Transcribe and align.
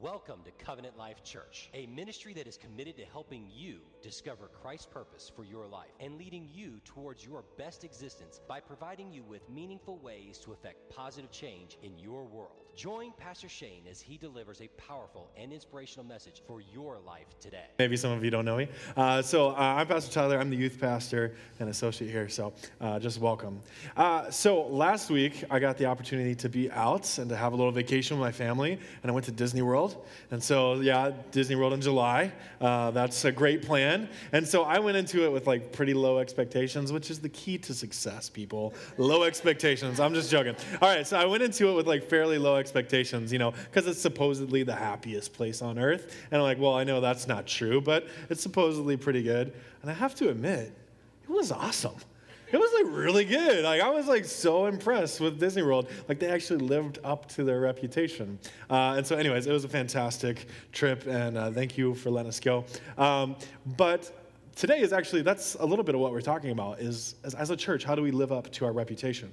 Welcome 0.00 0.42
to 0.44 0.64
Covenant 0.64 0.96
Life 0.96 1.24
Church, 1.24 1.70
a 1.74 1.86
ministry 1.86 2.32
that 2.34 2.46
is 2.46 2.56
committed 2.56 2.96
to 2.98 3.04
helping 3.04 3.48
you 3.52 3.80
discover 4.00 4.48
Christ's 4.62 4.86
purpose 4.86 5.28
for 5.34 5.42
your 5.42 5.66
life 5.66 5.90
and 5.98 6.16
leading 6.16 6.48
you 6.52 6.80
towards 6.84 7.26
your 7.26 7.42
best 7.56 7.82
existence 7.82 8.40
by 8.46 8.60
providing 8.60 9.10
you 9.10 9.24
with 9.24 9.50
meaningful 9.50 9.98
ways 9.98 10.38
to 10.44 10.52
affect 10.52 10.88
positive 10.88 11.32
change 11.32 11.78
in 11.82 11.98
your 11.98 12.22
world. 12.26 12.67
Join 12.78 13.10
Pastor 13.18 13.48
Shane 13.48 13.82
as 13.90 14.00
he 14.00 14.16
delivers 14.16 14.60
a 14.60 14.68
powerful 14.80 15.32
and 15.36 15.52
inspirational 15.52 16.06
message 16.06 16.42
for 16.46 16.60
your 16.60 17.00
life 17.04 17.26
today. 17.40 17.64
Maybe 17.80 17.96
some 17.96 18.12
of 18.12 18.22
you 18.22 18.30
don't 18.30 18.44
know 18.44 18.56
me. 18.56 18.68
Uh, 18.96 19.20
so 19.20 19.48
uh, 19.48 19.54
I'm 19.56 19.88
Pastor 19.88 20.12
Tyler. 20.12 20.38
I'm 20.38 20.48
the 20.48 20.56
youth 20.56 20.78
pastor 20.80 21.34
and 21.58 21.70
associate 21.70 22.08
here. 22.08 22.28
So 22.28 22.52
uh, 22.80 23.00
just 23.00 23.18
welcome. 23.18 23.60
Uh, 23.96 24.30
so 24.30 24.68
last 24.68 25.10
week 25.10 25.42
I 25.50 25.58
got 25.58 25.76
the 25.76 25.86
opportunity 25.86 26.36
to 26.36 26.48
be 26.48 26.70
out 26.70 27.18
and 27.18 27.28
to 27.30 27.36
have 27.36 27.52
a 27.52 27.56
little 27.56 27.72
vacation 27.72 28.16
with 28.16 28.24
my 28.24 28.30
family, 28.30 28.78
and 29.02 29.10
I 29.10 29.12
went 29.12 29.26
to 29.26 29.32
Disney 29.32 29.62
World. 29.62 30.06
And 30.30 30.40
so 30.40 30.74
yeah, 30.74 31.10
Disney 31.32 31.56
World 31.56 31.72
in 31.72 31.80
July. 31.80 32.30
Uh, 32.60 32.92
that's 32.92 33.24
a 33.24 33.32
great 33.32 33.62
plan. 33.62 34.08
And 34.30 34.46
so 34.46 34.62
I 34.62 34.78
went 34.78 34.96
into 34.96 35.24
it 35.24 35.32
with 35.32 35.48
like 35.48 35.72
pretty 35.72 35.94
low 35.94 36.20
expectations, 36.20 36.92
which 36.92 37.10
is 37.10 37.18
the 37.18 37.30
key 37.30 37.58
to 37.58 37.74
success. 37.74 38.30
People, 38.30 38.72
low 38.98 39.24
expectations. 39.24 39.98
I'm 39.98 40.14
just 40.14 40.30
joking. 40.30 40.54
All 40.80 40.88
right, 40.88 41.04
so 41.04 41.18
I 41.18 41.24
went 41.24 41.42
into 41.42 41.70
it 41.70 41.74
with 41.74 41.88
like 41.88 42.08
fairly 42.08 42.38
low 42.38 42.54
expectations 42.54 42.67
expectations, 42.68 43.32
you 43.32 43.38
know, 43.38 43.52
because 43.52 43.86
it's 43.86 44.00
supposedly 44.00 44.62
the 44.62 44.74
happiest 44.74 45.32
place 45.32 45.62
on 45.62 45.78
earth. 45.78 46.14
And 46.30 46.40
I'm 46.40 46.42
like, 46.42 46.58
well, 46.58 46.74
I 46.74 46.84
know 46.84 47.00
that's 47.00 47.26
not 47.26 47.46
true, 47.46 47.80
but 47.80 48.06
it's 48.28 48.42
supposedly 48.42 48.96
pretty 48.98 49.22
good. 49.22 49.54
And 49.80 49.90
I 49.90 49.94
have 49.94 50.14
to 50.16 50.28
admit, 50.28 50.70
it 51.22 51.30
was 51.30 51.50
awesome. 51.50 51.96
It 52.50 52.58
was 52.58 52.70
like 52.72 52.94
really 52.94 53.24
good. 53.24 53.64
Like 53.64 53.80
I 53.80 53.88
was 53.90 54.06
like 54.06 54.24
so 54.24 54.66
impressed 54.66 55.20
with 55.20 55.38
Disney 55.40 55.62
World. 55.62 55.88
Like 56.08 56.18
they 56.18 56.28
actually 56.28 56.60
lived 56.60 56.98
up 57.04 57.26
to 57.30 57.44
their 57.44 57.60
reputation. 57.60 58.38
Uh, 58.70 58.94
and 58.96 59.06
so, 59.06 59.16
anyways, 59.16 59.46
it 59.46 59.52
was 59.52 59.64
a 59.64 59.68
fantastic 59.68 60.46
trip, 60.72 61.06
and 61.06 61.36
uh, 61.36 61.50
thank 61.50 61.76
you 61.76 61.94
for 61.94 62.10
letting 62.10 62.30
us 62.30 62.40
go. 62.40 62.64
Um, 62.96 63.36
but 63.76 64.10
today 64.56 64.80
is 64.80 64.94
actually 64.94 65.22
that's 65.22 65.56
a 65.56 65.64
little 65.64 65.84
bit 65.84 65.94
of 65.94 66.00
what 66.00 66.12
we're 66.12 66.22
talking 66.22 66.50
about. 66.50 66.80
Is 66.80 67.16
as, 67.22 67.34
as 67.34 67.50
a 67.50 67.56
church, 67.56 67.84
how 67.84 67.94
do 67.94 68.02
we 68.02 68.12
live 68.12 68.32
up 68.32 68.50
to 68.52 68.64
our 68.64 68.72
reputation? 68.72 69.30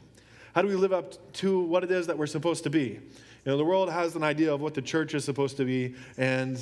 How 0.55 0.61
do 0.61 0.69
we 0.69 0.75
live 0.75 0.93
up 0.93 1.33
to 1.33 1.59
what 1.59 1.83
it 1.83 1.91
is 1.91 2.07
that 2.07 2.17
we're 2.17 2.27
supposed 2.27 2.63
to 2.63 2.69
be? 2.69 2.79
You 2.87 3.01
know, 3.43 3.57
the 3.57 3.65
world 3.65 3.89
has 3.89 4.15
an 4.15 4.23
idea 4.23 4.53
of 4.53 4.61
what 4.61 4.73
the 4.73 4.81
church 4.81 5.13
is 5.13 5.25
supposed 5.25 5.57
to 5.57 5.65
be, 5.65 5.95
and 6.17 6.57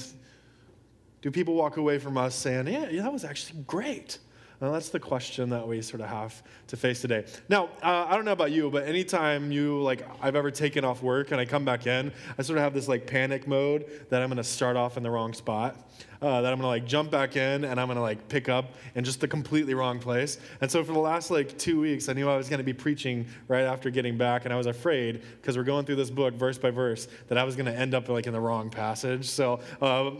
do 1.21 1.29
people 1.29 1.53
walk 1.53 1.77
away 1.77 1.99
from 1.99 2.17
us 2.17 2.33
saying, 2.33 2.65
yeah, 2.65 2.89
yeah 2.89 3.03
that 3.03 3.13
was 3.13 3.23
actually 3.23 3.61
great? 3.67 4.17
Well, 4.59 4.71
that's 4.71 4.89
the 4.89 4.99
question 4.99 5.51
that 5.51 5.67
we 5.67 5.83
sort 5.83 6.01
of 6.01 6.07
have 6.07 6.41
to 6.69 6.77
face 6.77 7.01
today. 7.01 7.25
Now, 7.49 7.65
uh, 7.83 8.07
I 8.09 8.15
don't 8.15 8.25
know 8.25 8.31
about 8.31 8.51
you, 8.51 8.71
but 8.71 8.87
anytime 8.87 9.51
you 9.51 9.79
like 9.83 10.03
I've 10.23 10.35
ever 10.35 10.49
taken 10.49 10.83
off 10.83 11.03
work 11.03 11.29
and 11.29 11.39
I 11.39 11.45
come 11.45 11.63
back 11.63 11.85
in, 11.85 12.11
I 12.35 12.41
sort 12.41 12.57
of 12.57 12.63
have 12.63 12.73
this 12.73 12.87
like 12.87 13.05
panic 13.05 13.47
mode 13.47 14.07
that 14.09 14.23
I'm 14.23 14.29
going 14.29 14.37
to 14.37 14.43
start 14.43 14.75
off 14.75 14.97
in 14.97 15.03
the 15.03 15.11
wrong 15.11 15.33
spot 15.33 15.77
uh, 16.23 16.41
that 16.41 16.53
I'm 16.53 16.57
gonna 16.57 16.69
like 16.69 16.85
jump 16.85 17.11
back 17.11 17.35
in 17.35 17.65
and 17.65 17.79
I'm 17.79 17.87
gonna 17.87 18.01
like 18.01 18.29
pick 18.29 18.47
up 18.47 18.73
in 18.95 19.03
just 19.03 19.19
the 19.19 19.27
completely 19.27 19.73
wrong 19.73 19.99
place. 19.99 20.39
And 20.61 20.71
so 20.71 20.83
for 20.83 20.93
the 20.93 20.99
last 20.99 21.29
like 21.29 21.57
two 21.57 21.81
weeks, 21.81 22.07
I 22.07 22.13
knew 22.13 22.29
I 22.29 22.37
was 22.37 22.47
gonna 22.47 22.63
be 22.63 22.73
preaching 22.73 23.27
right 23.49 23.63
after 23.63 23.89
getting 23.89 24.17
back, 24.17 24.45
and 24.45 24.53
I 24.53 24.57
was 24.57 24.67
afraid 24.67 25.21
because 25.41 25.57
we're 25.57 25.63
going 25.63 25.85
through 25.85 25.97
this 25.97 26.09
book 26.09 26.33
verse 26.35 26.57
by 26.57 26.71
verse 26.71 27.09
that 27.27 27.37
I 27.37 27.43
was 27.43 27.57
gonna 27.57 27.71
end 27.71 27.93
up 27.93 28.07
like 28.07 28.25
in 28.25 28.33
the 28.33 28.39
wrong 28.39 28.69
passage. 28.69 29.25
So 29.29 29.59
uh, 29.81 30.11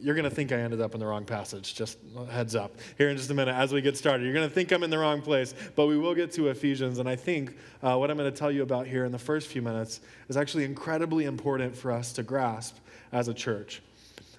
you're 0.00 0.16
gonna 0.16 0.30
think 0.30 0.50
I 0.50 0.56
ended 0.56 0.80
up 0.80 0.94
in 0.94 1.00
the 1.00 1.06
wrong 1.06 1.24
passage. 1.24 1.76
Just 1.76 1.98
heads 2.28 2.56
up 2.56 2.74
here 2.98 3.10
in 3.10 3.16
just 3.16 3.30
a 3.30 3.34
minute 3.34 3.54
as 3.54 3.72
we 3.72 3.80
get 3.80 3.96
started. 3.96 4.24
You're 4.24 4.34
gonna 4.34 4.50
think 4.50 4.72
I'm 4.72 4.82
in 4.82 4.90
the 4.90 4.98
wrong 4.98 5.22
place, 5.22 5.54
but 5.76 5.86
we 5.86 5.96
will 5.96 6.14
get 6.14 6.32
to 6.32 6.48
Ephesians, 6.48 6.98
and 6.98 7.08
I 7.08 7.14
think 7.14 7.56
uh, 7.84 7.96
what 7.96 8.10
I'm 8.10 8.16
gonna 8.16 8.32
tell 8.32 8.50
you 8.50 8.62
about 8.62 8.88
here 8.88 9.04
in 9.04 9.12
the 9.12 9.18
first 9.18 9.46
few 9.46 9.62
minutes 9.62 10.00
is 10.28 10.36
actually 10.36 10.64
incredibly 10.64 11.24
important 11.26 11.76
for 11.76 11.92
us 11.92 12.12
to 12.14 12.24
grasp 12.24 12.78
as 13.12 13.28
a 13.28 13.34
church. 13.34 13.80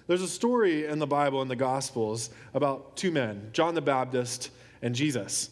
There's 0.06 0.22
a 0.22 0.28
story 0.28 0.86
in 0.86 0.98
the 0.98 1.06
Bible, 1.06 1.40
in 1.40 1.48
the 1.48 1.56
Gospels, 1.56 2.30
about 2.52 2.96
two 2.96 3.10
men, 3.10 3.50
John 3.52 3.74
the 3.74 3.80
Baptist 3.80 4.50
and 4.82 4.94
Jesus. 4.94 5.50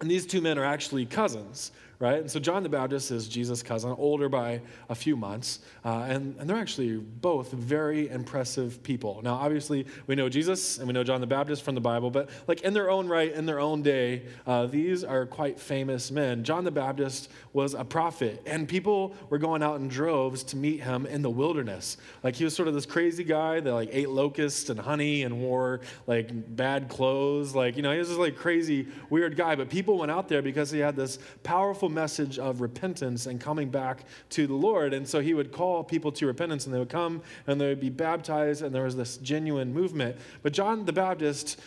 And 0.00 0.10
these 0.10 0.26
two 0.26 0.40
men 0.40 0.58
are 0.58 0.64
actually 0.64 1.06
cousins 1.06 1.70
right? 1.98 2.20
And 2.20 2.30
so 2.30 2.40
John 2.40 2.62
the 2.62 2.68
Baptist 2.68 3.10
is 3.10 3.28
Jesus' 3.28 3.62
cousin, 3.62 3.94
older 3.98 4.28
by 4.28 4.60
a 4.88 4.94
few 4.94 5.16
months, 5.16 5.60
uh, 5.84 6.06
and, 6.08 6.34
and 6.38 6.48
they're 6.48 6.56
actually 6.56 6.96
both 6.96 7.52
very 7.52 8.08
impressive 8.08 8.82
people. 8.82 9.20
Now, 9.22 9.34
obviously, 9.34 9.86
we 10.06 10.14
know 10.14 10.28
Jesus 10.28 10.78
and 10.78 10.86
we 10.86 10.92
know 10.92 11.04
John 11.04 11.20
the 11.20 11.26
Baptist 11.26 11.62
from 11.62 11.74
the 11.74 11.80
Bible, 11.80 12.10
but 12.10 12.30
like 12.46 12.62
in 12.62 12.72
their 12.72 12.90
own 12.90 13.06
right, 13.06 13.32
in 13.32 13.46
their 13.46 13.60
own 13.60 13.82
day, 13.82 14.22
uh, 14.46 14.66
these 14.66 15.04
are 15.04 15.26
quite 15.26 15.60
famous 15.60 16.10
men. 16.10 16.44
John 16.44 16.64
the 16.64 16.70
Baptist 16.70 17.30
was 17.52 17.74
a 17.74 17.84
prophet, 17.84 18.42
and 18.46 18.68
people 18.68 19.14
were 19.30 19.38
going 19.38 19.62
out 19.62 19.80
in 19.80 19.88
droves 19.88 20.42
to 20.44 20.56
meet 20.56 20.82
him 20.82 21.06
in 21.06 21.22
the 21.22 21.30
wilderness. 21.30 21.96
Like 22.22 22.34
he 22.34 22.44
was 22.44 22.54
sort 22.54 22.68
of 22.68 22.74
this 22.74 22.86
crazy 22.86 23.24
guy 23.24 23.60
that 23.60 23.72
like 23.72 23.90
ate 23.92 24.08
locusts 24.08 24.70
and 24.70 24.80
honey 24.80 25.22
and 25.22 25.40
wore 25.40 25.80
like 26.06 26.30
bad 26.56 26.88
clothes. 26.88 27.54
Like, 27.54 27.76
you 27.76 27.82
know, 27.82 27.92
he 27.92 27.98
was 27.98 28.08
this 28.08 28.18
like 28.18 28.36
crazy, 28.36 28.88
weird 29.10 29.36
guy, 29.36 29.54
but 29.54 29.70
people 29.70 29.98
went 29.98 30.10
out 30.10 30.28
there 30.28 30.42
because 30.42 30.70
he 30.70 30.78
had 30.78 30.96
this 30.96 31.18
powerful 31.42 31.84
powerful 31.84 31.93
message 31.94 32.38
of 32.38 32.60
repentance 32.60 33.26
and 33.26 33.40
coming 33.40 33.70
back 33.70 34.04
to 34.30 34.46
the 34.46 34.54
Lord. 34.54 34.92
And 34.92 35.08
so 35.08 35.20
he 35.20 35.32
would 35.32 35.52
call 35.52 35.82
people 35.84 36.12
to 36.12 36.26
repentance 36.26 36.66
and 36.66 36.74
they 36.74 36.78
would 36.78 36.88
come 36.88 37.22
and 37.46 37.60
they 37.60 37.68
would 37.68 37.80
be 37.80 37.90
baptized 37.90 38.62
and 38.62 38.74
there 38.74 38.84
was 38.84 38.96
this 38.96 39.16
genuine 39.18 39.72
movement. 39.72 40.16
But 40.42 40.52
John 40.52 40.84
the 40.84 40.92
Baptist 40.92 41.60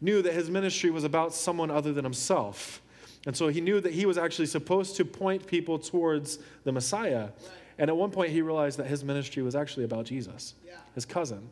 knew 0.00 0.22
that 0.22 0.32
his 0.32 0.50
ministry 0.50 0.90
was 0.90 1.04
about 1.04 1.34
someone 1.34 1.70
other 1.70 1.92
than 1.92 2.04
himself. 2.04 2.80
And 3.26 3.36
so 3.36 3.48
he 3.48 3.60
knew 3.60 3.80
that 3.80 3.92
he 3.92 4.06
was 4.06 4.16
actually 4.16 4.46
supposed 4.46 4.96
to 4.96 5.04
point 5.04 5.46
people 5.46 5.78
towards 5.78 6.38
the 6.64 6.72
Messiah. 6.72 7.28
And 7.78 7.90
at 7.90 7.96
one 7.96 8.10
point, 8.10 8.30
he 8.30 8.42
realized 8.42 8.78
that 8.78 8.86
his 8.86 9.04
ministry 9.04 9.42
was 9.42 9.54
actually 9.54 9.84
about 9.84 10.06
Jesus, 10.06 10.54
yeah. 10.66 10.74
his 10.94 11.04
cousin. 11.04 11.48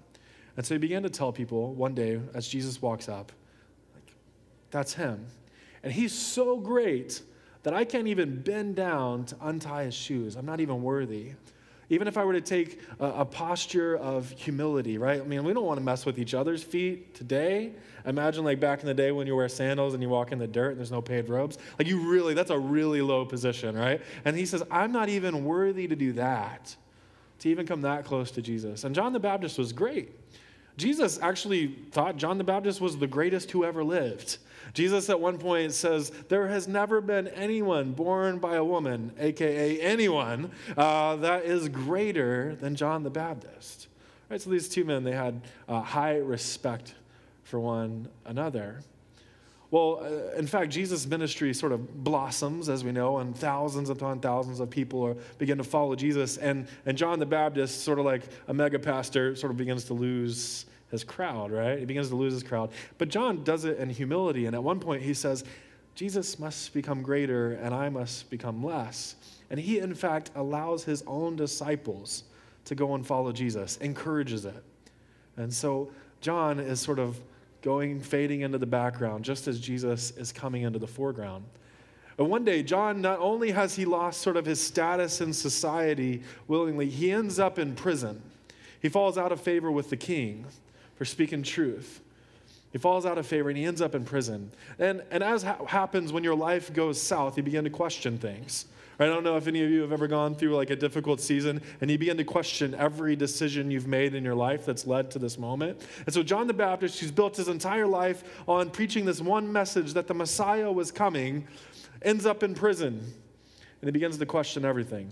And 0.57 0.65
so 0.65 0.75
he 0.75 0.79
began 0.79 1.03
to 1.03 1.11
tell 1.11 1.33
people 1.33 1.75
one 1.75 1.95
day 1.95 2.21
as 2.35 2.49
Jesus 2.49 2.81
walks 2.81 3.09
up, 3.09 3.31
like, 3.95 4.15
that's 4.71 4.95
him. 4.95 5.27
And 5.83 5.93
he's 5.93 6.13
so 6.13 6.59
great 6.59 7.23
that 7.67 7.75
I 7.75 7.85
can't 7.85 8.07
even 8.07 8.43
bend 8.43 8.77
down 8.77 9.25
to 9.25 9.37
untie 9.43 9.87
his 9.87 9.95
shoes. 9.95 10.37
I'm 10.37 10.47
not 10.47 10.61
even 10.61 10.85
worthy. 10.85 11.33
Even 11.91 12.07
if 12.07 12.17
I 12.17 12.25
were 12.25 12.35
to 12.35 12.41
take 12.41 12.81
a, 13.01 13.07
a, 13.07 13.25
posture 13.25 13.97
of 13.97 14.31
humility, 14.31 14.99
right? 14.99 15.21
I 15.21 15.25
mean, 15.25 15.43
we 15.43 15.53
don't 15.53 15.65
want 15.65 15.81
to 15.81 15.85
mess 15.85 16.07
with 16.07 16.17
each 16.21 16.33
other's 16.33 16.63
feet 16.63 17.13
today. 17.13 17.73
Imagine 18.05 18.45
like 18.45 18.61
back 18.61 18.83
in 18.83 18.87
the 18.87 18.95
day 18.95 19.11
when 19.11 19.27
you 19.27 19.35
wear 19.35 19.49
sandals 19.49 19.95
and 19.95 20.03
you 20.03 20.09
walk 20.09 20.31
in 20.31 20.39
the 20.39 20.47
dirt 20.47 20.71
and 20.71 20.79
there's 20.79 20.93
no 20.93 21.03
paved 21.03 21.29
robes. 21.29 21.59
Like 21.77 21.89
you 21.89 22.09
really, 22.09 22.35
that's 22.35 22.53
a 22.53 22.59
really 22.59 23.03
low 23.03 23.25
position, 23.25 23.77
right? 23.77 24.01
And 24.25 24.37
he 24.37 24.47
says, 24.47 24.63
I'm 24.71 24.93
not 24.93 25.09
even 25.09 25.45
worthy 25.45 25.89
to 25.89 25.97
do 25.97 26.13
that, 26.13 26.77
to 27.41 27.49
even 27.49 27.67
come 27.67 27.83
that 27.83 28.05
close 28.05 28.31
to 28.31 28.43
Jesus. 28.43 28.85
And 28.85 28.95
John 28.95 29.13
the 29.13 29.19
Baptist 29.19 29.59
was 29.59 29.73
great. 29.73 30.13
Jesus 30.77 31.19
actually 31.23 31.69
thought 31.91 32.17
John 32.17 32.39
the 32.39 32.45
Baptist 32.45 32.81
was 32.81 32.99
the 32.99 33.07
greatest 33.07 33.51
who 33.51 33.65
ever 33.65 33.83
lived. 33.83 34.39
Jesus 34.75 35.09
at 35.09 35.19
one 35.19 35.39
point 35.39 35.73
says, 35.73 36.11
There 36.29 36.49
has 36.49 36.69
never 36.69 37.01
been 37.01 37.29
anyone 37.29 37.93
born 37.93 38.39
by 38.39 38.57
a 38.57 38.65
woman, 38.65 39.13
aka 39.19 39.81
anyone, 39.81 40.51
uh, 40.77 41.17
that 41.17 41.45
is 41.45 41.69
greater 41.69 42.57
than 42.57 42.75
John 42.75 43.03
the 43.03 43.11
Baptist. 43.11 43.89
Right, 44.29 44.41
so 44.41 44.51
these 44.51 44.69
two 44.69 44.85
men, 44.85 45.05
they 45.05 45.13
had 45.13 45.41
uh, 45.69 45.81
high 45.81 46.17
respect 46.17 46.95
for 47.45 47.61
one 47.61 48.09
another. 48.25 48.83
Well, 49.77 50.01
uh, 50.03 50.39
in 50.39 50.47
fact, 50.47 50.71
Jesus' 50.71 51.07
ministry 51.07 51.53
sort 51.53 51.71
of 51.71 52.03
blossoms, 52.03 52.71
as 52.71 52.83
we 52.83 52.93
know, 52.93 53.19
and 53.19 53.37
thousands 53.37 53.91
upon 53.91 54.21
thousands 54.21 54.59
of 54.59 54.71
people 54.71 55.05
are, 55.05 55.13
begin 55.37 55.59
to 55.59 55.65
follow 55.65 55.95
Jesus. 55.95 56.39
And, 56.39 56.67
and 56.87 56.97
John 56.97 57.19
the 57.19 57.27
Baptist, 57.27 57.85
sort 57.85 57.99
of 57.99 58.07
like 58.07 58.23
a 58.49 58.55
mega 58.55 58.79
pastor, 58.79 59.37
sort 59.37 59.51
of 59.51 59.59
begins 59.59 59.85
to 59.85 59.93
lose 59.93 60.65
his 60.91 61.05
crowd, 61.05 61.53
right? 61.53 61.79
He 61.79 61.85
begins 61.85 62.09
to 62.09 62.17
lose 62.17 62.33
his 62.33 62.43
crowd. 62.43 62.71
But 62.97 63.11
John 63.11 63.45
does 63.45 63.67
it 63.67 63.77
in 63.77 63.91
humility. 63.91 64.47
And 64.47 64.55
at 64.55 64.65
one 64.65 64.81
point, 64.81 65.03
he 65.03 65.13
says, 65.13 65.45
Jesus 65.95 66.39
must 66.39 66.73
become 66.73 67.03
greater 67.03 67.53
and 67.57 67.75
I 67.75 67.91
must 67.91 68.31
become 68.31 68.65
less. 68.65 69.17
And 69.51 69.61
he, 69.61 69.81
in 69.81 69.95
fact, 69.95 70.31
allows 70.37 70.85
his 70.85 71.05
own 71.07 71.37
disciples 71.37 72.25
to 72.65 72.75
go 72.75 72.95
and 72.95 73.07
follow 73.07 73.31
Jesus, 73.31 73.77
encourages 73.83 74.47
it. 74.47 74.65
And 75.37 75.53
so 75.53 75.91
John 76.23 76.61
is 76.61 76.81
sort 76.81 76.99
of 76.99 77.21
going, 77.67 77.99
fading 77.99 78.43
into 78.43 78.59
the 78.59 78.67
background, 78.67 79.25
just 79.25 79.49
as 79.49 79.59
Jesus 79.59 80.13
is 80.13 80.31
coming 80.31 80.63
into 80.63 80.79
the 80.79 80.87
foreground. 80.87 81.45
And 82.17 82.31
one 82.31 82.45
day, 82.45 82.63
John, 82.63 83.01
not 83.01 83.19
only 83.19 83.51
has 83.51 83.75
he 83.75 83.85
lost 83.85 84.23
sort 84.23 84.37
of 84.37 84.47
his 84.47 84.61
status 84.61 85.21
in 85.21 85.33
society 85.33 86.23
willingly, 86.47 86.89
he 86.89 87.11
ends 87.11 87.41
up 87.41 87.59
in 87.59 87.75
prison. 87.75 88.23
He 88.81 88.89
falls 88.89 89.19
out 89.19 89.33
of 89.33 89.41
favor 89.41 89.69
with 89.73 89.91
the 89.91 89.97
king 89.97 90.47
for 90.95 91.05
speaking 91.05 91.43
truth. 91.43 92.01
He 92.77 92.79
falls 92.79 93.07
out 93.07 93.17
of 93.17 93.27
favor 93.27 93.49
and 93.49 93.57
he 93.57 93.65
ends 93.65 93.81
up 93.81 93.95
in 93.95 94.05
prison. 94.05 94.51
And, 94.79 95.03
and 95.11 95.25
as 95.25 95.43
ha- 95.43 95.65
happens 95.65 96.13
when 96.13 96.23
your 96.23 96.35
life 96.35 96.71
goes 96.75 97.01
south, 97.01 97.39
you 97.39 97.43
begin 97.43 97.65
to 97.65 97.71
question 97.71 98.19
things. 98.19 98.67
I 99.01 99.07
don't 99.07 99.25
know 99.25 99.39
if 99.39 99.47
any 99.47 99.65
of 99.65 99.71
you 99.71 99.81
have 99.81 99.93
ever 99.93 100.07
gone 100.07 100.35
through 100.35 100.55
like 100.55 100.69
a 100.69 100.77
difficult 100.77 101.23
season 101.23 101.63
and 101.81 101.91
you 101.91 101.97
begin 101.97 102.19
to 102.19 102.25
question 102.25 102.75
every 102.75 103.17
decision 103.17 103.71
you've 103.71 103.87
made 103.87 104.15
in 104.15 104.23
your 104.23 104.35
life 104.35 104.67
that's 104.67 104.87
led 104.87 105.11
to 105.13 105.19
this 105.19 105.39
moment. 105.39 105.81
And 106.05 106.13
so, 106.13 106.23
John 106.23 106.47
the 106.47 106.53
Baptist, 106.53 107.01
who's 107.01 107.11
built 107.11 107.39
his 107.39 107.49
entire 107.49 107.87
life 107.87 108.43
on 108.47 108.69
preaching 108.69 109.07
this 109.07 109.23
one 109.23 109.51
message 109.51 109.95
that 109.95 110.07
the 110.07 110.13
Messiah 110.13 110.71
was 110.71 110.93
coming, 110.93 111.49
ends 112.03 112.27
up 112.27 112.43
in 112.43 112.55
prison 112.55 112.99
and 113.81 113.89
he 113.89 113.91
begins 113.91 114.19
to 114.19 114.27
question 114.27 114.67
everything. 114.67 115.11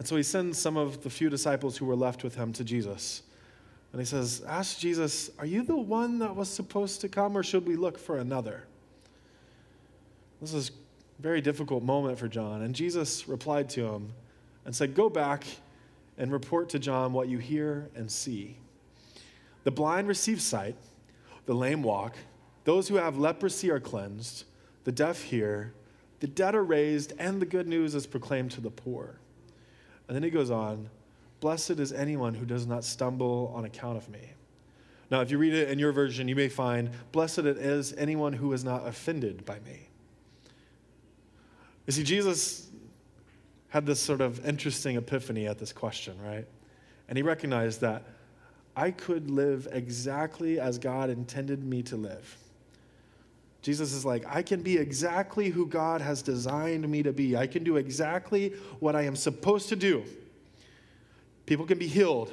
And 0.00 0.08
so 0.08 0.16
he 0.16 0.24
sends 0.24 0.58
some 0.58 0.76
of 0.76 1.04
the 1.04 1.10
few 1.10 1.30
disciples 1.30 1.76
who 1.76 1.86
were 1.86 1.94
left 1.94 2.24
with 2.24 2.34
him 2.34 2.52
to 2.54 2.64
Jesus. 2.64 3.22
And 3.92 4.00
he 4.00 4.06
says, 4.06 4.42
Ask 4.46 4.78
Jesus, 4.78 5.30
Are 5.38 5.46
you 5.46 5.62
the 5.62 5.76
one 5.76 6.18
that 6.20 6.34
was 6.34 6.48
supposed 6.48 7.00
to 7.02 7.08
come, 7.08 7.36
or 7.36 7.42
should 7.42 7.66
we 7.66 7.76
look 7.76 7.98
for 7.98 8.18
another? 8.18 8.64
This 10.40 10.54
is 10.54 10.70
a 10.70 11.22
very 11.22 11.40
difficult 11.40 11.82
moment 11.82 12.18
for 12.18 12.28
John. 12.28 12.62
And 12.62 12.74
Jesus 12.74 13.28
replied 13.28 13.68
to 13.70 13.86
him 13.86 14.12
and 14.64 14.74
said, 14.74 14.94
Go 14.94 15.08
back 15.10 15.44
and 16.16 16.32
report 16.32 16.68
to 16.70 16.78
John 16.78 17.12
what 17.12 17.28
you 17.28 17.38
hear 17.38 17.88
and 17.94 18.10
see. 18.10 18.56
The 19.64 19.70
blind 19.70 20.08
receive 20.08 20.40
sight, 20.40 20.76
the 21.46 21.54
lame 21.54 21.82
walk, 21.82 22.16
those 22.64 22.88
who 22.88 22.96
have 22.96 23.18
leprosy 23.18 23.70
are 23.70 23.80
cleansed, 23.80 24.44
the 24.84 24.92
deaf 24.92 25.22
hear, 25.22 25.74
the 26.20 26.26
dead 26.26 26.54
are 26.54 26.64
raised, 26.64 27.12
and 27.18 27.40
the 27.40 27.46
good 27.46 27.66
news 27.66 27.94
is 27.94 28.06
proclaimed 28.06 28.50
to 28.52 28.60
the 28.60 28.70
poor. 28.70 29.18
And 30.06 30.14
then 30.14 30.22
he 30.22 30.30
goes 30.30 30.50
on, 30.50 30.90
Blessed 31.40 31.80
is 31.80 31.92
anyone 31.92 32.34
who 32.34 32.44
does 32.44 32.66
not 32.66 32.84
stumble 32.84 33.52
on 33.54 33.64
account 33.64 33.96
of 33.96 34.08
me. 34.08 34.20
Now, 35.10 35.22
if 35.22 35.30
you 35.30 35.38
read 35.38 35.54
it 35.54 35.70
in 35.70 35.78
your 35.78 35.92
version, 35.92 36.28
you 36.28 36.36
may 36.36 36.48
find, 36.48 36.90
Blessed 37.12 37.40
it 37.40 37.56
is 37.56 37.94
anyone 37.94 38.32
who 38.32 38.52
is 38.52 38.62
not 38.62 38.86
offended 38.86 39.44
by 39.44 39.58
me. 39.60 39.88
You 41.86 41.92
see, 41.92 42.04
Jesus 42.04 42.70
had 43.70 43.86
this 43.86 43.98
sort 43.98 44.20
of 44.20 44.44
interesting 44.46 44.96
epiphany 44.96 45.46
at 45.48 45.58
this 45.58 45.72
question, 45.72 46.14
right? 46.22 46.46
And 47.08 47.16
he 47.16 47.22
recognized 47.22 47.80
that 47.80 48.04
I 48.76 48.90
could 48.92 49.30
live 49.30 49.66
exactly 49.72 50.60
as 50.60 50.78
God 50.78 51.10
intended 51.10 51.64
me 51.64 51.82
to 51.84 51.96
live. 51.96 52.36
Jesus 53.62 53.92
is 53.92 54.04
like, 54.04 54.24
I 54.28 54.42
can 54.42 54.62
be 54.62 54.78
exactly 54.78 55.50
who 55.50 55.66
God 55.66 56.00
has 56.00 56.22
designed 56.22 56.88
me 56.88 57.02
to 57.02 57.12
be. 57.12 57.36
I 57.36 57.46
can 57.46 57.62
do 57.62 57.76
exactly 57.76 58.50
what 58.78 58.96
I 58.96 59.02
am 59.02 59.16
supposed 59.16 59.68
to 59.70 59.76
do. 59.76 60.04
People 61.50 61.66
can 61.66 61.78
be 61.78 61.88
healed, 61.88 62.32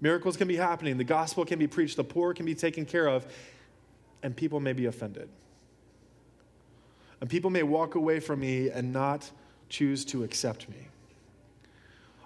miracles 0.00 0.38
can 0.38 0.48
be 0.48 0.56
happening, 0.56 0.96
the 0.96 1.04
gospel 1.04 1.44
can 1.44 1.58
be 1.58 1.66
preached, 1.66 1.98
the 1.98 2.02
poor 2.02 2.32
can 2.32 2.46
be 2.46 2.54
taken 2.54 2.86
care 2.86 3.06
of, 3.06 3.26
and 4.22 4.34
people 4.34 4.58
may 4.58 4.72
be 4.72 4.86
offended. 4.86 5.28
And 7.20 7.28
people 7.28 7.50
may 7.50 7.62
walk 7.62 7.94
away 7.94 8.20
from 8.20 8.40
me 8.40 8.70
and 8.70 8.90
not 8.90 9.30
choose 9.68 10.02
to 10.06 10.24
accept 10.24 10.66
me. 10.70 10.88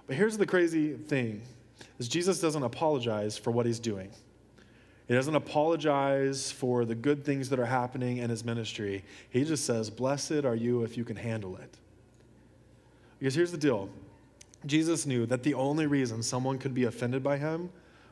But 0.07 0.15
here's 0.15 0.39
the 0.39 0.47
crazy 0.47 0.93
thing 0.93 1.43
is 1.99 2.07
Jesus 2.07 2.41
doesn't 2.41 2.63
apologize 2.63 3.37
for 3.37 3.51
what 3.51 3.67
he's 3.67 3.81
doing. 3.81 4.13
He 5.09 5.15
doesn't 5.15 5.35
apologize 5.35 6.53
for 6.53 6.85
the 6.85 6.95
good 6.95 7.25
things 7.25 7.49
that 7.49 7.59
are 7.59 7.67
happening 7.67 8.19
in 8.19 8.31
his 8.31 8.45
ministry. 8.45 9.03
He 9.29 9.43
just 9.43 9.65
says, 9.65 9.91
Blessed 9.91 10.45
are 10.45 10.55
you 10.55 10.85
if 10.85 10.97
you 10.97 11.03
can 11.03 11.17
handle 11.17 11.57
it. 11.57 11.79
Because 13.19 13.35
here's 13.35 13.51
the 13.51 13.59
deal 13.59 13.91
Jesus 14.67 15.07
knew 15.07 15.27
that 15.27 15.43
the 15.43 15.55
only 15.55 15.87
reason 15.87 16.23
someone 16.23 16.59
could 16.59 16.75
be 16.75 16.85
offended 16.85 17.23
by 17.23 17.39
him 17.39 17.71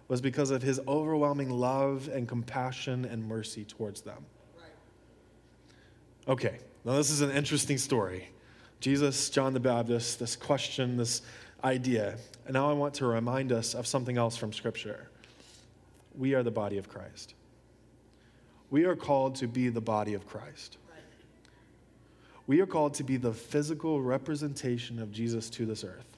was 0.09 0.21
because 0.21 0.51
of 0.51 0.63
his 0.63 0.81
overwhelming 0.87 1.51
love 1.51 2.09
and 2.13 2.29
compassion 2.29 3.05
and 3.05 3.27
mercy 3.27 3.65
towards 3.65 4.03
them. 4.03 4.25
Okay, 6.29 6.59
now 6.85 6.95
this 6.95 7.11
is 7.11 7.21
an 7.21 7.31
interesting 7.31 7.79
story. 7.79 8.29
Jesus, 8.81 9.31
John 9.31 9.53
the 9.53 9.61
Baptist, 9.61 10.19
this 10.19 10.37
question, 10.37 10.97
this 10.97 11.23
idea. 11.65 12.17
And 12.45 12.55
now 12.55 12.71
I 12.71 12.73
want 12.73 12.95
to 12.95 13.07
remind 13.07 13.53
us 13.53 13.75
of 13.75 13.87
something 13.87 14.17
else 14.17 14.37
from 14.37 14.53
Scripture. 14.53 15.09
We 16.17 16.35
are 16.35 16.43
the 16.43 16.51
body 16.51 16.79
of 16.79 16.89
Christ. 16.89 17.35
We 18.71 18.85
are 18.85 18.97
called 18.97 19.37
to 19.37 19.47
be 19.47 19.69
the 19.69 19.81
body 19.81 20.15
of 20.15 20.27
Christ. 20.27 20.79
We 22.47 22.61
are 22.61 22.67
called 22.67 22.95
to 22.95 23.05
be 23.05 23.17
the 23.17 23.33
physical 23.33 24.01
representation 24.01 25.01
of 25.01 25.11
Jesus 25.11 25.51
to 25.51 25.67
this 25.67 25.83
earth. 25.83 26.16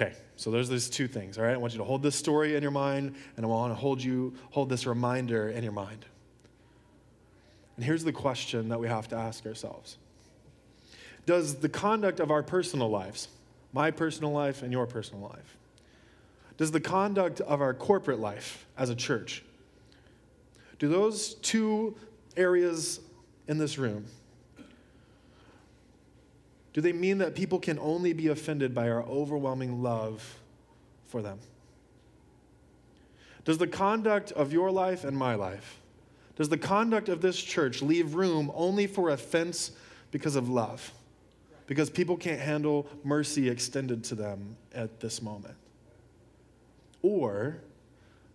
Okay, 0.00 0.14
so 0.36 0.52
there's 0.52 0.68
these 0.68 0.88
two 0.88 1.08
things, 1.08 1.38
all 1.38 1.44
right? 1.44 1.54
I 1.54 1.56
want 1.56 1.72
you 1.72 1.78
to 1.78 1.84
hold 1.84 2.04
this 2.04 2.14
story 2.14 2.54
in 2.54 2.62
your 2.62 2.70
mind, 2.70 3.16
and 3.36 3.44
I 3.44 3.48
want 3.48 3.72
to 3.72 3.74
hold 3.74 4.00
you 4.00 4.32
hold 4.50 4.68
this 4.68 4.86
reminder 4.86 5.48
in 5.48 5.64
your 5.64 5.72
mind. 5.72 6.06
And 7.74 7.84
here's 7.84 8.04
the 8.04 8.12
question 8.12 8.68
that 8.68 8.78
we 8.78 8.86
have 8.86 9.08
to 9.08 9.16
ask 9.16 9.44
ourselves. 9.44 9.98
Does 11.26 11.56
the 11.56 11.68
conduct 11.68 12.20
of 12.20 12.30
our 12.30 12.44
personal 12.44 12.88
lives, 12.88 13.26
my 13.72 13.90
personal 13.90 14.30
life 14.30 14.62
and 14.62 14.70
your 14.70 14.86
personal 14.86 15.28
life, 15.28 15.56
does 16.56 16.70
the 16.70 16.80
conduct 16.80 17.40
of 17.40 17.60
our 17.60 17.74
corporate 17.74 18.20
life 18.20 18.66
as 18.76 18.90
a 18.90 18.94
church, 18.94 19.42
do 20.78 20.88
those 20.88 21.34
two 21.34 21.96
areas 22.36 23.00
in 23.48 23.58
this 23.58 23.78
room, 23.78 24.04
do 26.78 26.82
they 26.82 26.92
mean 26.92 27.18
that 27.18 27.34
people 27.34 27.58
can 27.58 27.76
only 27.80 28.12
be 28.12 28.28
offended 28.28 28.72
by 28.72 28.88
our 28.88 29.02
overwhelming 29.02 29.82
love 29.82 30.38
for 31.08 31.20
them? 31.22 31.40
Does 33.44 33.58
the 33.58 33.66
conduct 33.66 34.30
of 34.30 34.52
your 34.52 34.70
life 34.70 35.02
and 35.02 35.18
my 35.18 35.34
life, 35.34 35.80
does 36.36 36.48
the 36.48 36.56
conduct 36.56 37.08
of 37.08 37.20
this 37.20 37.36
church 37.36 37.82
leave 37.82 38.14
room 38.14 38.52
only 38.54 38.86
for 38.86 39.10
offense 39.10 39.72
because 40.12 40.36
of 40.36 40.48
love? 40.48 40.92
Because 41.66 41.90
people 41.90 42.16
can't 42.16 42.38
handle 42.38 42.86
mercy 43.02 43.48
extended 43.48 44.04
to 44.04 44.14
them 44.14 44.56
at 44.72 45.00
this 45.00 45.20
moment? 45.20 45.56
Or 47.02 47.56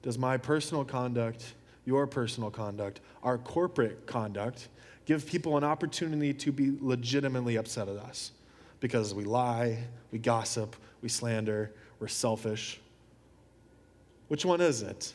does 0.01 0.17
my 0.17 0.35
personal 0.35 0.83
conduct, 0.83 1.53
your 1.85 2.07
personal 2.07 2.51
conduct, 2.51 2.99
our 3.23 3.37
corporate 3.37 4.05
conduct, 4.05 4.67
give 5.05 5.25
people 5.25 5.57
an 5.57 5.63
opportunity 5.63 6.33
to 6.33 6.51
be 6.51 6.75
legitimately 6.79 7.55
upset 7.57 7.87
at 7.87 7.97
us? 7.97 8.31
Because 8.79 9.13
we 9.13 9.23
lie, 9.23 9.79
we 10.11 10.19
gossip, 10.19 10.75
we 11.01 11.09
slander, 11.09 11.71
we're 11.99 12.07
selfish. 12.07 12.79
Which 14.27 14.45
one 14.45 14.61
is 14.61 14.81
it? 14.81 15.13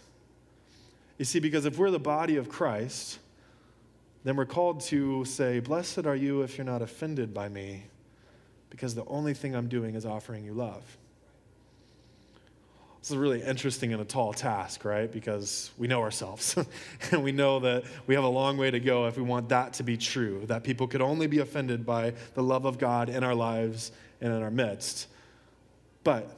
You 1.19 1.25
see, 1.25 1.41
because 1.41 1.65
if 1.65 1.79
we're 1.79 1.91
the 1.91 1.99
body 1.99 2.37
of 2.37 2.49
Christ, 2.49 3.19
then 4.25 4.37
we're 4.37 4.47
called 4.47 4.81
to 4.83 5.25
say, 5.25 5.61
Blessed 5.61 6.07
are 6.07 6.17
you 6.17 6.43
if 6.43 6.57
you're 6.57 6.65
not 6.65 6.83
offended 6.83 7.35
by 7.35 7.49
me, 7.49 7.85
because 8.71 8.95
the 8.95 9.05
only 9.07 9.35
thing 9.35 9.55
I'm 9.55 9.69
doing 9.69 9.95
is 9.95 10.07
offering 10.07 10.45
you 10.45 10.53
love. 10.53 10.97
This 13.09 13.15
is 13.15 13.23
really 13.23 13.43
interesting 13.43 13.95
and 13.95 14.03
a 14.03 14.05
tall 14.05 14.35
task, 14.35 14.85
right? 14.85 15.11
Because 15.11 15.71
we 15.79 15.87
know 15.87 16.03
ourselves. 16.03 16.55
and 17.11 17.25
we 17.25 17.33
know 17.33 17.59
that 17.61 17.85
we 18.07 18.15
have 18.15 18.25
a 18.25 18.29
long 18.29 18.59
way 18.59 18.71
to 18.71 18.79
go 18.81 19.07
if 19.07 19.17
we 19.17 19.23
want 19.23 19.49
that 19.49 19.73
to 19.75 19.83
be 19.83 19.97
true, 19.97 20.43
that 20.45 20.63
people 20.63 20.87
could 20.87 21.01
only 21.01 21.27
be 21.27 21.39
offended 21.39 21.87
by 21.87 22.13
the 22.35 22.43
love 22.43 22.67
of 22.67 22.77
God 22.77 23.09
in 23.09 23.25
our 23.25 23.35
lives 23.35 23.93
and 24.21 24.31
in 24.31 24.43
our 24.43 24.51
midst. 24.51 25.07
But 26.05 26.37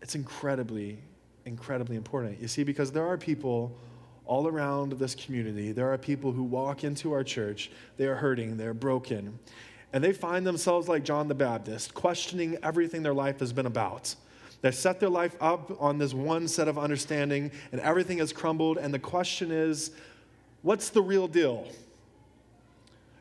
it's 0.00 0.14
incredibly, 0.14 0.96
incredibly 1.44 1.96
important. 1.96 2.40
You 2.40 2.48
see, 2.48 2.64
because 2.64 2.90
there 2.90 3.06
are 3.06 3.18
people 3.18 3.76
all 4.24 4.48
around 4.48 4.92
this 4.92 5.14
community, 5.14 5.72
there 5.72 5.92
are 5.92 5.98
people 5.98 6.32
who 6.32 6.44
walk 6.44 6.82
into 6.82 7.12
our 7.12 7.22
church, 7.22 7.70
they 7.98 8.06
are 8.06 8.16
hurting, 8.16 8.56
they're 8.56 8.72
broken, 8.72 9.38
and 9.92 10.02
they 10.02 10.14
find 10.14 10.46
themselves 10.46 10.88
like 10.88 11.04
John 11.04 11.28
the 11.28 11.34
Baptist, 11.34 11.92
questioning 11.92 12.56
everything 12.62 13.02
their 13.02 13.12
life 13.12 13.40
has 13.40 13.52
been 13.52 13.66
about. 13.66 14.14
They've 14.64 14.74
set 14.74 14.98
their 14.98 15.10
life 15.10 15.36
up 15.42 15.76
on 15.78 15.98
this 15.98 16.14
one 16.14 16.48
set 16.48 16.68
of 16.68 16.78
understanding, 16.78 17.52
and 17.70 17.82
everything 17.82 18.16
has 18.16 18.32
crumbled. 18.32 18.78
And 18.78 18.94
the 18.94 18.98
question 18.98 19.50
is, 19.50 19.90
what's 20.62 20.88
the 20.88 21.02
real 21.02 21.28
deal? 21.28 21.68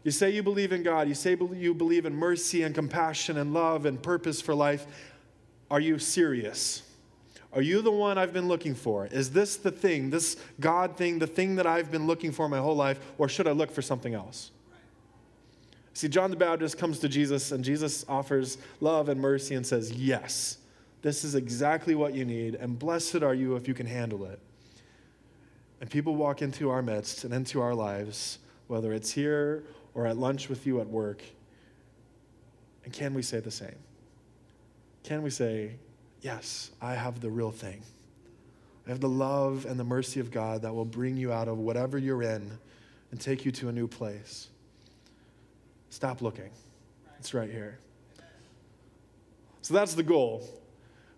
You 0.06 0.12
say 0.12 0.30
you 0.30 0.42
believe 0.42 0.72
in 0.72 0.84
God, 0.84 1.10
you 1.10 1.14
say 1.14 1.32
you 1.32 1.74
believe 1.74 2.06
in 2.06 2.16
mercy 2.16 2.64
and 2.64 2.74
compassion 2.74 3.38
and 3.38 3.54
love 3.54 3.86
and 3.86 4.02
purpose 4.02 4.40
for 4.40 4.56
life. 4.56 4.86
Are 5.70 5.82
you 5.82 6.00
serious? 6.00 6.84
Are 7.52 7.62
you 7.62 7.82
the 7.82 7.92
one 7.92 8.18
I've 8.18 8.32
been 8.32 8.48
looking 8.48 8.74
for? 8.74 9.08
Is 9.08 9.32
this 9.32 9.58
the 9.58 9.70
thing, 9.70 10.12
this 10.12 10.38
God 10.62 10.96
thing, 10.96 11.20
the 11.20 11.28
thing 11.28 11.58
that 11.58 11.68
I've 11.68 11.92
been 11.92 12.08
looking 12.08 12.32
for 12.32 12.48
my 12.48 12.60
whole 12.60 12.78
life, 12.78 13.02
or 13.18 13.28
should 13.28 13.50
I 13.50 13.52
look 13.52 13.70
for 13.70 13.82
something 13.82 14.14
else? 14.14 14.52
See, 15.94 16.08
John 16.08 16.30
the 16.30 16.38
Baptist 16.38 16.78
comes 16.78 17.00
to 17.00 17.10
Jesus, 17.10 17.52
and 17.52 17.66
Jesus 17.66 18.06
offers 18.08 18.60
love 18.80 19.10
and 19.10 19.20
mercy 19.20 19.56
and 19.56 19.68
says, 19.68 19.92
Yes. 19.92 20.60
This 21.04 21.26
is 21.26 21.36
exactly 21.36 21.96
what 21.96 22.16
you 22.16 22.24
need, 22.24 22.56
and 22.56 22.80
blessed 22.80 23.24
are 23.24 23.34
you 23.34 23.58
if 23.58 23.68
you 23.68 23.74
can 23.74 23.86
handle 23.86 24.24
it. 24.24 24.40
And 25.82 25.90
people 25.90 26.16
walk 26.16 26.42
into 26.42 26.70
our 26.70 26.82
midst 26.82 27.26
and 27.26 27.34
into 27.34 27.62
our 27.62 27.76
lives, 27.76 28.40
whether 28.68 28.94
it's 28.94 29.12
here 29.12 29.66
or 29.94 30.08
at 30.08 30.18
lunch 30.18 30.48
with 30.48 30.66
you 30.66 30.80
at 30.80 30.88
work. 30.88 31.22
And 32.86 32.94
can 32.94 33.14
we 33.14 33.22
say 33.22 33.42
the 33.42 33.52
same? 33.52 33.76
Can 35.04 35.22
we 35.22 35.30
say, 35.30 35.76
Yes, 36.22 36.72
I 36.82 36.94
have 36.94 37.20
the 37.20 37.30
real 37.30 37.52
thing? 37.52 37.82
I 38.88 38.90
have 38.90 39.02
the 39.02 39.10
love 39.10 39.66
and 39.66 39.78
the 39.78 39.84
mercy 39.84 40.22
of 40.22 40.32
God 40.32 40.62
that 40.62 40.74
will 40.74 40.86
bring 40.86 41.18
you 41.18 41.34
out 41.34 41.50
of 41.50 41.58
whatever 41.58 41.98
you're 41.98 42.24
in 42.24 42.50
and 43.12 43.20
take 43.20 43.44
you 43.44 43.52
to 43.52 43.68
a 43.68 43.74
new 43.74 43.90
place. 43.90 44.48
Stop 45.90 46.22
looking. 46.22 46.50
It's 47.20 47.34
right 47.34 47.50
here. 47.50 47.78
So 49.62 49.74
that's 49.74 49.96
the 49.96 50.04
goal. 50.04 50.48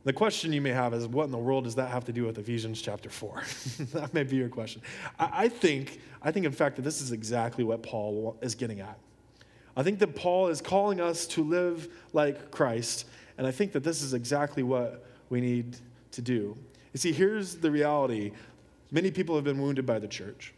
The 0.05 0.13
question 0.13 0.53
you 0.53 0.62
may 0.62 0.69
have 0.69 0.93
is 0.93 1.07
what 1.07 1.24
in 1.25 1.31
the 1.31 1.38
world 1.39 1.63
does 1.63 1.75
that 1.75 1.89
have 1.89 2.05
to 2.05 2.13
do 2.13 2.25
with 2.25 2.38
Ephesians 2.38 2.79
chapter 2.79 3.09
4? 3.09 3.43
that 3.93 4.13
may 4.13 4.21
be 4.21 4.35
your 4.35 4.50
question. 4.50 4.83
I, 5.19 5.29
I, 5.33 5.50
think, 5.50 6.00
I 6.21 6.31
think, 6.31 6.45
in 6.45 6.51
fact, 6.51 6.75
that 6.75 6.83
this 6.83 7.01
is 7.01 7.12
exactly 7.12 7.63
what 7.63 7.81
Paul 7.81 8.38
is 8.39 8.53
getting 8.53 8.81
at. 8.81 9.00
I 9.75 9.81
think 9.81 9.97
that 10.00 10.15
Paul 10.15 10.47
is 10.50 10.62
calling 10.62 11.01
us 11.01 11.25
to 11.27 11.43
live 11.43 11.89
like 12.13 12.51
Christ, 12.51 13.05
And 13.39 13.47
I 13.47 13.51
think 13.51 13.71
that 13.71 13.83
this 13.83 14.03
is 14.03 14.13
exactly 14.13 14.62
what 14.62 15.03
we 15.29 15.41
need 15.41 15.75
to 16.12 16.21
do. 16.21 16.55
You 16.93 17.00
see, 17.00 17.12
here's 17.12 17.55
the 17.55 17.71
reality 17.71 18.31
many 18.91 19.09
people 19.09 19.33
have 19.33 19.43
been 19.43 19.59
wounded 19.59 19.88
by 19.88 19.97
the 19.97 20.07
church. 20.07 20.53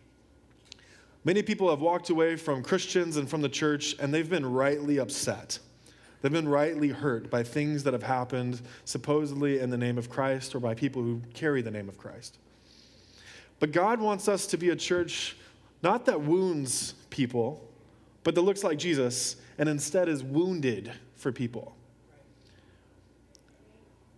Many 1.24 1.42
people 1.42 1.70
have 1.70 1.80
walked 1.80 2.10
away 2.10 2.36
from 2.36 2.64
Christians 2.64 3.16
and 3.16 3.30
from 3.30 3.42
the 3.42 3.50
church, 3.50 3.96
and 4.00 4.14
they've 4.14 4.30
been 4.30 4.46
rightly 4.46 4.98
upset. 4.98 5.60
They've 6.22 6.32
been 6.32 6.48
rightly 6.48 6.90
hurt 6.90 7.30
by 7.30 7.44
things 7.44 7.84
that 7.84 7.94
have 7.94 8.04
happened, 8.04 8.62
supposedly 8.86 9.60
in 9.60 9.70
the 9.70 9.78
name 9.78 9.98
of 9.98 10.10
Christ 10.10 10.56
or 10.56 10.60
by 10.60 10.74
people 10.74 11.02
who 11.02 11.22
carry 11.34 11.62
the 11.62 11.72
name 11.72 11.88
of 11.88 11.98
Christ. 11.98 12.40
But 13.60 13.72
God 13.72 14.00
wants 14.00 14.28
us 14.28 14.48
to 14.48 14.58
be 14.58 14.70
a 14.70 14.76
church 14.76 15.36
not 15.84 16.06
that 16.06 16.22
wounds 16.22 16.94
people, 17.10 17.64
but 18.24 18.36
that 18.36 18.42
looks 18.42 18.64
like 18.64 18.78
Jesus 18.78 19.36
and 19.58 19.70
instead 19.70 20.10
is 20.10 20.24
wounded 20.24 20.92
for 21.16 21.32
people. 21.32 21.76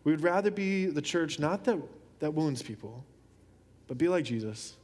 We 0.04 0.12
would 0.12 0.24
rather 0.24 0.52
be 0.52 0.86
the 0.86 1.02
church 1.02 1.40
not 1.40 1.66
that, 1.66 1.78
that 2.20 2.34
wounds 2.34 2.64
people, 2.64 3.04
but 3.88 3.98
be 3.98 4.08
like 4.08 4.24
Jesus, 4.24 4.76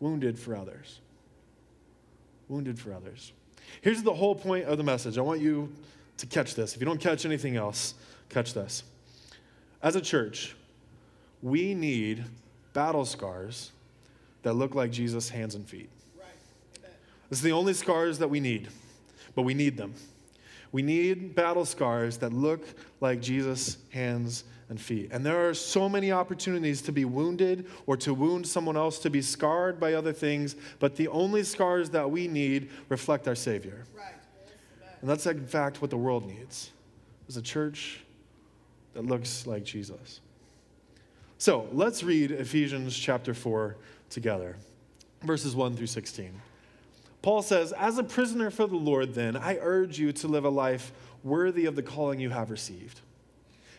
wounded 0.00 0.38
for 0.38 0.56
others. 0.56 1.00
Wounded 2.48 2.78
for 2.78 2.92
others. 2.92 3.32
Here's 3.80 4.02
the 4.02 4.14
whole 4.14 4.34
point 4.34 4.66
of 4.66 4.78
the 4.78 4.84
message. 4.84 5.18
I 5.18 5.20
want 5.20 5.40
you 5.40 5.72
to 6.18 6.26
catch 6.26 6.54
this. 6.54 6.74
If 6.74 6.80
you 6.80 6.86
don't 6.86 7.00
catch 7.00 7.24
anything 7.24 7.56
else, 7.56 7.94
catch 8.28 8.54
this. 8.54 8.84
As 9.82 9.96
a 9.96 10.00
church, 10.00 10.54
we 11.42 11.74
need 11.74 12.24
battle 12.72 13.04
scars 13.04 13.70
that 14.42 14.54
look 14.54 14.74
like 14.74 14.90
Jesus' 14.90 15.28
hands 15.28 15.54
and 15.54 15.68
feet. 15.68 15.90
This 17.30 17.38
is 17.38 17.42
the 17.42 17.52
only 17.52 17.74
scars 17.74 18.18
that 18.18 18.28
we 18.28 18.40
need, 18.40 18.68
but 19.34 19.42
we 19.42 19.54
need 19.54 19.76
them. 19.76 19.94
We 20.72 20.82
need 20.82 21.34
battle 21.34 21.64
scars 21.64 22.18
that 22.18 22.32
look 22.32 22.66
like 23.00 23.20
Jesus' 23.20 23.78
hands 23.90 24.44
and 24.68 24.80
feet. 24.80 25.10
And 25.12 25.24
there 25.24 25.48
are 25.48 25.54
so 25.54 25.88
many 25.88 26.10
opportunities 26.10 26.82
to 26.82 26.92
be 26.92 27.04
wounded 27.04 27.66
or 27.86 27.96
to 27.98 28.14
wound 28.14 28.46
someone 28.46 28.76
else, 28.76 28.98
to 29.00 29.10
be 29.10 29.22
scarred 29.22 29.78
by 29.78 29.94
other 29.94 30.12
things, 30.12 30.56
but 30.78 30.96
the 30.96 31.08
only 31.08 31.42
scars 31.42 31.90
that 31.90 32.10
we 32.10 32.28
need 32.28 32.70
reflect 32.88 33.28
our 33.28 33.34
Savior. 33.34 33.84
Right. 33.96 34.12
And 35.00 35.10
that's 35.10 35.26
in 35.26 35.46
fact 35.46 35.82
what 35.82 35.90
the 35.90 35.98
world 35.98 36.26
needs 36.26 36.70
is 37.28 37.36
a 37.36 37.42
church 37.42 38.00
that 38.94 39.04
looks 39.04 39.46
like 39.46 39.64
Jesus. 39.64 40.20
So 41.38 41.68
let's 41.72 42.02
read 42.02 42.30
Ephesians 42.30 42.96
chapter 42.96 43.34
4 43.34 43.76
together, 44.08 44.56
verses 45.22 45.54
1 45.54 45.76
through 45.76 45.88
16. 45.88 46.30
Paul 47.20 47.42
says, 47.42 47.72
As 47.72 47.98
a 47.98 48.04
prisoner 48.04 48.50
for 48.50 48.66
the 48.66 48.76
Lord, 48.76 49.14
then, 49.14 49.36
I 49.36 49.58
urge 49.60 49.98
you 49.98 50.12
to 50.12 50.28
live 50.28 50.44
a 50.44 50.50
life 50.50 50.92
worthy 51.22 51.66
of 51.66 51.74
the 51.74 51.82
calling 51.82 52.20
you 52.20 52.30
have 52.30 52.50
received. 52.50 53.00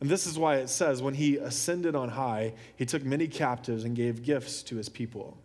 And 0.00 0.08
this 0.08 0.26
is 0.26 0.38
why 0.38 0.56
it 0.56 0.68
says, 0.68 1.02
when 1.02 1.14
he 1.14 1.36
ascended 1.36 1.96
on 1.96 2.10
high, 2.10 2.54
he 2.76 2.86
took 2.86 3.04
many 3.04 3.26
captives 3.26 3.84
and 3.84 3.96
gave 3.96 4.22
gifts 4.22 4.62
to 4.64 4.76
his 4.76 4.88
people. 4.88 5.36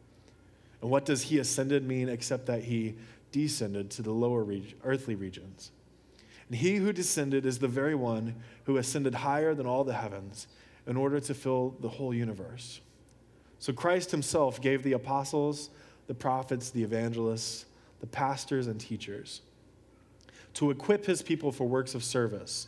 And 0.81 0.91
what 0.91 1.05
does 1.05 1.23
he 1.23 1.39
ascended 1.39 1.87
mean 1.87 2.09
except 2.09 2.45
that 2.45 2.63
he 2.63 2.95
descended 3.31 3.89
to 3.91 4.01
the 4.01 4.11
lower 4.11 4.43
reg- 4.43 4.75
earthly 4.83 5.15
regions? 5.15 5.71
And 6.49 6.57
he 6.57 6.75
who 6.75 6.93
descended 6.93 7.45
is 7.45 7.59
the 7.59 7.67
very 7.67 7.95
one 7.95 8.35
who 8.65 8.77
ascended 8.77 9.15
higher 9.15 9.55
than 9.55 9.65
all 9.65 9.83
the 9.83 9.93
heavens 9.93 10.47
in 10.85 10.97
order 10.97 11.19
to 11.19 11.33
fill 11.33 11.75
the 11.79 11.89
whole 11.89 12.13
universe. 12.13 12.81
So 13.59 13.73
Christ 13.73 14.11
himself 14.11 14.61
gave 14.61 14.83
the 14.83 14.93
apostles, 14.93 15.69
the 16.07 16.13
prophets, 16.13 16.69
the 16.69 16.83
evangelists, 16.83 17.65
the 18.01 18.07
pastors, 18.07 18.67
and 18.67 18.79
teachers 18.79 19.41
to 20.55 20.69
equip 20.69 21.05
his 21.05 21.21
people 21.21 21.51
for 21.51 21.67
works 21.67 21.95
of 21.95 22.03
service 22.03 22.67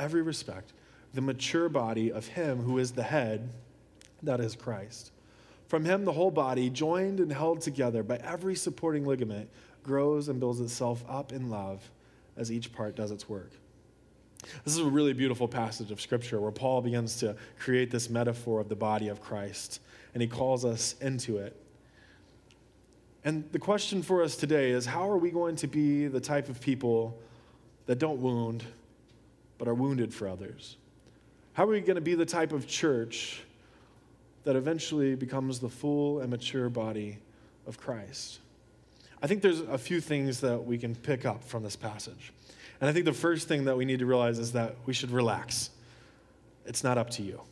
every 0.00 0.22
respect, 0.22 0.72
the 1.14 1.20
mature 1.20 1.68
body 1.68 2.10
of 2.10 2.26
Him 2.26 2.62
who 2.62 2.78
is 2.78 2.92
the 2.92 3.02
head, 3.02 3.50
that 4.22 4.40
is 4.40 4.56
Christ. 4.56 5.12
From 5.68 5.84
Him, 5.84 6.04
the 6.04 6.12
whole 6.12 6.30
body, 6.30 6.70
joined 6.70 7.20
and 7.20 7.32
held 7.32 7.60
together 7.60 8.02
by 8.02 8.16
every 8.16 8.56
supporting 8.56 9.06
ligament, 9.06 9.48
grows 9.84 10.28
and 10.28 10.40
builds 10.40 10.60
itself 10.60 11.04
up 11.08 11.32
in 11.32 11.50
love 11.50 11.90
as 12.36 12.50
each 12.50 12.72
part 12.72 12.96
does 12.96 13.10
its 13.10 13.28
work. 13.28 13.52
This 14.64 14.74
is 14.74 14.78
a 14.78 14.84
really 14.84 15.12
beautiful 15.12 15.46
passage 15.46 15.90
of 15.90 16.00
Scripture 16.00 16.40
where 16.40 16.50
Paul 16.50 16.80
begins 16.80 17.18
to 17.18 17.36
create 17.58 17.90
this 17.90 18.08
metaphor 18.08 18.60
of 18.60 18.68
the 18.68 18.76
body 18.76 19.08
of 19.08 19.20
Christ, 19.20 19.80
and 20.14 20.22
he 20.22 20.28
calls 20.28 20.64
us 20.64 20.94
into 21.00 21.38
it. 21.38 21.56
And 23.22 23.44
the 23.52 23.58
question 23.58 24.02
for 24.02 24.22
us 24.22 24.36
today 24.36 24.70
is 24.70 24.86
how 24.86 25.10
are 25.10 25.18
we 25.18 25.30
going 25.30 25.56
to 25.56 25.66
be 25.66 26.06
the 26.06 26.20
type 26.20 26.48
of 26.48 26.60
people 26.60 27.18
that 27.84 27.98
don't 27.98 28.20
wound, 28.20 28.64
but 29.60 29.68
are 29.68 29.74
wounded 29.74 30.12
for 30.14 30.26
others? 30.26 30.78
How 31.52 31.64
are 31.64 31.68
we 31.68 31.82
going 31.82 31.96
to 31.96 32.00
be 32.00 32.14
the 32.14 32.24
type 32.24 32.50
of 32.52 32.66
church 32.66 33.42
that 34.44 34.56
eventually 34.56 35.14
becomes 35.14 35.60
the 35.60 35.68
full 35.68 36.20
and 36.20 36.30
mature 36.30 36.70
body 36.70 37.18
of 37.66 37.78
Christ? 37.78 38.40
I 39.22 39.26
think 39.26 39.42
there's 39.42 39.60
a 39.60 39.76
few 39.76 40.00
things 40.00 40.40
that 40.40 40.64
we 40.64 40.78
can 40.78 40.94
pick 40.94 41.26
up 41.26 41.44
from 41.44 41.62
this 41.62 41.76
passage. 41.76 42.32
And 42.80 42.88
I 42.88 42.94
think 42.94 43.04
the 43.04 43.12
first 43.12 43.48
thing 43.48 43.66
that 43.66 43.76
we 43.76 43.84
need 43.84 43.98
to 43.98 44.06
realize 44.06 44.38
is 44.38 44.52
that 44.52 44.76
we 44.86 44.94
should 44.94 45.10
relax. 45.10 45.68
It's 46.64 46.82
not 46.82 46.96
up 46.96 47.10
to 47.10 47.22
you. 47.22 47.42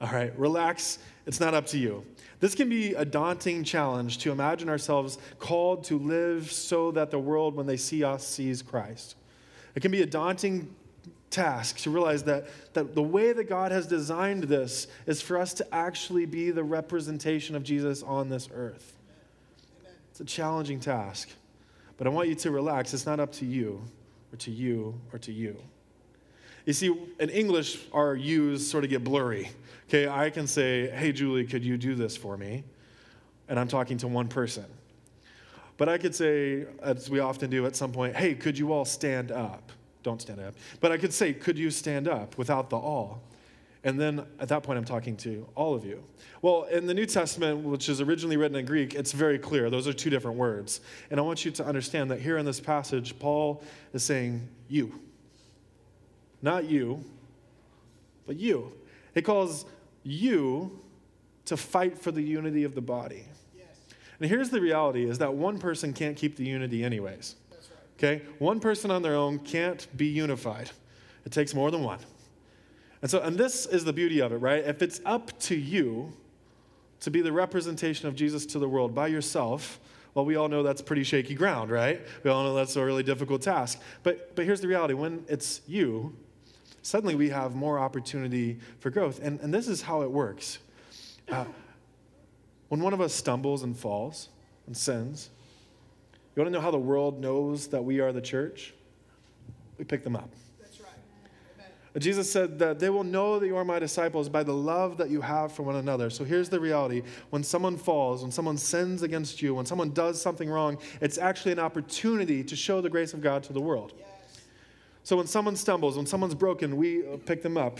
All 0.00 0.12
right, 0.12 0.32
relax. 0.38 1.00
It's 1.26 1.40
not 1.40 1.52
up 1.52 1.66
to 1.66 1.78
you. 1.78 2.06
This 2.38 2.54
can 2.54 2.68
be 2.68 2.94
a 2.94 3.04
daunting 3.04 3.64
challenge 3.64 4.18
to 4.18 4.30
imagine 4.30 4.68
ourselves 4.68 5.18
called 5.40 5.82
to 5.84 5.98
live 5.98 6.52
so 6.52 6.92
that 6.92 7.10
the 7.10 7.18
world, 7.18 7.56
when 7.56 7.66
they 7.66 7.76
see 7.76 8.04
us, 8.04 8.24
sees 8.24 8.62
Christ. 8.62 9.16
It 9.74 9.80
can 9.80 9.90
be 9.90 10.02
a 10.02 10.06
daunting 10.06 10.72
task 11.30 11.78
to 11.78 11.90
realize 11.90 12.22
that, 12.24 12.46
that 12.72 12.94
the 12.94 13.02
way 13.02 13.32
that 13.32 13.44
God 13.44 13.72
has 13.72 13.86
designed 13.86 14.44
this 14.44 14.86
is 15.06 15.20
for 15.20 15.38
us 15.38 15.54
to 15.54 15.74
actually 15.74 16.26
be 16.26 16.50
the 16.50 16.64
representation 16.64 17.54
of 17.54 17.62
Jesus 17.62 18.02
on 18.02 18.28
this 18.28 18.48
earth. 18.52 18.96
It's 20.10 20.20
a 20.20 20.24
challenging 20.24 20.80
task, 20.80 21.28
but 21.96 22.06
I 22.06 22.10
want 22.10 22.28
you 22.28 22.34
to 22.36 22.50
relax. 22.50 22.94
It's 22.94 23.06
not 23.06 23.20
up 23.20 23.32
to 23.34 23.44
you, 23.44 23.82
or 24.32 24.36
to 24.38 24.50
you, 24.50 25.00
or 25.12 25.18
to 25.20 25.32
you. 25.32 25.56
You 26.64 26.72
see, 26.72 26.94
in 27.18 27.30
English, 27.30 27.78
our 27.92 28.14
yous 28.14 28.68
sort 28.68 28.84
of 28.84 28.90
get 28.90 29.04
blurry. 29.04 29.50
Okay, 29.88 30.08
I 30.08 30.28
can 30.28 30.46
say, 30.46 30.90
hey, 30.90 31.12
Julie, 31.12 31.46
could 31.46 31.64
you 31.64 31.78
do 31.78 31.94
this 31.94 32.16
for 32.16 32.36
me? 32.36 32.64
And 33.48 33.58
I'm 33.58 33.68
talking 33.68 33.96
to 33.98 34.08
one 34.08 34.28
person. 34.28 34.66
But 35.78 35.88
I 35.88 35.96
could 35.96 36.14
say, 36.14 36.66
as 36.82 37.08
we 37.08 37.20
often 37.20 37.48
do 37.48 37.64
at 37.64 37.76
some 37.76 37.92
point, 37.92 38.16
hey, 38.16 38.34
could 38.34 38.58
you 38.58 38.72
all 38.72 38.84
stand 38.84 39.30
up? 39.30 39.72
Don't 40.02 40.20
stand 40.22 40.40
up. 40.40 40.54
But 40.80 40.92
I 40.92 40.98
could 40.98 41.12
say, 41.12 41.32
could 41.32 41.58
you 41.58 41.70
stand 41.70 42.08
up 42.08 42.38
without 42.38 42.70
the 42.70 42.76
all? 42.76 43.22
And 43.84 43.98
then 43.98 44.24
at 44.40 44.48
that 44.48 44.62
point, 44.64 44.78
I'm 44.78 44.84
talking 44.84 45.16
to 45.18 45.46
all 45.54 45.74
of 45.74 45.84
you. 45.84 46.02
Well, 46.42 46.64
in 46.64 46.86
the 46.86 46.94
New 46.94 47.06
Testament, 47.06 47.60
which 47.60 47.88
is 47.88 48.00
originally 48.00 48.36
written 48.36 48.56
in 48.56 48.66
Greek, 48.66 48.94
it's 48.94 49.12
very 49.12 49.38
clear. 49.38 49.70
Those 49.70 49.86
are 49.86 49.92
two 49.92 50.10
different 50.10 50.36
words. 50.36 50.80
And 51.10 51.18
I 51.18 51.22
want 51.22 51.44
you 51.44 51.50
to 51.52 51.64
understand 51.64 52.10
that 52.10 52.20
here 52.20 52.38
in 52.38 52.44
this 52.44 52.60
passage, 52.60 53.18
Paul 53.18 53.62
is 53.92 54.02
saying, 54.02 54.48
you. 54.68 55.00
Not 56.42 56.64
you, 56.64 57.04
but 58.26 58.36
you. 58.36 58.72
He 59.14 59.22
calls 59.22 59.64
you 60.02 60.80
to 61.46 61.56
fight 61.56 61.98
for 61.98 62.12
the 62.12 62.22
unity 62.22 62.64
of 62.64 62.74
the 62.74 62.80
body. 62.80 63.24
Yes. 63.56 63.66
And 64.20 64.28
here's 64.28 64.50
the 64.50 64.60
reality 64.60 65.08
is 65.08 65.18
that 65.18 65.34
one 65.34 65.58
person 65.58 65.92
can't 65.92 66.16
keep 66.16 66.36
the 66.36 66.44
unity 66.44 66.84
anyways. 66.84 67.36
Okay? 67.98 68.22
One 68.38 68.60
person 68.60 68.90
on 68.90 69.02
their 69.02 69.14
own 69.14 69.40
can't 69.40 69.86
be 69.96 70.06
unified. 70.06 70.70
It 71.24 71.32
takes 71.32 71.54
more 71.54 71.70
than 71.70 71.82
one. 71.82 71.98
And 73.02 73.10
so, 73.10 73.20
and 73.20 73.36
this 73.36 73.66
is 73.66 73.84
the 73.84 73.92
beauty 73.92 74.20
of 74.20 74.32
it, 74.32 74.36
right? 74.36 74.64
If 74.64 74.82
it's 74.82 75.00
up 75.04 75.38
to 75.40 75.56
you 75.56 76.12
to 77.00 77.10
be 77.10 77.20
the 77.20 77.32
representation 77.32 78.08
of 78.08 78.14
Jesus 78.14 78.46
to 78.46 78.58
the 78.58 78.68
world 78.68 78.94
by 78.94 79.08
yourself, 79.08 79.78
well, 80.14 80.24
we 80.24 80.36
all 80.36 80.48
know 80.48 80.62
that's 80.62 80.82
pretty 80.82 81.04
shaky 81.04 81.34
ground, 81.34 81.70
right? 81.70 82.00
We 82.24 82.30
all 82.30 82.42
know 82.42 82.54
that's 82.54 82.74
a 82.76 82.84
really 82.84 83.02
difficult 83.02 83.42
task. 83.42 83.80
But, 84.02 84.34
but 84.34 84.44
here's 84.44 84.60
the 84.60 84.68
reality 84.68 84.94
when 84.94 85.24
it's 85.28 85.60
you, 85.66 86.16
suddenly 86.82 87.14
we 87.14 87.28
have 87.28 87.54
more 87.54 87.78
opportunity 87.78 88.58
for 88.80 88.90
growth. 88.90 89.20
And, 89.22 89.38
and 89.40 89.52
this 89.54 89.68
is 89.68 89.82
how 89.82 90.02
it 90.02 90.10
works. 90.10 90.58
Uh, 91.28 91.44
when 92.68 92.80
one 92.80 92.92
of 92.92 93.00
us 93.00 93.14
stumbles 93.14 93.62
and 93.62 93.76
falls 93.76 94.28
and 94.66 94.76
sins, 94.76 95.30
you 96.38 96.44
want 96.44 96.54
to 96.54 96.58
know 96.58 96.62
how 96.62 96.70
the 96.70 96.78
world 96.78 97.20
knows 97.20 97.66
that 97.68 97.84
we 97.84 98.00
are 98.00 98.12
the 98.12 98.20
church? 98.20 98.72
We 99.76 99.84
pick 99.84 100.04
them 100.04 100.14
up. 100.14 100.30
Uh, 101.96 101.98
Jesus 101.98 102.30
said 102.30 102.58
that 102.60 102.78
they 102.78 102.90
will 102.90 103.02
know 103.02 103.38
that 103.40 103.46
you 103.46 103.56
are 103.56 103.64
my 103.64 103.78
disciples 103.78 104.28
by 104.28 104.42
the 104.42 104.52
love 104.52 104.98
that 104.98 105.10
you 105.10 105.20
have 105.20 105.52
for 105.52 105.64
one 105.64 105.76
another. 105.76 106.10
So 106.10 106.22
here's 106.24 106.48
the 106.48 106.60
reality 106.60 107.02
when 107.30 107.42
someone 107.42 107.76
falls, 107.76 108.22
when 108.22 108.30
someone 108.30 108.56
sins 108.56 109.02
against 109.02 109.42
you, 109.42 109.54
when 109.54 109.66
someone 109.66 109.90
does 109.90 110.20
something 110.20 110.48
wrong, 110.48 110.78
it's 111.00 111.18
actually 111.18 111.52
an 111.52 111.58
opportunity 111.58 112.44
to 112.44 112.54
show 112.54 112.80
the 112.80 112.90
grace 112.90 113.14
of 113.14 113.20
God 113.20 113.42
to 113.44 113.52
the 113.52 113.60
world. 113.60 113.94
Yes. 113.98 114.06
So 115.02 115.16
when 115.16 115.26
someone 115.26 115.56
stumbles, 115.56 115.96
when 115.96 116.06
someone's 116.06 116.34
broken, 116.36 116.76
we 116.76 117.04
uh, 117.04 117.16
pick 117.24 117.42
them 117.42 117.56
up. 117.56 117.78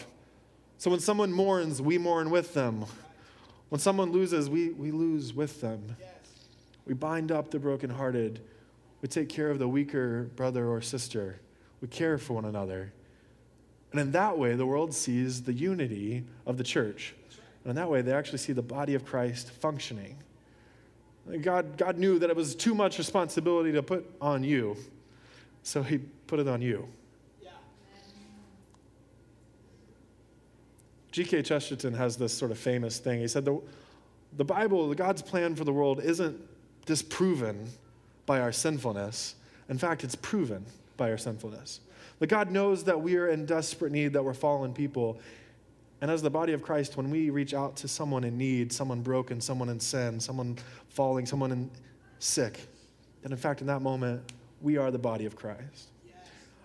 So 0.78 0.90
when 0.90 1.00
someone 1.00 1.32
mourns, 1.32 1.80
we 1.80 1.98
mourn 1.98 2.30
with 2.30 2.54
them. 2.54 2.86
When 3.68 3.80
someone 3.80 4.10
loses, 4.10 4.48
we, 4.48 4.70
we 4.70 4.90
lose 4.90 5.34
with 5.34 5.60
them. 5.60 5.96
Yes. 6.00 6.10
We 6.88 6.94
bind 6.94 7.30
up 7.30 7.50
the 7.50 7.58
brokenhearted. 7.58 8.40
We 9.02 9.08
take 9.08 9.28
care 9.28 9.50
of 9.50 9.58
the 9.58 9.68
weaker 9.68 10.24
brother 10.34 10.66
or 10.66 10.80
sister. 10.80 11.38
We 11.82 11.88
care 11.88 12.16
for 12.16 12.32
one 12.32 12.46
another. 12.46 12.92
And 13.92 14.00
in 14.00 14.12
that 14.12 14.38
way, 14.38 14.56
the 14.56 14.66
world 14.66 14.94
sees 14.94 15.42
the 15.42 15.52
unity 15.52 16.24
of 16.46 16.56
the 16.56 16.64
church. 16.64 17.14
And 17.62 17.70
in 17.70 17.76
that 17.76 17.90
way, 17.90 18.00
they 18.00 18.12
actually 18.12 18.38
see 18.38 18.54
the 18.54 18.62
body 18.62 18.94
of 18.94 19.04
Christ 19.04 19.50
functioning. 19.50 20.16
God, 21.42 21.76
God 21.76 21.98
knew 21.98 22.18
that 22.18 22.30
it 22.30 22.36
was 22.36 22.54
too 22.54 22.74
much 22.74 22.96
responsibility 22.96 23.70
to 23.72 23.82
put 23.82 24.10
on 24.20 24.42
you, 24.42 24.76
so 25.62 25.82
He 25.82 25.98
put 25.98 26.40
it 26.40 26.48
on 26.48 26.62
you. 26.62 26.88
G.K. 31.10 31.42
Chesterton 31.42 31.92
has 31.94 32.16
this 32.16 32.32
sort 32.32 32.50
of 32.50 32.58
famous 32.58 32.98
thing. 32.98 33.20
He 33.20 33.28
said, 33.28 33.44
the, 33.44 33.60
the 34.36 34.44
Bible, 34.44 34.94
God's 34.94 35.20
plan 35.20 35.54
for 35.54 35.64
the 35.64 35.72
world, 35.72 36.00
isn't 36.02 36.47
disproven 36.88 37.68
by 38.24 38.40
our 38.40 38.50
sinfulness. 38.50 39.34
In 39.68 39.76
fact, 39.76 40.04
it's 40.04 40.14
proven 40.14 40.64
by 40.96 41.10
our 41.10 41.18
sinfulness. 41.18 41.80
That 42.18 42.28
God 42.28 42.50
knows 42.50 42.82
that 42.84 42.98
we 43.00 43.16
are 43.16 43.28
in 43.28 43.44
desperate 43.44 43.92
need, 43.92 44.14
that 44.14 44.24
we're 44.24 44.32
fallen 44.32 44.72
people. 44.72 45.20
And 46.00 46.10
as 46.10 46.22
the 46.22 46.30
body 46.30 46.54
of 46.54 46.62
Christ, 46.62 46.96
when 46.96 47.10
we 47.10 47.28
reach 47.28 47.52
out 47.52 47.76
to 47.76 47.88
someone 47.88 48.24
in 48.24 48.38
need, 48.38 48.72
someone 48.72 49.02
broken, 49.02 49.38
someone 49.38 49.68
in 49.68 49.78
sin, 49.78 50.18
someone 50.18 50.56
falling, 50.88 51.26
someone 51.26 51.52
in 51.52 51.70
sick, 52.20 52.66
then 53.22 53.32
in 53.32 53.38
fact, 53.38 53.60
in 53.60 53.66
that 53.66 53.82
moment, 53.82 54.22
we 54.62 54.78
are 54.78 54.90
the 54.90 54.98
body 54.98 55.26
of 55.26 55.36
Christ. 55.36 55.90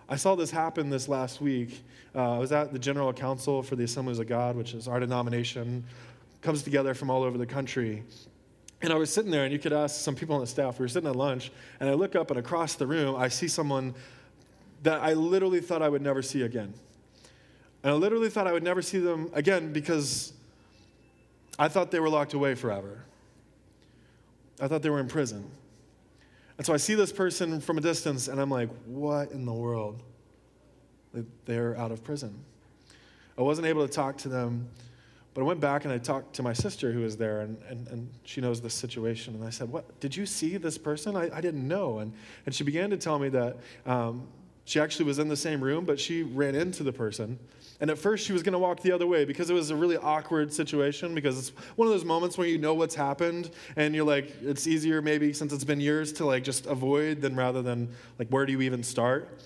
I 0.08 0.16
saw 0.16 0.34
this 0.34 0.50
happen 0.50 0.88
this 0.88 1.06
last 1.06 1.42
week. 1.42 1.82
Uh, 2.14 2.36
I 2.36 2.38
was 2.38 2.50
at 2.50 2.72
the 2.72 2.78
General 2.78 3.12
Council 3.12 3.62
for 3.62 3.76
the 3.76 3.84
Assemblies 3.84 4.18
of 4.18 4.26
God, 4.26 4.56
which 4.56 4.72
is 4.72 4.88
our 4.88 5.00
denomination, 5.00 5.84
comes 6.40 6.62
together 6.62 6.94
from 6.94 7.10
all 7.10 7.22
over 7.22 7.36
the 7.36 7.46
country. 7.46 8.02
And 8.84 8.92
I 8.92 8.96
was 8.96 9.10
sitting 9.10 9.30
there, 9.30 9.44
and 9.44 9.52
you 9.52 9.58
could 9.58 9.72
ask 9.72 9.98
some 9.98 10.14
people 10.14 10.34
on 10.34 10.42
the 10.42 10.46
staff. 10.46 10.78
We 10.78 10.84
were 10.84 10.88
sitting 10.88 11.08
at 11.08 11.16
lunch, 11.16 11.50
and 11.80 11.88
I 11.88 11.94
look 11.94 12.14
up, 12.14 12.30
and 12.30 12.38
across 12.38 12.74
the 12.74 12.86
room, 12.86 13.16
I 13.16 13.28
see 13.28 13.48
someone 13.48 13.94
that 14.82 15.00
I 15.00 15.14
literally 15.14 15.60
thought 15.60 15.80
I 15.80 15.88
would 15.88 16.02
never 16.02 16.20
see 16.20 16.42
again. 16.42 16.74
And 17.82 17.92
I 17.92 17.96
literally 17.96 18.28
thought 18.28 18.46
I 18.46 18.52
would 18.52 18.62
never 18.62 18.82
see 18.82 18.98
them 18.98 19.30
again 19.32 19.72
because 19.72 20.34
I 21.58 21.68
thought 21.68 21.92
they 21.92 21.98
were 21.98 22.10
locked 22.10 22.34
away 22.34 22.54
forever. 22.54 23.06
I 24.60 24.68
thought 24.68 24.82
they 24.82 24.90
were 24.90 25.00
in 25.00 25.08
prison. 25.08 25.50
And 26.58 26.66
so 26.66 26.74
I 26.74 26.76
see 26.76 26.94
this 26.94 27.10
person 27.10 27.62
from 27.62 27.78
a 27.78 27.80
distance, 27.80 28.28
and 28.28 28.38
I'm 28.38 28.50
like, 28.50 28.68
what 28.84 29.32
in 29.32 29.46
the 29.46 29.54
world? 29.54 30.02
They're 31.46 31.74
out 31.78 31.90
of 31.90 32.04
prison. 32.04 32.44
I 33.38 33.40
wasn't 33.42 33.66
able 33.66 33.86
to 33.86 33.92
talk 33.92 34.18
to 34.18 34.28
them, 34.28 34.68
but 35.34 35.40
I 35.40 35.44
went 35.44 35.58
back 35.58 35.84
and 35.84 35.92
I 35.92 35.98
talked 35.98 36.34
to 36.36 36.44
my 36.44 36.52
sister 36.52 36.92
who 36.92 37.00
was 37.00 37.16
there, 37.16 37.40
and, 37.40 37.58
and, 37.68 37.88
and 37.88 38.10
she 38.22 38.40
knows 38.40 38.60
the 38.60 38.70
situation. 38.70 39.34
And 39.34 39.44
I 39.44 39.50
said, 39.50 39.68
What? 39.68 39.98
Did 39.98 40.16
you 40.16 40.26
see 40.26 40.56
this 40.56 40.78
person? 40.78 41.16
I, 41.16 41.28
I 41.36 41.40
didn't 41.40 41.66
know. 41.66 41.98
And, 41.98 42.12
and 42.46 42.54
she 42.54 42.62
began 42.62 42.88
to 42.90 42.96
tell 42.96 43.18
me 43.18 43.28
that 43.30 43.56
um, 43.84 44.28
she 44.64 44.78
actually 44.78 45.06
was 45.06 45.18
in 45.18 45.26
the 45.26 45.36
same 45.36 45.60
room, 45.60 45.84
but 45.84 45.98
she 45.98 46.22
ran 46.22 46.54
into 46.54 46.84
the 46.84 46.92
person. 46.92 47.38
And 47.80 47.90
at 47.90 47.98
first, 47.98 48.24
she 48.24 48.32
was 48.32 48.44
going 48.44 48.52
to 48.52 48.60
walk 48.60 48.80
the 48.80 48.92
other 48.92 49.08
way 49.08 49.24
because 49.24 49.50
it 49.50 49.54
was 49.54 49.70
a 49.70 49.76
really 49.76 49.96
awkward 49.96 50.52
situation. 50.52 51.16
Because 51.16 51.36
it's 51.36 51.48
one 51.74 51.88
of 51.88 51.92
those 51.92 52.04
moments 52.04 52.38
where 52.38 52.46
you 52.46 52.56
know 52.56 52.74
what's 52.74 52.94
happened, 52.94 53.50
and 53.74 53.92
you're 53.92 54.06
like, 54.06 54.32
it's 54.40 54.68
easier 54.68 55.02
maybe 55.02 55.32
since 55.32 55.52
it's 55.52 55.64
been 55.64 55.80
years 55.80 56.12
to 56.14 56.24
like 56.24 56.44
just 56.44 56.66
avoid 56.66 57.20
than 57.20 57.34
rather 57.34 57.60
than 57.60 57.88
like, 58.20 58.28
where 58.28 58.46
do 58.46 58.52
you 58.52 58.60
even 58.60 58.84
start? 58.84 59.36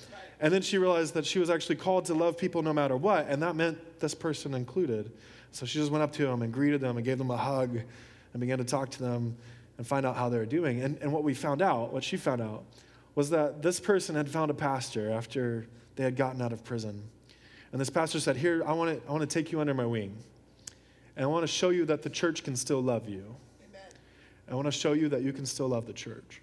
And 0.41 0.53
then 0.53 0.61
she 0.61 0.77
realized 0.77 1.15
that 1.15 1.25
she 1.25 1.39
was 1.39 1.49
actually 1.49 1.77
called 1.77 2.05
to 2.07 2.15
love 2.15 2.37
people 2.37 2.63
no 2.63 2.75
matter 2.75 2.97
what, 2.97 3.27
and 3.29 3.43
that 3.43 3.57
meant 3.57 4.01
this 4.01 4.15
person 4.15 4.53
included. 4.53 5.11
So 5.53 5.67
she 5.67 5.79
just 5.79 5.91
went 5.91 6.03
up 6.03 6.13
to 6.13 6.27
them 6.27 6.43
and 6.43 6.53
greeted 6.53 6.81
them 6.81 6.97
and 6.97 7.05
gave 7.05 7.19
them 7.19 7.31
a 7.31 7.37
hug 7.37 7.79
and 8.33 8.41
began 8.41 8.59
to 8.59 8.65
talk 8.65 8.91
to 8.91 9.03
them 9.03 9.37
and 9.79 9.87
find 9.87 10.05
out 10.05 10.17
how 10.17 10.29
they 10.29 10.39
were 10.39 10.47
doing. 10.47 10.83
And, 10.83 10.99
and 11.01 11.13
what 11.13 11.25
we 11.25 11.35
found 11.35 11.63
out, 11.63 11.93
what 11.93 12.05
she 12.05 12.17
found 12.17 12.41
out, 12.41 12.65
was 13.15 13.31
that 13.31 13.63
this 13.63 13.81
person 13.81 14.15
had 14.15 14.29
found 14.29 14.51
a 14.51 14.55
pastor 14.55 15.11
after 15.11 15.67
they 15.97 16.05
had 16.05 16.17
gotten 16.17 16.41
out 16.41 16.53
of 16.53 16.63
prison. 16.65 17.03
And 17.73 17.81
this 17.81 17.91
pastor 17.91 18.21
said, 18.21 18.37
Here, 18.37 18.63
I 18.65 18.73
want 18.73 19.01
to, 19.03 19.09
I 19.09 19.13
want 19.13 19.23
to 19.23 19.27
take 19.27 19.53
you 19.53 19.61
under 19.61 19.75
my 19.75 19.87
wing. 19.87 20.17
And 21.17 21.25
I 21.25 21.27
want 21.27 21.43
to 21.43 21.49
show 21.49 21.71
you 21.71 21.85
that 21.87 22.03
the 22.03 22.11
church 22.11 22.45
can 22.45 22.55
still 22.55 22.81
love 22.81 23.09
you. 23.09 23.35
Amen. 23.69 23.91
I 24.49 24.55
want 24.55 24.67
to 24.67 24.73
show 24.73 24.93
you 24.93 25.09
that 25.09 25.23
you 25.23 25.33
can 25.33 25.45
still 25.47 25.69
love 25.69 25.87
the 25.87 25.93
church. 25.93 26.41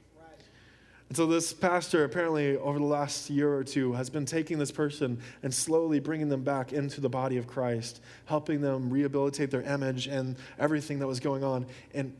And 1.09 1.15
so, 1.15 1.27
this 1.27 1.53
pastor, 1.53 2.03
apparently, 2.03 2.57
over 2.57 2.79
the 2.79 2.85
last 2.85 3.29
year 3.29 3.53
or 3.53 3.63
two, 3.63 3.93
has 3.93 4.09
been 4.09 4.25
taking 4.25 4.57
this 4.57 4.71
person 4.71 5.19
and 5.43 5.53
slowly 5.53 5.99
bringing 5.99 6.29
them 6.29 6.43
back 6.43 6.73
into 6.73 6.99
the 6.99 7.09
body 7.09 7.37
of 7.37 7.45
Christ, 7.45 8.01
helping 8.25 8.59
them 8.59 8.89
rehabilitate 8.89 9.51
their 9.51 9.61
image 9.61 10.07
and 10.07 10.35
everything 10.57 10.99
that 10.99 11.07
was 11.07 11.19
going 11.19 11.43
on. 11.43 11.67
And, 11.93 12.11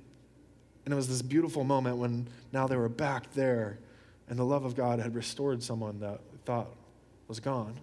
and 0.85 0.93
it 0.93 0.95
was 0.95 1.07
this 1.07 1.23
beautiful 1.23 1.63
moment 1.63 1.97
when 1.97 2.27
now 2.53 2.67
they 2.67 2.77
were 2.77 2.89
back 2.89 3.33
there 3.33 3.79
and 4.29 4.39
the 4.39 4.43
love 4.43 4.65
of 4.65 4.75
God 4.75 4.99
had 4.99 5.15
restored 5.15 5.61
someone 5.61 5.99
that 5.99 6.19
thought 6.45 6.67
was 7.27 7.39
gone. 7.39 7.75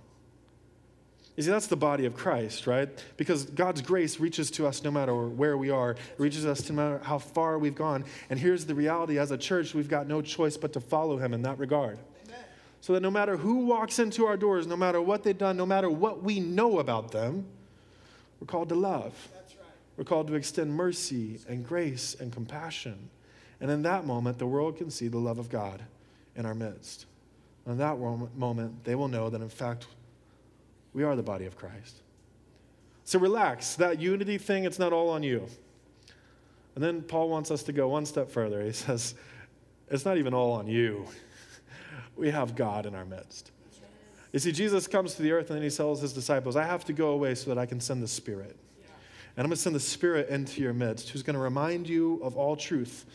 You 1.36 1.42
see, 1.42 1.50
that's 1.50 1.66
the 1.66 1.76
body 1.76 2.04
of 2.04 2.14
Christ, 2.14 2.66
right? 2.66 2.90
Because 3.16 3.44
God's 3.44 3.80
grace 3.80 4.20
reaches 4.20 4.50
to 4.52 4.66
us 4.66 4.84
no 4.84 4.90
matter 4.90 5.14
where 5.14 5.56
we 5.56 5.70
are, 5.70 5.92
it 5.92 5.98
reaches 6.18 6.44
us 6.44 6.68
no 6.68 6.76
matter 6.76 7.00
how 7.02 7.18
far 7.18 7.58
we've 7.58 7.74
gone. 7.74 8.04
And 8.28 8.38
here's 8.38 8.66
the 8.66 8.74
reality 8.74 9.18
as 9.18 9.30
a 9.30 9.38
church, 9.38 9.74
we've 9.74 9.88
got 9.88 10.06
no 10.06 10.20
choice 10.20 10.58
but 10.58 10.74
to 10.74 10.80
follow 10.80 11.16
Him 11.16 11.32
in 11.32 11.42
that 11.42 11.58
regard. 11.58 11.98
So 12.82 12.94
that 12.94 13.00
no 13.00 13.12
matter 13.12 13.36
who 13.36 13.66
walks 13.66 14.00
into 14.00 14.26
our 14.26 14.36
doors, 14.36 14.66
no 14.66 14.76
matter 14.76 15.00
what 15.00 15.22
they've 15.22 15.38
done, 15.38 15.56
no 15.56 15.64
matter 15.64 15.88
what 15.88 16.22
we 16.24 16.40
know 16.40 16.80
about 16.80 17.12
them, 17.12 17.46
we're 18.40 18.48
called 18.48 18.70
to 18.70 18.74
love. 18.74 19.14
Right. 19.32 19.56
We're 19.96 20.04
called 20.04 20.26
to 20.26 20.34
extend 20.34 20.74
mercy 20.74 21.38
and 21.48 21.64
grace 21.64 22.16
and 22.18 22.32
compassion. 22.32 23.08
And 23.60 23.70
in 23.70 23.82
that 23.82 24.04
moment, 24.04 24.38
the 24.38 24.48
world 24.48 24.78
can 24.78 24.90
see 24.90 25.06
the 25.06 25.18
love 25.18 25.38
of 25.38 25.48
God 25.48 25.80
in 26.34 26.44
our 26.44 26.56
midst. 26.56 27.06
In 27.68 27.78
that 27.78 27.98
moment, 28.36 28.82
they 28.82 28.96
will 28.96 29.06
know 29.06 29.30
that 29.30 29.40
in 29.40 29.48
fact, 29.48 29.86
we 30.92 31.04
are 31.04 31.16
the 31.16 31.22
body 31.22 31.46
of 31.46 31.56
Christ. 31.56 31.96
So 33.04 33.18
relax. 33.18 33.74
That 33.76 34.00
unity 34.00 34.38
thing, 34.38 34.64
it's 34.64 34.78
not 34.78 34.92
all 34.92 35.08
on 35.10 35.22
you. 35.22 35.46
And 36.74 36.82
then 36.82 37.02
Paul 37.02 37.28
wants 37.28 37.50
us 37.50 37.62
to 37.64 37.72
go 37.72 37.88
one 37.88 38.06
step 38.06 38.30
further. 38.30 38.62
He 38.62 38.72
says, 38.72 39.14
it's 39.90 40.04
not 40.04 40.16
even 40.18 40.34
all 40.34 40.52
on 40.52 40.66
you. 40.66 41.06
We 42.14 42.30
have 42.30 42.54
God 42.54 42.84
in 42.84 42.94
our 42.94 43.06
midst. 43.06 43.52
You 44.34 44.38
see, 44.38 44.52
Jesus 44.52 44.86
comes 44.86 45.14
to 45.14 45.22
the 45.22 45.32
earth 45.32 45.48
and 45.48 45.56
then 45.56 45.62
he 45.62 45.74
tells 45.74 46.02
his 46.02 46.12
disciples, 46.12 46.56
I 46.56 46.64
have 46.64 46.84
to 46.84 46.92
go 46.92 47.12
away 47.12 47.34
so 47.34 47.48
that 47.48 47.58
I 47.58 47.64
can 47.64 47.80
send 47.80 48.02
the 48.02 48.06
Spirit. 48.08 48.54
And 49.34 49.38
I'm 49.38 49.46
going 49.46 49.50
to 49.52 49.56
send 49.56 49.74
the 49.74 49.80
Spirit 49.80 50.28
into 50.28 50.60
your 50.60 50.74
midst, 50.74 51.08
who's 51.08 51.22
going 51.22 51.36
to 51.36 51.40
remind 51.40 51.88
you 51.88 52.20
of 52.22 52.36
all 52.36 52.54
truth 52.54 53.06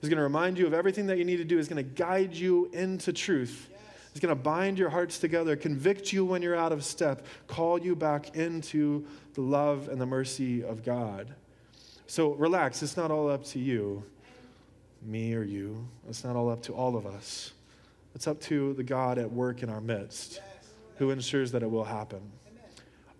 He's 0.00 0.08
going 0.08 0.16
to 0.16 0.22
remind 0.22 0.58
you 0.58 0.66
of 0.66 0.72
everything 0.72 1.06
that 1.06 1.18
you 1.18 1.24
need 1.24 1.36
to 1.36 1.44
do. 1.44 1.58
He's 1.58 1.68
going 1.68 1.84
to 1.84 1.90
guide 1.90 2.34
you 2.34 2.70
into 2.72 3.12
truth. 3.12 3.68
He's 4.12 4.20
going 4.20 4.36
to 4.36 4.42
bind 4.42 4.78
your 4.78 4.90
hearts 4.90 5.18
together, 5.18 5.56
convict 5.56 6.12
you 6.12 6.24
when 6.24 6.42
you're 6.42 6.56
out 6.56 6.72
of 6.72 6.84
step, 6.84 7.24
call 7.46 7.78
you 7.78 7.94
back 7.94 8.36
into 8.36 9.06
the 9.34 9.40
love 9.40 9.88
and 9.88 10.00
the 10.00 10.06
mercy 10.06 10.64
of 10.64 10.84
God. 10.84 11.34
So 12.06 12.32
relax. 12.32 12.82
It's 12.82 12.96
not 12.96 13.10
all 13.10 13.30
up 13.30 13.44
to 13.46 13.60
you, 13.60 14.02
me 15.02 15.34
or 15.34 15.44
you. 15.44 15.86
It's 16.08 16.24
not 16.24 16.34
all 16.34 16.50
up 16.50 16.62
to 16.62 16.72
all 16.72 16.96
of 16.96 17.06
us. 17.06 17.52
It's 18.14 18.26
up 18.26 18.40
to 18.42 18.74
the 18.74 18.82
God 18.82 19.18
at 19.18 19.30
work 19.30 19.62
in 19.62 19.70
our 19.70 19.80
midst 19.80 20.40
who 20.96 21.10
ensures 21.10 21.52
that 21.52 21.62
it 21.62 21.70
will 21.70 21.84
happen. 21.84 22.20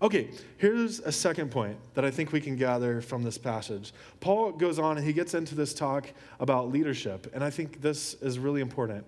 Okay, 0.02 0.30
here's 0.56 0.98
a 1.00 1.12
second 1.12 1.50
point 1.50 1.76
that 1.92 2.06
I 2.06 2.10
think 2.10 2.32
we 2.32 2.40
can 2.40 2.56
gather 2.56 3.02
from 3.02 3.22
this 3.22 3.36
passage. 3.36 3.92
Paul 4.20 4.52
goes 4.52 4.78
on 4.78 4.96
and 4.96 5.06
he 5.06 5.12
gets 5.12 5.34
into 5.34 5.54
this 5.54 5.74
talk 5.74 6.10
about 6.40 6.70
leadership, 6.70 7.30
and 7.34 7.44
I 7.44 7.50
think 7.50 7.82
this 7.82 8.14
is 8.14 8.38
really 8.38 8.62
important. 8.62 9.04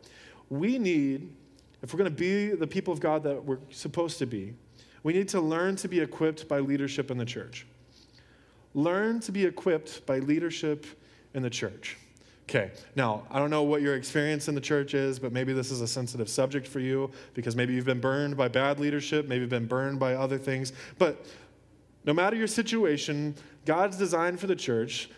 We 0.50 0.78
need, 0.78 1.32
if 1.82 1.92
we're 1.92 1.98
going 1.98 2.10
to 2.10 2.16
be 2.16 2.54
the 2.54 2.66
people 2.66 2.92
of 2.92 3.00
God 3.00 3.22
that 3.24 3.44
we're 3.44 3.58
supposed 3.70 4.18
to 4.18 4.26
be, 4.26 4.54
We 5.02 5.12
need 5.12 5.28
to 5.28 5.40
learn 5.40 5.76
to 5.76 5.88
be 5.88 6.00
equipped 6.00 6.48
by 6.48 6.60
leadership 6.60 7.10
in 7.10 7.18
the 7.18 7.24
church. 7.24 7.66
Learn 8.74 9.20
to 9.20 9.32
be 9.32 9.44
equipped 9.44 10.06
by 10.06 10.18
leadership 10.20 10.86
in 11.34 11.42
the 11.42 11.50
church. 11.50 11.96
Okay, 12.48 12.70
now, 12.96 13.24
I 13.30 13.38
don't 13.38 13.50
know 13.50 13.62
what 13.62 13.82
your 13.82 13.94
experience 13.94 14.48
in 14.48 14.54
the 14.54 14.60
church 14.60 14.94
is, 14.94 15.18
but 15.18 15.32
maybe 15.32 15.52
this 15.52 15.70
is 15.70 15.80
a 15.80 15.88
sensitive 15.88 16.28
subject 16.28 16.66
for 16.66 16.80
you 16.80 17.10
because 17.34 17.56
maybe 17.56 17.72
you've 17.72 17.86
been 17.86 18.00
burned 18.00 18.36
by 18.36 18.48
bad 18.48 18.78
leadership, 18.78 19.26
maybe 19.26 19.40
you've 19.40 19.50
been 19.50 19.66
burned 19.66 19.98
by 19.98 20.14
other 20.14 20.38
things. 20.38 20.72
But 20.98 21.24
no 22.04 22.12
matter 22.12 22.36
your 22.36 22.48
situation, 22.48 23.34
God's 23.64 23.96
design 23.96 24.36
for 24.36 24.48
the 24.48 24.56
church, 24.56 25.08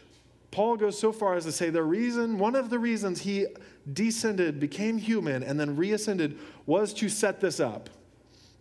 Paul 0.50 0.76
goes 0.76 0.98
so 0.98 1.12
far 1.12 1.34
as 1.34 1.44
to 1.44 1.52
say 1.52 1.70
the 1.70 1.82
reason, 1.82 2.38
one 2.38 2.54
of 2.54 2.70
the 2.70 2.78
reasons 2.78 3.22
he 3.22 3.46
descended, 3.92 4.60
became 4.60 4.98
human, 4.98 5.42
and 5.42 5.58
then 5.58 5.76
reascended 5.76 6.38
was 6.66 6.92
to 6.94 7.08
set 7.08 7.40
this 7.40 7.60
up. 7.60 7.90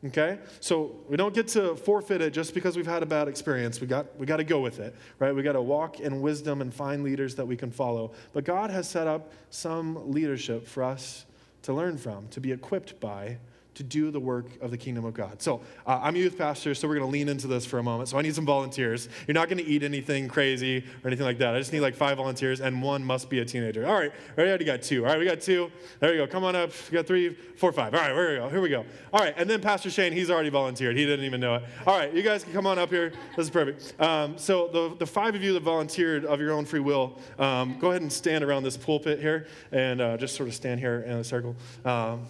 Okay? 0.06 0.40
So 0.60 0.98
we 1.08 1.16
don't 1.16 1.34
get 1.34 1.48
to 1.50 1.76
forfeit 1.76 2.22
it 2.22 2.32
just 2.32 2.54
because 2.54 2.76
we've 2.76 2.88
had 2.88 3.04
a 3.04 3.06
bad 3.06 3.28
experience. 3.28 3.80
We 3.80 3.88
got, 3.88 4.18
we 4.20 4.26
got 4.26 4.38
to 4.38 4.44
go 4.44 4.60
with 4.60 4.80
it, 4.80 4.94
right? 5.20 5.34
We 5.34 5.44
got 5.44 5.54
to 5.54 5.62
walk 5.62 6.02
in 6.02 6.22
wisdom 6.22 6.62
and 6.62 6.74
find 6.74 7.04
leaders 7.04 7.36
that 7.36 7.46
we 7.46 7.56
can 7.56 7.72
follow. 7.72 8.12
But 8.34 8.44
God 8.44 8.70
has 8.70 8.90
set 8.90 9.08
up 9.08 9.32
some 9.50 10.12
leadership 10.12 10.68
for 10.68 10.84
us 10.84 11.26
to 11.62 11.74
learn 11.74 11.98
from, 11.98 12.28
to 12.30 12.42
be 12.42 12.52
equipped 12.52 13.00
by, 13.00 13.38
to 13.76 13.84
do 13.84 14.12
the 14.12 14.20
work 14.20 14.46
of 14.62 14.72
the 14.72 14.78
kingdom 14.78 15.06
of 15.06 15.14
God. 15.14 15.42
So 15.42 15.62
uh, 15.86 16.00
I'm 16.04 16.16
a 16.16 16.20
youth 16.20 16.38
pastor, 16.38 16.76
so 16.76 16.88
we're 16.88 16.96
going 16.96 17.08
to 17.08 17.12
lean 17.12 17.30
into 17.30 17.48
this 17.48 17.66
for 17.66 17.80
a 17.80 17.84
moment. 17.84 18.10
So 18.10 18.18
I 18.18 18.22
need 18.22 18.36
some 18.36 18.46
volunteers. 18.46 19.10
You're 19.28 19.34
not 19.34 19.50
going 19.50 19.58
to 19.58 19.66
eat 19.66 19.84
anything 19.84 20.28
crazy 20.28 20.80
or 21.04 21.08
anything 21.08 21.26
like 21.26 21.40
that. 21.40 21.56
I 21.56 21.60
just 21.60 21.74
need 21.74 21.80
like 21.80 21.96
five 21.96 22.18
volunteers, 22.18 22.62
and 22.62 22.82
one 22.82 23.04
must 23.04 23.30
be 23.30 23.40
a 23.40 23.46
teenager. 23.46 23.86
All 23.86 23.94
right, 23.94 24.12
we 24.38 24.44
already 24.44 24.66
got 24.66 24.82
two. 24.82 25.06
All 25.06 25.12
right, 25.12 25.20
we 25.20 25.26
got 25.26 25.42
two. 25.42 25.72
There 26.00 26.12
we 26.12 26.18
go. 26.18 26.28
Come 26.28 26.44
on 26.44 26.56
up. 26.56 26.72
We 26.90 26.96
got 26.96 27.08
three, 27.08 27.34
four, 27.58 27.72
five. 27.72 27.94
All 27.94 28.00
right, 28.00 28.12
here 28.12 28.30
we 28.30 28.38
go. 28.38 28.50
Here 28.50 28.62
we 28.62 28.70
go. 28.70 28.86
All 29.12 29.22
right, 29.22 29.34
and 29.38 29.50
then 29.50 29.62
Pastor 29.62 29.90
Shane, 29.90 30.14
he's 30.14 30.30
already 30.30 30.50
volunteered. 30.50 30.96
He 30.96 31.06
didn't 31.06 31.26
even 31.26 31.40
know 31.40 31.56
it. 31.56 31.64
All 31.88 31.98
right, 31.98 32.14
you 32.14 32.22
guys 32.22 32.44
can 32.44 32.54
come 32.54 32.68
on 32.68 32.78
up 32.78 32.90
here. 32.90 33.12
This 33.36 33.46
is 33.46 33.50
perfect. 33.50 34.00
Um, 34.00 34.38
so 34.38 34.68
the, 34.68 34.96
the 34.98 35.06
five 35.06 35.36
of 35.36 35.44
you 35.44 35.54
that 35.54 35.64
volunteered 35.64 36.26
of 36.26 36.40
your 36.40 36.52
own 36.52 36.66
free 36.66 36.80
will, 36.80 37.18
um, 37.40 37.78
go 37.80 37.90
ahead 37.90 38.02
and 38.02 38.12
stand 38.12 38.44
around 38.44 38.64
this 38.64 38.78
pulpit 38.78 39.20
here 39.20 39.48
and 39.72 40.02
uh, 40.02 40.18
just 40.18 40.36
sort 40.36 40.50
of 40.50 40.56
stand 40.56 40.80
here 40.80 41.04
in 41.08 41.18
a 41.18 41.24
circle. 41.24 41.56
Um, 41.86 42.28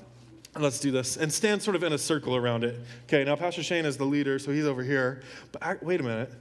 Let's 0.60 0.80
do 0.80 0.92
this 0.92 1.18
and 1.18 1.34
stand 1.34 1.64
sort 1.64 1.76
of 1.76 1.84
in 1.84 1.94
a 1.94 1.98
circle 1.98 2.36
around 2.36 2.64
it. 2.64 2.80
Okay, 3.08 3.24
now 3.24 3.36
Pastor 3.36 3.64
Shane 3.64 3.86
is 3.86 3.98
the 3.98 4.06
leader, 4.06 4.38
so 4.38 4.52
he's 4.52 4.66
over 4.66 4.84
here. 4.84 5.24
But 5.52 5.64
I, 5.64 5.76
wait 5.82 6.00
a 6.00 6.04
minute. 6.04 6.32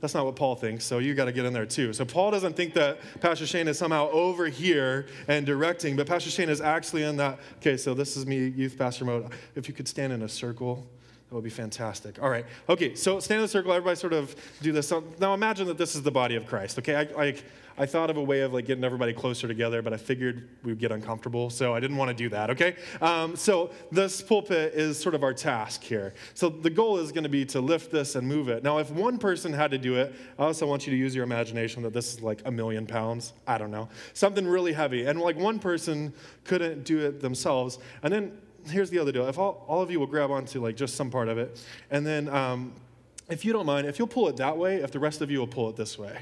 That's 0.00 0.14
not 0.14 0.24
what 0.24 0.34
Paul 0.34 0.56
thinks, 0.56 0.84
so 0.84 0.98
you 0.98 1.14
got 1.14 1.26
to 1.26 1.32
get 1.32 1.44
in 1.44 1.52
there 1.52 1.66
too. 1.66 1.92
So 1.92 2.06
Paul 2.06 2.30
doesn't 2.30 2.56
think 2.56 2.72
that 2.72 3.00
Pastor 3.20 3.46
Shane 3.46 3.68
is 3.68 3.76
somehow 3.76 4.08
over 4.10 4.46
here 4.46 5.06
and 5.28 5.44
directing, 5.44 5.94
but 5.94 6.06
Pastor 6.06 6.30
Shane 6.30 6.48
is 6.48 6.62
actually 6.62 7.02
in 7.02 7.18
that. 7.18 7.38
Okay, 7.58 7.76
so 7.76 7.92
this 7.92 8.16
is 8.16 8.26
me, 8.26 8.48
youth 8.48 8.78
pastor 8.78 9.04
mode. 9.04 9.30
If 9.54 9.68
you 9.68 9.74
could 9.74 9.86
stand 9.86 10.14
in 10.14 10.22
a 10.22 10.28
circle, 10.28 10.86
that 11.28 11.34
would 11.34 11.44
be 11.44 11.50
fantastic. 11.50 12.20
All 12.22 12.30
right. 12.30 12.46
Okay, 12.70 12.94
so 12.94 13.20
stand 13.20 13.40
in 13.40 13.44
a 13.44 13.48
circle. 13.48 13.72
Everybody 13.72 13.96
sort 13.96 14.14
of 14.14 14.34
do 14.62 14.72
this. 14.72 14.88
So 14.88 15.04
now 15.20 15.34
imagine 15.34 15.66
that 15.66 15.76
this 15.76 15.94
is 15.94 16.02
the 16.02 16.10
body 16.10 16.34
of 16.34 16.46
Christ. 16.46 16.78
Okay, 16.78 16.96
I, 16.96 17.02
like 17.14 17.44
I 17.80 17.86
thought 17.86 18.10
of 18.10 18.18
a 18.18 18.22
way 18.22 18.40
of 18.40 18.52
like 18.52 18.66
getting 18.66 18.84
everybody 18.84 19.14
closer 19.14 19.48
together, 19.48 19.80
but 19.80 19.94
I 19.94 19.96
figured 19.96 20.46
we'd 20.62 20.78
get 20.78 20.92
uncomfortable, 20.92 21.48
so 21.48 21.74
I 21.74 21.80
didn't 21.80 21.96
want 21.96 22.10
to 22.10 22.14
do 22.14 22.28
that. 22.28 22.50
Okay, 22.50 22.76
um, 23.00 23.36
so 23.36 23.70
this 23.90 24.20
pulpit 24.20 24.74
is 24.74 25.00
sort 25.00 25.14
of 25.14 25.22
our 25.22 25.32
task 25.32 25.82
here. 25.82 26.12
So 26.34 26.50
the 26.50 26.68
goal 26.68 26.98
is 26.98 27.10
going 27.10 27.22
to 27.22 27.30
be 27.30 27.46
to 27.46 27.60
lift 27.62 27.90
this 27.90 28.16
and 28.16 28.28
move 28.28 28.50
it. 28.50 28.62
Now, 28.62 28.76
if 28.80 28.90
one 28.90 29.16
person 29.16 29.50
had 29.54 29.70
to 29.70 29.78
do 29.78 29.94
it, 29.94 30.14
I 30.38 30.42
also 30.42 30.66
want 30.66 30.86
you 30.86 30.90
to 30.90 30.96
use 30.98 31.14
your 31.14 31.24
imagination 31.24 31.82
that 31.84 31.94
this 31.94 32.12
is 32.12 32.20
like 32.20 32.42
a 32.44 32.50
million 32.50 32.86
pounds. 32.86 33.32
I 33.46 33.56
don't 33.56 33.70
know, 33.70 33.88
something 34.12 34.46
really 34.46 34.74
heavy, 34.74 35.06
and 35.06 35.18
like 35.18 35.38
one 35.38 35.58
person 35.58 36.12
couldn't 36.44 36.84
do 36.84 36.98
it 37.06 37.22
themselves, 37.22 37.78
and 38.02 38.12
then 38.12 38.36
here's 38.68 38.90
the 38.90 38.98
other 38.98 39.10
deal. 39.10 39.26
If 39.26 39.38
all, 39.38 39.64
all 39.66 39.80
of 39.80 39.90
you 39.90 39.98
will 39.98 40.06
grab 40.06 40.30
onto 40.30 40.62
like 40.62 40.76
just 40.76 40.96
some 40.96 41.10
part 41.10 41.28
of 41.28 41.38
it, 41.38 41.58
and 41.90 42.06
then 42.06 42.28
um, 42.28 42.74
if 43.30 43.42
you 43.42 43.54
don't 43.54 43.64
mind, 43.64 43.86
if 43.86 43.98
you'll 43.98 44.06
pull 44.06 44.28
it 44.28 44.36
that 44.36 44.58
way, 44.58 44.76
if 44.76 44.90
the 44.90 45.00
rest 45.00 45.22
of 45.22 45.30
you 45.30 45.38
will 45.38 45.46
pull 45.46 45.70
it 45.70 45.76
this 45.76 45.98
way. 45.98 46.18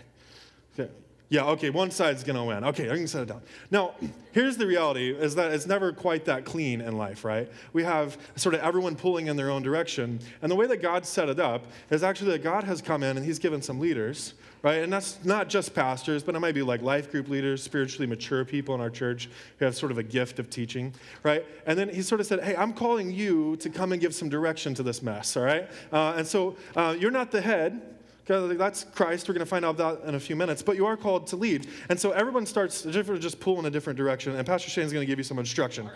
Okay. 0.78 0.92
Yeah, 1.30 1.44
okay, 1.44 1.68
one 1.68 1.90
side's 1.90 2.24
gonna 2.24 2.44
win. 2.44 2.64
Okay, 2.64 2.90
I 2.90 2.96
can 2.96 3.06
set 3.06 3.22
it 3.22 3.28
down. 3.28 3.42
Now, 3.70 3.94
here's 4.32 4.56
the 4.56 4.66
reality 4.66 5.10
is 5.10 5.34
that 5.34 5.52
it's 5.52 5.66
never 5.66 5.92
quite 5.92 6.24
that 6.24 6.46
clean 6.46 6.80
in 6.80 6.96
life, 6.96 7.22
right? 7.22 7.50
We 7.74 7.82
have 7.84 8.16
sort 8.36 8.54
of 8.54 8.62
everyone 8.62 8.96
pulling 8.96 9.26
in 9.26 9.36
their 9.36 9.50
own 9.50 9.62
direction. 9.62 10.20
And 10.40 10.50
the 10.50 10.56
way 10.56 10.66
that 10.66 10.78
God 10.78 11.04
set 11.04 11.28
it 11.28 11.38
up 11.38 11.66
is 11.90 12.02
actually 12.02 12.30
that 12.32 12.42
God 12.42 12.64
has 12.64 12.80
come 12.80 13.02
in 13.02 13.18
and 13.18 13.26
He's 13.26 13.38
given 13.38 13.60
some 13.60 13.78
leaders, 13.78 14.32
right? 14.62 14.82
And 14.82 14.90
that's 14.90 15.22
not 15.22 15.50
just 15.50 15.74
pastors, 15.74 16.22
but 16.22 16.34
it 16.34 16.40
might 16.40 16.54
be 16.54 16.62
like 16.62 16.80
life 16.80 17.10
group 17.10 17.28
leaders, 17.28 17.62
spiritually 17.62 18.06
mature 18.06 18.46
people 18.46 18.74
in 18.74 18.80
our 18.80 18.90
church 18.90 19.28
who 19.58 19.66
have 19.66 19.76
sort 19.76 19.92
of 19.92 19.98
a 19.98 20.02
gift 20.02 20.38
of 20.38 20.48
teaching, 20.48 20.94
right? 21.24 21.44
And 21.66 21.78
then 21.78 21.90
He 21.90 22.00
sort 22.00 22.22
of 22.22 22.26
said, 22.26 22.42
hey, 22.42 22.56
I'm 22.56 22.72
calling 22.72 23.10
you 23.10 23.56
to 23.56 23.68
come 23.68 23.92
and 23.92 24.00
give 24.00 24.14
some 24.14 24.30
direction 24.30 24.72
to 24.74 24.82
this 24.82 25.02
mess, 25.02 25.36
all 25.36 25.42
right? 25.42 25.68
Uh, 25.92 26.14
and 26.16 26.26
so 26.26 26.56
uh, 26.74 26.96
you're 26.98 27.10
not 27.10 27.30
the 27.32 27.42
head 27.42 27.97
that's 28.28 28.84
Christ. 28.84 29.28
We're 29.28 29.34
going 29.34 29.44
to 29.44 29.46
find 29.46 29.64
out 29.64 29.76
that 29.78 30.02
in 30.04 30.14
a 30.14 30.20
few 30.20 30.36
minutes. 30.36 30.62
But 30.62 30.76
you 30.76 30.86
are 30.86 30.96
called 30.96 31.26
to 31.28 31.36
lead. 31.36 31.66
And 31.88 31.98
so 31.98 32.12
everyone 32.12 32.46
starts 32.46 32.82
to 32.82 33.18
just 33.18 33.40
pull 33.40 33.58
in 33.58 33.66
a 33.66 33.70
different 33.70 33.96
direction. 33.96 34.36
And 34.36 34.46
Pastor 34.46 34.70
Shane's 34.70 34.92
going 34.92 35.02
to 35.02 35.06
give 35.06 35.18
you 35.18 35.24
some 35.24 35.38
instruction. 35.38 35.90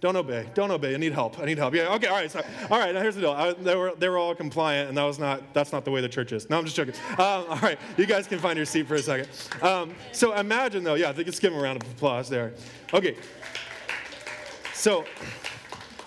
Don't 0.00 0.16
obey. 0.16 0.46
Don't 0.54 0.70
obey. 0.70 0.94
I 0.94 0.98
need 0.98 1.14
help. 1.14 1.38
I 1.38 1.46
need 1.46 1.56
help. 1.56 1.74
Yeah. 1.74 1.94
Okay. 1.94 2.06
All 2.06 2.16
right. 2.16 2.30
So, 2.30 2.42
all 2.70 2.78
right. 2.78 2.94
Now 2.94 3.00
here's 3.00 3.14
the 3.14 3.22
deal. 3.22 3.32
I, 3.32 3.54
they 3.54 3.74
were 3.74 3.94
they 3.98 4.10
were 4.10 4.18
all 4.18 4.34
compliant, 4.34 4.90
and 4.90 4.98
that 4.98 5.04
was 5.04 5.18
not 5.18 5.54
that's 5.54 5.72
not 5.72 5.86
the 5.86 5.90
way 5.90 6.02
the 6.02 6.08
church 6.08 6.32
is. 6.32 6.50
No, 6.50 6.58
I'm 6.58 6.64
just 6.64 6.76
joking. 6.76 6.94
Um, 7.12 7.16
all 7.18 7.58
right. 7.62 7.78
You 7.96 8.04
guys 8.04 8.26
can 8.26 8.38
find 8.38 8.58
your 8.58 8.66
seat 8.66 8.86
for 8.86 8.96
a 8.96 9.02
second. 9.02 9.28
Um, 9.62 9.94
so 10.12 10.34
imagine 10.34 10.84
though. 10.84 10.94
Yeah. 10.94 11.08
I 11.08 11.12
think 11.14 11.26
let's 11.26 11.40
give 11.40 11.52
them 11.52 11.60
a 11.60 11.62
round 11.62 11.82
of 11.82 11.90
applause 11.90 12.28
there. 12.28 12.52
Okay. 12.92 13.16
So 14.74 15.06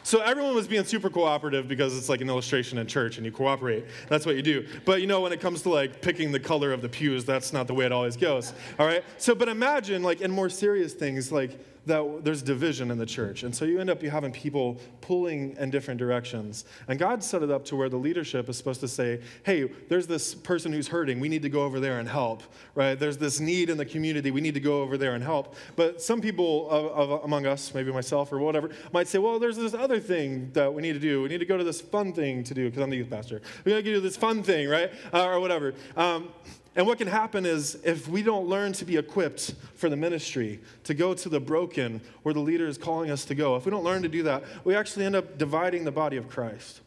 so 0.09 0.21
everyone 0.21 0.55
was 0.55 0.67
being 0.67 0.83
super 0.85 1.07
cooperative 1.07 1.67
because 1.67 1.95
it's 1.95 2.09
like 2.09 2.19
an 2.19 2.29
illustration 2.29 2.79
in 2.79 2.87
church 2.87 3.17
and 3.17 3.25
you 3.27 3.31
cooperate. 3.31 3.85
That's 4.07 4.25
what 4.25 4.35
you 4.35 4.41
do. 4.41 4.65
But 4.83 5.01
you 5.01 5.07
know, 5.07 5.21
when 5.21 5.31
it 5.31 5.39
comes 5.39 5.61
to 5.61 5.69
like 5.69 6.01
picking 6.01 6.31
the 6.31 6.39
color 6.39 6.73
of 6.73 6.81
the 6.81 6.89
pews, 6.89 7.25
that's 7.25 7.53
not 7.53 7.67
the 7.67 7.75
way 7.75 7.85
it 7.85 7.91
always 7.91 8.17
goes. 8.17 8.53
All 8.79 8.87
right? 8.87 9.03
So, 9.19 9.35
but 9.35 9.49
imagine 9.49 10.01
like 10.01 10.21
in 10.21 10.31
more 10.31 10.49
serious 10.49 10.93
things, 10.93 11.31
like 11.31 11.59
that 11.89 12.23
there's 12.23 12.41
division 12.41 12.91
in 12.91 12.97
the 12.97 13.05
church. 13.05 13.43
And 13.43 13.53
so 13.53 13.65
you 13.65 13.79
end 13.79 13.89
up 13.89 14.01
you 14.03 14.09
having 14.09 14.31
people 14.31 14.79
pulling 15.01 15.55
in 15.57 15.69
different 15.71 15.97
directions. 15.97 16.65
And 16.87 16.99
God 16.99 17.23
set 17.23 17.43
it 17.43 17.49
up 17.49 17.65
to 17.65 17.75
where 17.75 17.89
the 17.89 17.97
leadership 17.97 18.47
is 18.47 18.57
supposed 18.57 18.79
to 18.81 18.87
say, 18.87 19.21
hey, 19.43 19.69
there's 19.89 20.07
this 20.07 20.35
person 20.35 20.71
who's 20.71 20.87
hurting. 20.87 21.19
We 21.19 21.29
need 21.29 21.41
to 21.41 21.49
go 21.49 21.63
over 21.63 21.79
there 21.79 21.99
and 21.99 22.07
help, 22.07 22.43
right? 22.75 22.97
There's 22.97 23.17
this 23.17 23.39
need 23.39 23.69
in 23.69 23.77
the 23.77 23.85
community. 23.85 24.29
We 24.31 24.41
need 24.41 24.53
to 24.53 24.59
go 24.59 24.81
over 24.81 24.97
there 24.97 25.15
and 25.15 25.23
help. 25.23 25.55
But 25.75 26.01
some 26.01 26.21
people 26.21 26.69
of, 26.69 27.09
of, 27.11 27.23
among 27.23 27.45
us, 27.45 27.73
maybe 27.73 27.91
myself 27.91 28.31
or 28.31 28.37
whatever, 28.37 28.69
might 28.93 29.07
say, 29.07 29.17
well, 29.17 29.39
there's 29.39 29.57
this 29.57 29.73
other 29.73 29.99
thing 29.99 30.51
that 30.53 30.73
we 30.73 30.81
need 30.81 30.93
to 30.93 30.99
do. 30.99 31.23
We 31.23 31.29
need 31.29 31.39
to 31.39 31.45
go 31.45 31.57
to 31.57 31.63
this 31.63 31.81
fun 31.81 32.13
thing 32.13 32.43
to 32.43 32.53
do 32.53 32.65
because 32.65 32.83
I'm 32.83 32.91
the 32.91 32.97
youth 32.97 33.09
pastor. 33.09 33.41
We 33.65 33.71
got 33.71 33.77
to 33.77 33.83
do 33.83 33.99
this 33.99 34.15
fun 34.15 34.43
thing, 34.43 34.69
right? 34.69 34.91
Uh, 35.11 35.25
or 35.25 35.39
whatever. 35.39 35.73
Um, 35.97 36.29
and 36.79 36.87
what 36.87 36.97
can 36.97 37.09
happen 37.09 37.45
is 37.45 37.77
if 37.83 38.07
we 38.07 38.23
don't 38.23 38.47
learn 38.47 38.71
to 38.71 38.85
be 38.85 38.95
equipped 38.95 39.53
for 39.75 39.89
the 39.89 39.97
ministry, 39.97 40.61
to 40.85 40.93
go 40.93 41.13
to 41.13 41.27
the 41.27 41.37
broken 41.41 41.99
where 42.23 42.33
the 42.33 42.39
leader 42.39 42.67
is 42.67 42.77
calling 42.77 43.11
us 43.11 43.25
to 43.25 43.35
go, 43.35 43.57
if 43.57 43.65
we 43.65 43.71
don't 43.71 43.83
learn 43.83 44.01
to 44.03 44.07
do 44.07 44.23
that, 44.23 44.45
we 44.63 44.73
actually 44.75 45.05
end 45.05 45.13
up 45.13 45.37
dividing 45.37 45.83
the 45.83 45.91
body 45.91 46.15
of 46.15 46.29
Christ. 46.29 46.79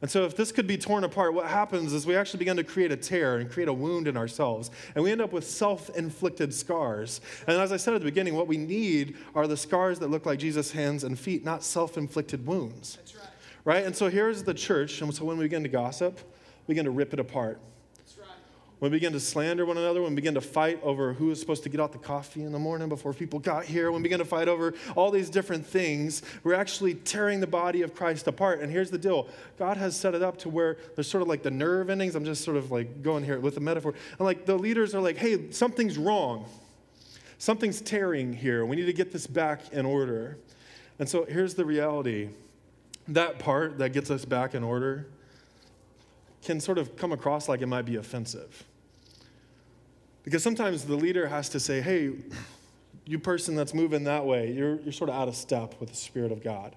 And 0.00 0.10
so, 0.10 0.24
if 0.24 0.34
this 0.34 0.50
could 0.50 0.66
be 0.66 0.78
torn 0.78 1.04
apart, 1.04 1.34
what 1.34 1.44
happens 1.44 1.92
is 1.92 2.06
we 2.06 2.16
actually 2.16 2.38
begin 2.38 2.56
to 2.56 2.64
create 2.64 2.90
a 2.90 2.96
tear 2.96 3.36
and 3.36 3.50
create 3.50 3.68
a 3.68 3.72
wound 3.74 4.08
in 4.08 4.16
ourselves. 4.16 4.70
And 4.94 5.04
we 5.04 5.12
end 5.12 5.20
up 5.20 5.34
with 5.34 5.46
self 5.46 5.90
inflicted 5.90 6.54
scars. 6.54 7.20
And 7.46 7.60
as 7.60 7.70
I 7.70 7.76
said 7.76 7.92
at 7.92 8.00
the 8.00 8.06
beginning, 8.06 8.34
what 8.34 8.46
we 8.46 8.56
need 8.56 9.18
are 9.34 9.46
the 9.46 9.58
scars 9.58 9.98
that 9.98 10.08
look 10.08 10.24
like 10.24 10.38
Jesus' 10.38 10.70
hands 10.70 11.04
and 11.04 11.18
feet, 11.18 11.44
not 11.44 11.62
self 11.62 11.98
inflicted 11.98 12.46
wounds. 12.46 12.96
That's 12.96 13.14
right. 13.14 13.28
Right? 13.66 13.84
And 13.84 13.94
so, 13.94 14.08
here's 14.08 14.44
the 14.44 14.54
church. 14.54 15.02
And 15.02 15.14
so, 15.14 15.26
when 15.26 15.36
we 15.36 15.44
begin 15.44 15.64
to 15.64 15.68
gossip, 15.68 16.18
we 16.66 16.72
begin 16.72 16.86
to 16.86 16.92
rip 16.92 17.12
it 17.12 17.20
apart 17.20 17.60
when 18.78 18.92
we 18.92 18.96
begin 18.96 19.12
to 19.12 19.20
slander 19.20 19.66
one 19.66 19.76
another, 19.76 20.02
when 20.02 20.12
we 20.12 20.16
begin 20.16 20.34
to 20.34 20.40
fight 20.40 20.80
over 20.84 21.12
who 21.12 21.30
is 21.30 21.40
supposed 21.40 21.64
to 21.64 21.68
get 21.68 21.80
out 21.80 21.90
the 21.90 21.98
coffee 21.98 22.44
in 22.44 22.52
the 22.52 22.58
morning 22.58 22.88
before 22.88 23.12
people 23.12 23.40
got 23.40 23.64
here, 23.64 23.90
when 23.90 24.00
we 24.00 24.04
begin 24.04 24.20
to 24.20 24.24
fight 24.24 24.46
over 24.46 24.72
all 24.94 25.10
these 25.10 25.28
different 25.28 25.66
things, 25.66 26.22
we're 26.44 26.54
actually 26.54 26.94
tearing 26.94 27.40
the 27.40 27.46
body 27.46 27.82
of 27.82 27.92
Christ 27.92 28.28
apart. 28.28 28.60
And 28.60 28.70
here's 28.70 28.90
the 28.90 28.98
deal 28.98 29.28
God 29.58 29.76
has 29.76 29.96
set 29.96 30.14
it 30.14 30.22
up 30.22 30.38
to 30.38 30.48
where 30.48 30.76
there's 30.94 31.08
sort 31.08 31.22
of 31.22 31.28
like 31.28 31.42
the 31.42 31.50
nerve 31.50 31.90
endings. 31.90 32.14
I'm 32.14 32.24
just 32.24 32.44
sort 32.44 32.56
of 32.56 32.70
like 32.70 33.02
going 33.02 33.24
here 33.24 33.40
with 33.40 33.56
a 33.56 33.60
metaphor. 33.60 33.94
And 34.12 34.20
like 34.20 34.46
the 34.46 34.56
leaders 34.56 34.94
are 34.94 35.00
like, 35.00 35.16
hey, 35.16 35.50
something's 35.50 35.98
wrong. 35.98 36.46
Something's 37.38 37.80
tearing 37.80 38.32
here. 38.32 38.64
We 38.64 38.76
need 38.76 38.86
to 38.86 38.92
get 38.92 39.12
this 39.12 39.26
back 39.26 39.72
in 39.72 39.86
order. 39.86 40.38
And 41.00 41.08
so 41.08 41.24
here's 41.24 41.54
the 41.54 41.64
reality 41.64 42.28
that 43.08 43.38
part 43.38 43.78
that 43.78 43.92
gets 43.92 44.10
us 44.10 44.24
back 44.24 44.54
in 44.54 44.62
order 44.62 45.06
can 46.42 46.60
sort 46.60 46.78
of 46.78 46.96
come 46.96 47.12
across 47.12 47.48
like 47.48 47.62
it 47.62 47.66
might 47.66 47.84
be 47.84 47.96
offensive. 47.96 48.64
Because 50.28 50.42
sometimes 50.42 50.84
the 50.84 50.94
leader 50.94 51.26
has 51.26 51.48
to 51.48 51.58
say, 51.58 51.80
hey, 51.80 52.12
you 53.06 53.18
person 53.18 53.54
that's 53.54 53.72
moving 53.72 54.04
that 54.04 54.26
way, 54.26 54.52
you're, 54.52 54.78
you're 54.80 54.92
sort 54.92 55.08
of 55.08 55.16
out 55.16 55.26
of 55.26 55.34
step 55.34 55.80
with 55.80 55.88
the 55.88 55.96
Spirit 55.96 56.32
of 56.32 56.44
God. 56.44 56.76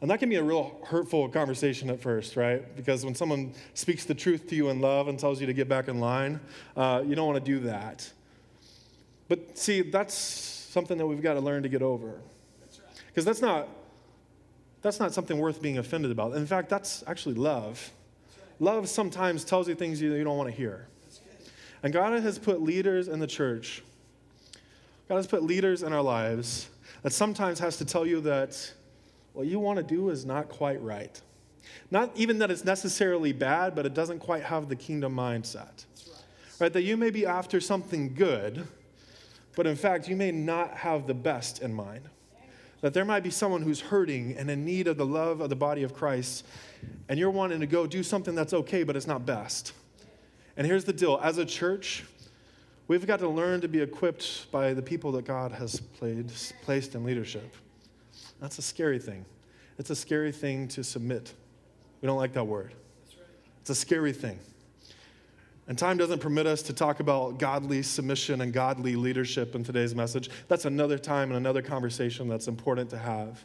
And 0.00 0.10
that 0.10 0.18
can 0.18 0.30
be 0.30 0.36
a 0.36 0.42
real 0.42 0.80
hurtful 0.86 1.28
conversation 1.28 1.90
at 1.90 2.00
first, 2.00 2.34
right? 2.34 2.74
Because 2.74 3.04
when 3.04 3.14
someone 3.14 3.52
speaks 3.74 4.06
the 4.06 4.14
truth 4.14 4.48
to 4.48 4.54
you 4.54 4.70
in 4.70 4.80
love 4.80 5.08
and 5.08 5.18
tells 5.18 5.42
you 5.42 5.46
to 5.46 5.52
get 5.52 5.68
back 5.68 5.88
in 5.88 6.00
line, 6.00 6.40
uh, 6.74 7.02
you 7.04 7.14
don't 7.14 7.26
want 7.26 7.44
to 7.44 7.44
do 7.44 7.60
that. 7.66 8.10
But 9.28 9.58
see, 9.58 9.82
that's 9.82 10.14
something 10.14 10.96
that 10.96 11.06
we've 11.06 11.20
got 11.20 11.34
to 11.34 11.40
learn 11.40 11.64
to 11.64 11.68
get 11.68 11.82
over. 11.82 12.14
Because 13.08 13.26
that's, 13.26 13.42
not 13.42 13.68
that's 14.80 14.98
not 14.98 15.12
something 15.12 15.36
worth 15.36 15.60
being 15.60 15.76
offended 15.76 16.10
about. 16.10 16.32
In 16.32 16.46
fact, 16.46 16.70
that's 16.70 17.04
actually 17.06 17.34
love. 17.34 17.90
Love 18.58 18.88
sometimes 18.88 19.44
tells 19.44 19.68
you 19.68 19.74
things 19.74 20.00
you 20.00 20.24
don't 20.24 20.38
want 20.38 20.48
to 20.48 20.56
hear. 20.56 20.88
And 21.82 21.92
God 21.92 22.12
has 22.22 22.38
put 22.38 22.62
leaders 22.62 23.08
in 23.08 23.18
the 23.18 23.26
church, 23.26 23.82
God 25.08 25.16
has 25.16 25.26
put 25.26 25.42
leaders 25.42 25.82
in 25.82 25.92
our 25.92 26.02
lives 26.02 26.68
that 27.02 27.12
sometimes 27.12 27.58
has 27.58 27.76
to 27.78 27.84
tell 27.84 28.06
you 28.06 28.20
that 28.22 28.72
what 29.32 29.46
you 29.46 29.58
want 29.58 29.78
to 29.78 29.82
do 29.82 30.10
is 30.10 30.24
not 30.24 30.48
quite 30.48 30.80
right. 30.80 31.20
Not 31.90 32.10
even 32.14 32.38
that 32.38 32.50
it's 32.50 32.64
necessarily 32.64 33.32
bad, 33.32 33.74
but 33.74 33.86
it 33.86 33.94
doesn't 33.94 34.20
quite 34.20 34.42
have 34.44 34.68
the 34.68 34.76
kingdom 34.76 35.14
mindset. 35.14 35.84
Right. 36.06 36.24
right. 36.60 36.72
That 36.72 36.82
you 36.82 36.96
may 36.96 37.10
be 37.10 37.26
after 37.26 37.60
something 37.60 38.14
good, 38.14 38.66
but 39.56 39.66
in 39.66 39.76
fact, 39.76 40.08
you 40.08 40.16
may 40.16 40.32
not 40.32 40.74
have 40.78 41.06
the 41.06 41.14
best 41.14 41.60
in 41.60 41.74
mind. 41.74 42.08
That 42.80 42.94
there 42.94 43.04
might 43.04 43.22
be 43.22 43.30
someone 43.30 43.62
who's 43.62 43.80
hurting 43.80 44.36
and 44.36 44.50
in 44.50 44.64
need 44.64 44.88
of 44.88 44.96
the 44.96 45.06
love 45.06 45.40
of 45.40 45.50
the 45.50 45.56
body 45.56 45.82
of 45.82 45.94
Christ, 45.94 46.44
and 47.08 47.18
you're 47.18 47.30
wanting 47.30 47.60
to 47.60 47.66
go 47.66 47.86
do 47.86 48.02
something 48.02 48.34
that's 48.34 48.52
okay, 48.52 48.82
but 48.82 48.96
it's 48.96 49.06
not 49.06 49.24
best. 49.24 49.72
And 50.56 50.66
here's 50.66 50.84
the 50.84 50.92
deal 50.92 51.18
as 51.22 51.38
a 51.38 51.44
church, 51.44 52.04
we've 52.88 53.06
got 53.06 53.20
to 53.20 53.28
learn 53.28 53.60
to 53.62 53.68
be 53.68 53.80
equipped 53.80 54.50
by 54.50 54.74
the 54.74 54.82
people 54.82 55.12
that 55.12 55.24
God 55.24 55.52
has 55.52 55.80
played, 55.80 56.30
placed 56.62 56.94
in 56.94 57.04
leadership. 57.04 57.56
That's 58.40 58.58
a 58.58 58.62
scary 58.62 58.98
thing. 58.98 59.24
It's 59.78 59.90
a 59.90 59.96
scary 59.96 60.32
thing 60.32 60.68
to 60.68 60.84
submit. 60.84 61.32
We 62.00 62.06
don't 62.06 62.18
like 62.18 62.34
that 62.34 62.44
word. 62.44 62.74
It's 63.60 63.70
a 63.70 63.74
scary 63.74 64.12
thing. 64.12 64.38
And 65.68 65.78
time 65.78 65.96
doesn't 65.96 66.18
permit 66.18 66.46
us 66.46 66.60
to 66.62 66.72
talk 66.72 67.00
about 67.00 67.38
godly 67.38 67.82
submission 67.82 68.40
and 68.40 68.52
godly 68.52 68.96
leadership 68.96 69.54
in 69.54 69.62
today's 69.62 69.94
message. 69.94 70.28
That's 70.48 70.64
another 70.64 70.98
time 70.98 71.28
and 71.28 71.36
another 71.36 71.62
conversation 71.62 72.28
that's 72.28 72.48
important 72.48 72.90
to 72.90 72.98
have. 72.98 73.44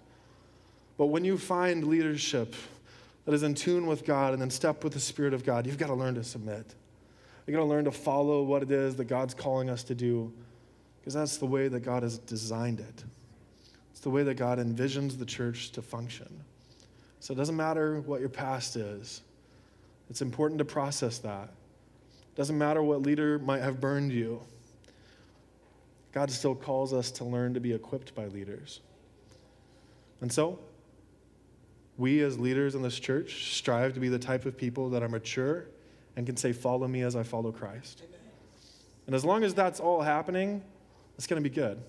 But 0.98 1.08
when 1.08 1.24
you 1.24 1.38
find 1.38 1.84
leadership 1.84 2.56
that 3.26 3.34
is 3.34 3.43
in 3.43 3.54
tune 3.54 3.86
with 3.86 4.04
God 4.04 4.34
and 4.34 4.41
then 4.41 4.50
step 4.50 4.84
with 4.84 4.93
the 4.93 5.00
Spirit 5.00 5.34
of 5.34 5.46
God, 5.46 5.67
you've 5.67 5.78
got 5.78 5.88
to 5.88 5.93
learn 5.93 6.15
to 6.15 6.24
submit. 6.24 6.74
You've 7.48 7.56
got 7.56 7.62
to 7.62 7.70
learn 7.70 7.86
to 7.86 7.92
follow 7.92 8.44
what 8.44 8.62
it 8.62 8.72
is 8.72 8.98
that 8.98 9.06
God's 9.06 9.34
calling 9.34 9.70
us 9.70 9.82
to 9.84 9.96
do 9.96 10.34
because 11.00 11.14
that's 11.14 11.38
the 11.38 11.46
way 11.46 11.70
that 11.70 11.80
God 11.80 12.04
has 12.04 12.18
designed 12.18 12.82
it. 12.82 13.04
It's 13.92 14.02
the 14.02 14.10
way 14.10 14.24
that 14.24 14.36
God 14.36 14.60
envisions 14.60 15.18
the 15.18 15.26
church 15.26 15.72
to 15.72 15.82
function. 15.82 16.44
So 17.22 17.34
it 17.34 17.38
doesn't 17.38 17.56
matter 17.56 18.02
what 18.02 18.20
your 18.20 18.30
past 18.30 18.76
is, 18.76 19.22
it's 20.10 20.22
important 20.22 20.60
to 20.60 20.66
process 20.66 21.20
that. 21.20 21.46
It 21.46 22.36
doesn't 22.36 22.58
matter 22.58 22.84
what 22.84 23.02
leader 23.02 23.40
might 23.40 23.62
have 23.62 23.80
burned 23.80 24.12
you. 24.12 24.42
God 26.12 26.30
still 26.30 26.56
calls 26.56 26.94
us 26.94 27.12
to 27.12 27.24
learn 27.24 27.54
to 27.54 27.60
be 27.60 27.74
equipped 27.74 28.14
by 28.14 28.26
leaders. 28.28 28.82
And 30.20 30.32
so, 30.32 30.60
we 31.98 32.22
as 32.22 32.38
leaders 32.38 32.76
in 32.76 32.82
this 32.82 33.00
church 33.00 33.56
strive 33.56 33.94
to 33.94 34.00
be 34.00 34.10
the 34.10 34.20
type 34.20 34.46
of 34.46 34.58
people 34.58 34.90
that 34.90 35.02
are 35.02 35.10
mature 35.10 35.66
and 36.18 36.26
can 36.26 36.36
say, 36.36 36.52
Follow 36.52 36.88
me 36.88 37.04
as 37.04 37.16
I 37.16 37.24
follow 37.24 37.54
Christ. 37.54 38.04
And 39.06 39.16
as 39.16 39.24
long 39.24 39.46
as 39.46 39.54
that's 39.54 39.80
all 39.80 40.02
happening, 40.02 40.62
it's 41.16 41.28
going 41.28 41.42
to 41.42 41.50
be 41.50 41.54
good. 41.54 41.82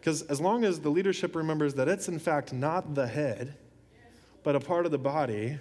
Because 0.00 0.22
as 0.22 0.40
long 0.40 0.64
as 0.64 0.80
the 0.80 0.88
leadership 0.88 1.36
remembers 1.36 1.74
that 1.74 1.86
it's 1.86 2.08
in 2.08 2.18
fact 2.18 2.52
not 2.52 2.94
the 2.94 3.06
head, 3.06 3.54
but 4.42 4.56
a 4.56 4.60
part 4.60 4.86
of 4.86 4.90
the 4.90 4.98
body, 4.98 5.58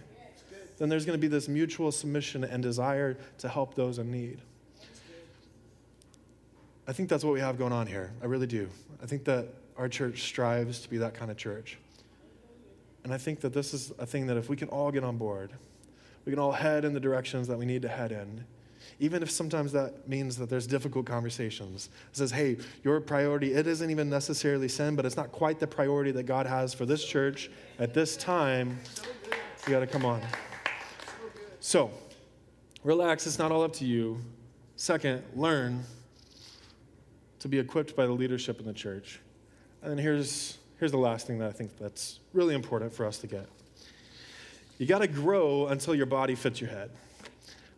then 0.78 0.90
there's 0.90 1.06
going 1.06 1.18
to 1.18 1.22
be 1.22 1.28
this 1.28 1.48
mutual 1.48 1.92
submission 1.92 2.44
and 2.44 2.64
desire 2.64 3.18
to 3.40 3.50
help 3.50 3.76
those 3.76 4.00
in 4.00 4.12
need. 4.12 4.40
I 6.88 6.94
think 6.94 7.10
that's 7.10 7.24
what 7.24 7.34
we 7.34 7.42
have 7.42 7.58
going 7.58 7.74
on 7.74 7.86
here. 7.86 8.12
I 8.24 8.26
really 8.26 8.48
do. 8.48 8.70
I 9.04 9.06
think 9.06 9.26
that 9.26 9.48
our 9.76 9.90
church 9.90 10.24
strives 10.24 10.80
to 10.80 10.90
be 10.90 10.98
that 10.98 11.14
kind 11.14 11.30
of 11.30 11.38
church. 11.38 11.78
And 13.04 13.14
I 13.14 13.18
think 13.18 13.42
that 13.42 13.54
this 13.54 13.74
is 13.74 13.92
a 14.00 14.06
thing 14.06 14.28
that 14.28 14.38
if 14.38 14.50
we 14.50 14.56
can 14.56 14.70
all 14.70 14.92
get 14.92 15.04
on 15.04 15.18
board, 15.18 15.52
we 16.28 16.34
can 16.34 16.40
all 16.40 16.52
head 16.52 16.84
in 16.84 16.92
the 16.92 17.00
directions 17.00 17.48
that 17.48 17.58
we 17.58 17.66
need 17.66 17.82
to 17.84 17.88
head 17.88 18.12
in. 18.12 18.44
Even 19.00 19.24
if 19.24 19.32
sometimes 19.32 19.72
that 19.72 20.10
means 20.10 20.36
that 20.36 20.50
there's 20.50 20.68
difficult 20.68 21.06
conversations. 21.06 21.90
It 22.12 22.18
says, 22.18 22.32
hey, 22.32 22.58
your 22.84 23.00
priority, 23.00 23.54
it 23.54 23.66
isn't 23.66 23.90
even 23.90 24.10
necessarily 24.10 24.68
sin, 24.68 24.98
but 24.98 25.06
it's 25.06 25.16
not 25.16 25.32
quite 25.32 25.58
the 25.58 25.68
priority 25.68 26.12
that 26.12 26.24
God 26.24 26.46
has 26.46 26.74
for 26.74 26.86
this 26.86 27.06
church 27.06 27.50
at 27.80 27.94
this 27.94 28.18
time. 28.18 28.78
You 29.66 29.72
got 29.72 29.80
to 29.80 29.88
come 29.88 30.04
on. 30.04 30.22
So, 31.62 31.92
relax, 32.84 33.26
it's 33.26 33.40
not 33.40 33.54
all 33.54 33.64
up 33.64 33.72
to 33.74 33.86
you. 33.86 34.20
Second, 34.76 35.24
learn 35.34 35.82
to 37.40 37.48
be 37.48 37.58
equipped 37.58 37.96
by 37.96 38.06
the 38.06 38.12
leadership 38.12 38.60
in 38.60 38.66
the 38.66 38.74
church. 38.74 39.22
And 39.82 39.92
then 39.92 39.98
here's, 39.98 40.58
here's 40.78 40.92
the 40.92 40.98
last 40.98 41.26
thing 41.26 41.38
that 41.38 41.48
I 41.48 41.54
think 41.54 41.78
that's 41.78 42.20
really 42.34 42.54
important 42.54 42.94
for 42.94 43.06
us 43.06 43.18
to 43.20 43.28
get. 43.28 43.48
You 44.78 44.86
got 44.86 45.00
to 45.00 45.08
grow 45.08 45.68
until 45.68 45.96
your 45.96 46.06
body 46.06 46.36
fits 46.36 46.62
your 46.62 46.70
head. 46.70 46.92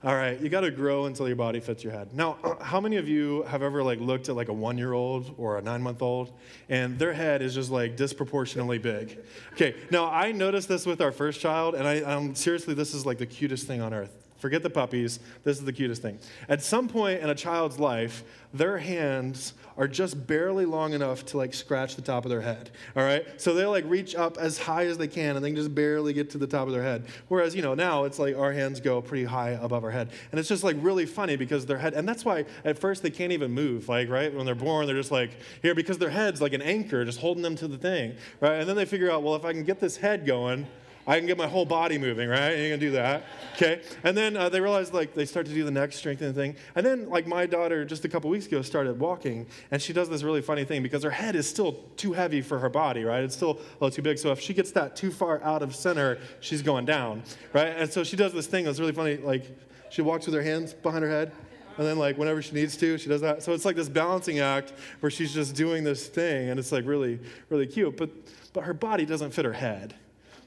All 0.02 0.16
right, 0.16 0.40
you 0.40 0.48
got 0.48 0.62
to 0.62 0.72
grow 0.72 1.06
until 1.08 1.28
your 1.28 1.36
body 1.36 1.60
fits 1.60 1.84
your 1.84 1.92
head. 1.92 2.14
Now, 2.14 2.38
how 2.62 2.80
many 2.80 2.96
of 2.96 3.10
you 3.10 3.44
have 3.44 3.62
ever 3.62 3.84
like 3.84 4.00
looked 4.00 4.30
at 4.30 4.36
like 4.36 4.48
a 4.48 4.54
1-year-old 4.54 5.36
or 5.38 5.58
a 5.58 5.62
9-month-old 5.62 6.32
and 6.70 6.98
their 6.98 7.12
head 7.12 7.42
is 7.42 7.54
just 7.54 7.70
like 7.70 7.98
disproportionately 7.98 8.78
big? 8.78 9.18
Okay, 9.54 9.76
now 9.92 10.10
I 10.10 10.32
noticed 10.32 10.70
this 10.70 10.86
with 10.86 11.02
our 11.02 11.12
first 11.12 11.42
child 11.42 11.76
and 11.76 11.86
I 11.86 12.00
um, 12.02 12.34
seriously 12.34 12.74
this 12.74 12.94
is 12.94 13.06
like 13.06 13.18
the 13.18 13.26
cutest 13.26 13.68
thing 13.68 13.82
on 13.82 13.94
earth. 13.94 14.19
Forget 14.40 14.64
the 14.64 14.70
puppies. 14.70 15.20
This 15.44 15.60
is 15.60 15.66
the 15.66 15.74
cutest 15.74 16.02
thing. 16.02 16.18
At 16.48 16.64
some 16.64 16.88
point 16.88 17.22
in 17.22 17.30
a 17.30 17.36
child's 17.36 17.78
life, 17.78 18.24
their 18.54 18.78
hands 18.78 19.54
are 19.78 19.88
just 19.88 20.26
barely 20.26 20.66
long 20.66 20.94
enough 20.94 21.26
to 21.26 21.38
like 21.38 21.54
scratch 21.54 21.96
the 21.96 22.02
top 22.02 22.26
of 22.26 22.32
their 22.32 22.42
head. 22.42 22.72
All 22.96 23.04
right? 23.04 23.26
So 23.40 23.54
they 23.54 23.66
like 23.66 23.84
reach 23.88 24.16
up 24.16 24.38
as 24.38 24.58
high 24.58 24.86
as 24.88 24.98
they 24.98 25.08
can 25.08 25.36
and 25.36 25.44
they 25.44 25.50
can 25.50 25.56
just 25.56 25.76
barely 25.76 26.14
get 26.14 26.30
to 26.32 26.38
the 26.38 26.48
top 26.48 26.68
of 26.68 26.74
their 26.74 26.84
head. 26.84 27.06
Whereas, 27.28 27.54
you 27.54 27.62
know, 27.62 27.76
now 27.76 28.06
it's 28.06 28.18
like 28.18 28.36
our 28.36 28.52
hands 28.52 28.80
go 28.80 29.02
pretty 29.02 29.26
high 29.26 29.52
above 29.52 29.84
our 29.84 29.92
head. 29.92 30.10
And 30.32 30.40
it's 30.40 30.50
just 30.50 30.64
like 30.64 30.78
really 30.80 31.06
funny 31.06 31.36
because 31.36 31.66
their 31.66 31.78
head, 31.78 31.94
and 31.94 32.08
that's 32.08 32.26
why 32.26 32.46
at 32.66 32.80
first 32.80 33.04
they 33.04 33.12
can't 33.12 33.34
even 33.34 33.52
move. 33.52 33.88
Like, 33.90 34.10
right? 34.10 34.34
When 34.34 34.46
they're 34.46 34.56
born, 34.56 34.88
they're 34.88 34.96
just 34.96 35.12
like 35.12 35.32
here 35.62 35.76
because 35.76 35.98
their 35.98 36.10
head's 36.10 36.42
like 36.42 36.54
an 36.54 36.62
anchor 36.62 37.06
just 37.06 37.20
holding 37.20 37.44
them 37.44 37.56
to 37.58 37.68
the 37.68 37.78
thing. 37.78 38.16
Right? 38.40 38.56
And 38.56 38.68
then 38.68 38.76
they 38.76 38.86
figure 38.86 39.12
out, 39.12 39.22
well, 39.22 39.36
if 39.36 39.46
I 39.46 39.52
can 39.54 39.64
get 39.64 39.80
this 39.80 39.98
head 39.98 40.26
going, 40.26 40.66
I 41.10 41.18
can 41.18 41.26
get 41.26 41.40
my 41.40 41.48
whole 41.48 41.66
body 41.66 41.98
moving, 41.98 42.30
right? 42.30 42.56
You 42.56 42.70
can 42.70 42.80
do 42.80 42.92
that, 42.92 43.24
okay? 43.56 43.82
And 44.04 44.16
then 44.16 44.38
uh, 44.38 44.48
they 44.48 44.62
realize, 44.62 44.94
like, 44.94 45.16
they 45.16 45.26
start 45.26 45.48
to 45.48 45.52
do 45.52 45.64
the 45.64 45.72
neck 45.72 45.92
strengthening 45.92 46.36
thing. 46.36 46.56
And 46.76 46.86
then, 46.86 47.10
like, 47.10 47.26
my 47.26 47.48
daughter 47.48 47.84
just 47.84 48.06
a 48.06 48.10
couple 48.10 48.30
weeks 48.30 48.46
ago 48.46 48.62
started 48.62 49.00
walking, 49.00 49.48
and 49.72 49.82
she 49.82 49.92
does 49.92 50.08
this 50.08 50.22
really 50.22 50.44
funny 50.44 50.66
thing 50.66 50.84
because 50.84 51.02
her 51.02 51.10
head 51.10 51.36
is 51.36 51.50
still 51.50 51.84
too 51.98 52.14
heavy 52.14 52.44
for 52.44 52.60
her 52.60 52.70
body, 52.70 53.04
right? 53.06 53.24
It's 53.24 53.36
still 53.36 53.54
a 53.54 53.84
little 53.84 53.90
too 53.90 54.04
big. 54.04 54.20
So 54.20 54.32
if 54.32 54.40
she 54.40 54.54
gets 54.54 54.70
that 54.74 54.96
too 54.96 55.10
far 55.10 55.42
out 55.42 55.64
of 55.64 55.76
center, 55.76 56.20
she's 56.42 56.62
going 56.62 56.86
down, 56.86 57.24
right? 57.54 57.76
And 57.76 57.92
so 57.92 58.04
she 58.04 58.16
does 58.16 58.32
this 58.32 58.46
thing 58.46 58.66
that's 58.66 58.80
really 58.80 58.94
funny. 58.94 59.18
Like, 59.18 59.46
she 59.90 60.04
walks 60.04 60.28
with 60.28 60.36
her 60.36 60.44
hands 60.44 60.76
behind 60.76 61.04
her 61.04 61.10
head, 61.10 61.32
and 61.80 61.88
then 61.88 61.98
like 61.98 62.20
whenever 62.20 62.42
she 62.42 62.54
needs 62.54 62.76
to 62.76 62.98
she 62.98 63.08
does 63.08 63.22
that 63.22 63.42
so 63.42 63.54
it's 63.54 63.64
like 63.64 63.78
this 63.78 63.88
balancing 63.88 64.40
act 64.40 64.74
where 65.00 65.10
she's 65.10 65.34
just 65.34 65.56
doing 65.56 65.82
this 65.82 66.08
thing 66.08 66.50
and 66.50 66.60
it's 66.60 66.74
like 66.74 66.86
really 66.86 67.18
really 67.48 67.66
cute 67.66 67.96
but 67.96 68.10
but 68.52 68.66
her 68.66 68.74
body 68.74 69.06
doesn't 69.06 69.32
fit 69.32 69.46
her 69.46 69.54
head 69.54 69.96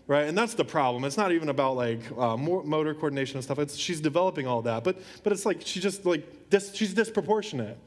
right? 0.06 0.26
And 0.26 0.36
that's 0.36 0.54
the 0.54 0.64
problem. 0.64 1.04
It's 1.04 1.16
not 1.16 1.32
even 1.32 1.48
about 1.48 1.76
like 1.76 2.00
uh, 2.16 2.36
motor 2.36 2.94
coordination 2.94 3.36
and 3.36 3.44
stuff. 3.44 3.58
It's, 3.58 3.76
she's 3.76 4.00
developing 4.00 4.46
all 4.46 4.62
that, 4.62 4.84
but 4.84 4.98
but 5.22 5.32
it's 5.32 5.46
like 5.46 5.62
she 5.64 5.80
just 5.80 6.04
like 6.04 6.50
dis, 6.50 6.74
she's 6.74 6.94
disproportionate. 6.94 7.78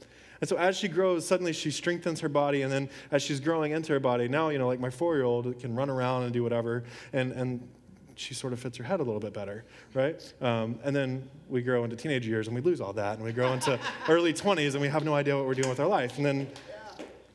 And 0.42 0.50
so 0.50 0.58
as 0.58 0.76
she 0.78 0.88
grows, 0.88 1.26
suddenly 1.26 1.54
she 1.54 1.72
strengthens 1.72 2.20
her 2.20 2.30
body, 2.30 2.62
and 2.62 2.72
then 2.72 2.90
as 3.12 3.22
she's 3.22 3.40
growing 3.40 3.72
into 3.72 3.94
her 3.94 4.00
body, 4.00 4.28
now 4.28 4.50
you 4.50 4.60
know 4.60 4.68
like 4.68 4.80
my 4.80 4.90
four-year-old 4.90 5.60
can 5.60 5.76
run 5.76 5.90
around 5.90 6.24
and 6.24 6.34
do 6.34 6.44
whatever, 6.44 6.84
and 7.14 7.32
and 7.32 7.68
she 8.16 8.34
sort 8.34 8.54
of 8.54 8.60
fits 8.60 8.78
her 8.78 8.84
head 8.84 9.00
a 9.00 9.04
little 9.04 9.20
bit 9.20 9.34
better, 9.34 9.66
right? 9.94 10.34
Um, 10.42 10.80
and 10.84 10.96
then 10.96 11.28
we 11.50 11.62
grow 11.62 11.84
into 11.84 11.98
teenage 11.98 12.26
years 12.26 12.48
and 12.48 12.56
we 12.56 12.62
lose 12.62 12.80
all 12.82 12.94
that, 12.94 13.16
and 13.16 13.24
we 13.24 13.34
grow 13.34 13.54
into 13.54 13.78
early 14.10 14.34
20s 14.34 14.72
and 14.72 14.82
we 14.82 14.88
have 14.88 15.04
no 15.04 15.14
idea 15.14 15.36
what 15.36 15.46
we're 15.46 15.54
doing 15.54 15.70
with 15.70 15.80
our 15.80 15.88
life, 15.88 16.18
and 16.18 16.26
then 16.26 16.48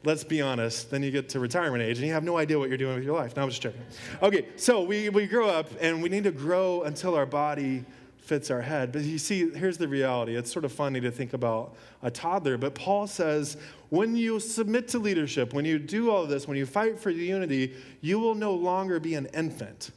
let's 0.05 0.25
be 0.25 0.41
honest, 0.41 0.91
then 0.91 1.03
you 1.03 1.11
get 1.11 1.29
to 1.31 1.41
retirement 1.41 1.83
age 1.83 1.99
and 1.99 2.07
you 2.07 2.13
have 2.13 2.25
no 2.25 2.39
idea 2.39 2.59
what 2.59 2.69
you're 2.69 2.79
doing 2.79 2.95
with 2.95 3.05
your 3.05 3.17
life. 3.17 3.37
Now 3.37 3.43
I'm 3.43 3.49
just 3.51 3.63
joking. 3.63 3.83
Okay, 4.23 4.47
so 4.57 4.83
we, 4.83 5.09
we 5.11 5.27
grow 5.27 5.49
up 5.49 5.69
and 5.81 6.03
we 6.03 6.09
need 6.09 6.25
to 6.25 6.33
grow 6.33 6.83
until 6.83 7.15
our 7.15 7.27
body 7.27 7.85
fits 8.19 8.51
our 8.51 8.63
head. 8.63 8.93
But 8.93 9.03
you 9.03 9.19
see, 9.19 9.51
here's 9.51 9.77
the 9.77 9.89
reality. 9.89 10.37
It's 10.37 10.53
sort 10.53 10.65
of 10.65 10.73
funny 10.73 11.01
to 11.01 11.11
think 11.11 11.33
about 11.33 11.77
a 12.03 12.11
toddler, 12.11 12.57
but 12.57 12.75
Paul 12.75 13.07
says 13.07 13.57
when 13.91 14.17
you 14.17 14.41
submit 14.41 14.89
to 14.89 14.99
leadership, 14.99 15.53
when 15.53 15.65
you 15.65 15.79
do 15.79 16.11
all 16.11 16.27
this, 16.27 16.47
when 16.47 16.57
you 16.57 16.65
fight 16.65 16.99
for 16.99 17.11
unity, 17.11 17.75
you 18.01 18.19
will 18.19 18.35
no 18.35 18.55
longer 18.55 19.01
be 19.01 19.15
an 19.17 19.27
infant. 19.35 19.91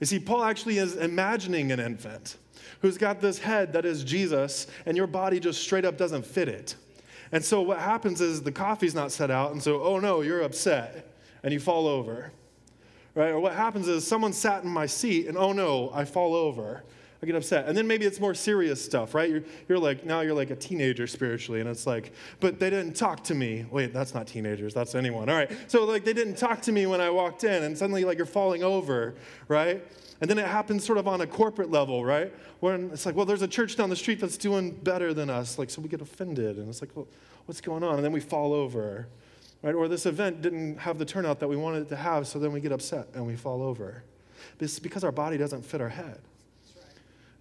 You 0.00 0.06
see, 0.06 0.18
Paul 0.18 0.44
actually 0.44 0.78
is 0.78 0.96
imagining 0.96 1.72
an 1.72 1.80
infant 1.80 2.36
who's 2.82 2.98
got 2.98 3.20
this 3.20 3.38
head 3.38 3.72
that 3.72 3.86
is 3.86 4.04
Jesus, 4.04 4.66
and 4.84 4.96
your 4.96 5.06
body 5.06 5.40
just 5.40 5.62
straight 5.62 5.84
up 5.84 5.96
doesn't 5.96 6.26
fit 6.26 6.48
it. 6.48 6.74
And 7.34 7.44
so 7.44 7.60
what 7.62 7.80
happens 7.80 8.20
is 8.20 8.42
the 8.42 8.52
coffee's 8.52 8.94
not 8.94 9.10
set 9.10 9.28
out, 9.28 9.50
and 9.50 9.60
so, 9.60 9.82
oh 9.82 9.98
no, 9.98 10.20
you're 10.20 10.42
upset, 10.42 11.16
and 11.42 11.52
you 11.52 11.58
fall 11.58 11.88
over. 11.88 12.30
Right? 13.16 13.30
Or 13.30 13.40
what 13.40 13.54
happens 13.54 13.88
is 13.88 14.06
someone 14.06 14.32
sat 14.32 14.62
in 14.62 14.70
my 14.70 14.86
seat, 14.86 15.26
and 15.26 15.36
oh 15.36 15.52
no, 15.52 15.90
I 15.92 16.04
fall 16.04 16.36
over. 16.36 16.84
I 17.20 17.26
get 17.26 17.34
upset. 17.34 17.66
And 17.66 17.76
then 17.76 17.88
maybe 17.88 18.06
it's 18.06 18.20
more 18.20 18.34
serious 18.34 18.84
stuff, 18.84 19.16
right? 19.16 19.28
You're, 19.28 19.42
you're 19.68 19.80
like, 19.80 20.04
now 20.04 20.20
you're 20.20 20.34
like 20.34 20.50
a 20.50 20.56
teenager 20.56 21.08
spiritually, 21.08 21.60
and 21.60 21.68
it's 21.68 21.88
like, 21.88 22.12
but 22.38 22.60
they 22.60 22.70
didn't 22.70 22.94
talk 22.94 23.24
to 23.24 23.34
me. 23.34 23.66
Wait, 23.68 23.92
that's 23.92 24.14
not 24.14 24.28
teenagers, 24.28 24.72
that's 24.72 24.94
anyone. 24.94 25.28
All 25.28 25.34
right. 25.34 25.50
So, 25.66 25.84
like, 25.84 26.04
they 26.04 26.12
didn't 26.12 26.36
talk 26.36 26.62
to 26.62 26.72
me 26.72 26.86
when 26.86 27.00
I 27.00 27.10
walked 27.10 27.42
in, 27.42 27.64
and 27.64 27.76
suddenly, 27.76 28.04
like, 28.04 28.16
you're 28.16 28.26
falling 28.26 28.62
over, 28.62 29.16
right? 29.48 29.82
And 30.24 30.30
then 30.30 30.38
it 30.38 30.46
happens 30.46 30.86
sort 30.86 30.96
of 30.96 31.06
on 31.06 31.20
a 31.20 31.26
corporate 31.26 31.70
level, 31.70 32.02
right? 32.02 32.32
When 32.60 32.88
it's 32.92 33.04
like, 33.04 33.14
well, 33.14 33.26
there's 33.26 33.42
a 33.42 33.46
church 33.46 33.76
down 33.76 33.90
the 33.90 33.94
street 33.94 34.20
that's 34.20 34.38
doing 34.38 34.70
better 34.70 35.12
than 35.12 35.28
us. 35.28 35.58
Like, 35.58 35.68
so 35.68 35.82
we 35.82 35.88
get 35.90 36.00
offended, 36.00 36.56
and 36.56 36.66
it's 36.66 36.80
like, 36.80 36.96
well, 36.96 37.06
what's 37.44 37.60
going 37.60 37.82
on? 37.82 37.96
And 37.96 38.02
then 38.02 38.10
we 38.10 38.20
fall 38.20 38.54
over, 38.54 39.06
right? 39.60 39.74
Or 39.74 39.86
this 39.86 40.06
event 40.06 40.40
didn't 40.40 40.78
have 40.78 40.96
the 40.96 41.04
turnout 41.04 41.40
that 41.40 41.48
we 41.48 41.56
wanted 41.56 41.82
it 41.82 41.88
to 41.90 41.96
have, 41.96 42.26
so 42.26 42.38
then 42.38 42.52
we 42.52 42.60
get 42.60 42.72
upset 42.72 43.08
and 43.12 43.26
we 43.26 43.36
fall 43.36 43.62
over. 43.62 44.02
It's 44.58 44.78
because 44.78 45.04
our 45.04 45.12
body 45.12 45.36
doesn't 45.36 45.60
fit 45.60 45.82
our 45.82 45.90
head. 45.90 46.22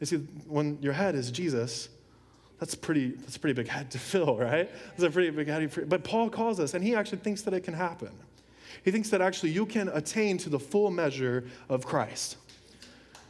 You 0.02 0.06
see, 0.06 0.18
when 0.50 0.78
your 0.82 0.92
head 0.92 1.16
is 1.16 1.32
Jesus, 1.32 1.88
that's 2.60 2.76
pretty, 2.76 3.12
that's 3.12 3.38
a 3.38 3.40
pretty 3.40 3.54
big 3.54 3.70
head 3.70 3.92
to 3.92 3.98
fill, 3.98 4.36
right? 4.36 4.70
That's 4.90 5.04
a 5.04 5.10
pretty 5.10 5.30
big 5.30 5.48
head. 5.48 5.88
But 5.88 6.04
Paul 6.04 6.30
calls 6.30 6.60
us, 6.60 6.74
and 6.74 6.84
he 6.84 6.96
actually 6.96 7.20
thinks 7.20 7.44
that 7.44 7.54
it 7.54 7.62
can 7.62 7.76
happen. 7.76 8.12
He 8.84 8.92
thinks 8.92 9.10
that 9.12 9.22
actually 9.22 9.52
you 9.52 9.66
can 9.66 9.88
attain 9.88 10.38
to 10.40 10.50
the 10.50 10.60
full 10.60 10.92
measure 10.92 11.46
of 11.70 11.86
Christ. 11.86 12.36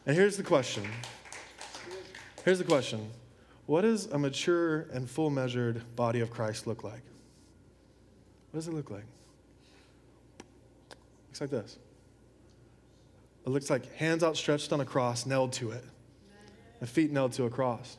And 0.06 0.16
here's 0.16 0.38
the 0.38 0.44
question. 0.44 0.84
Here's 2.44 2.58
the 2.58 2.66
question. 2.66 3.10
What 3.66 3.82
does 3.82 4.08
a 4.08 4.20
mature 4.20 4.88
and 4.92 5.10
full 5.10 5.30
measured 5.30 5.96
body 5.96 6.20
of 6.20 6.30
Christ 6.30 6.68
look 6.68 6.84
like? 6.84 7.02
What 8.52 8.60
does 8.60 8.68
it 8.68 8.74
look 8.74 8.92
like? 8.92 9.06
Looks 11.30 11.42
like 11.42 11.50
this. 11.50 11.78
It 13.46 13.50
looks 13.50 13.70
like 13.70 13.94
hands 13.96 14.24
outstretched 14.24 14.72
on 14.74 14.82
a 14.82 14.86
cross, 14.86 15.26
nailed 15.26 15.54
to 15.54 15.72
it, 15.72 15.84
and 16.80 16.90
feet 16.90 17.12
nailed 17.12 17.34
to 17.34 17.46
a 17.46 17.50
cross. 17.50 17.98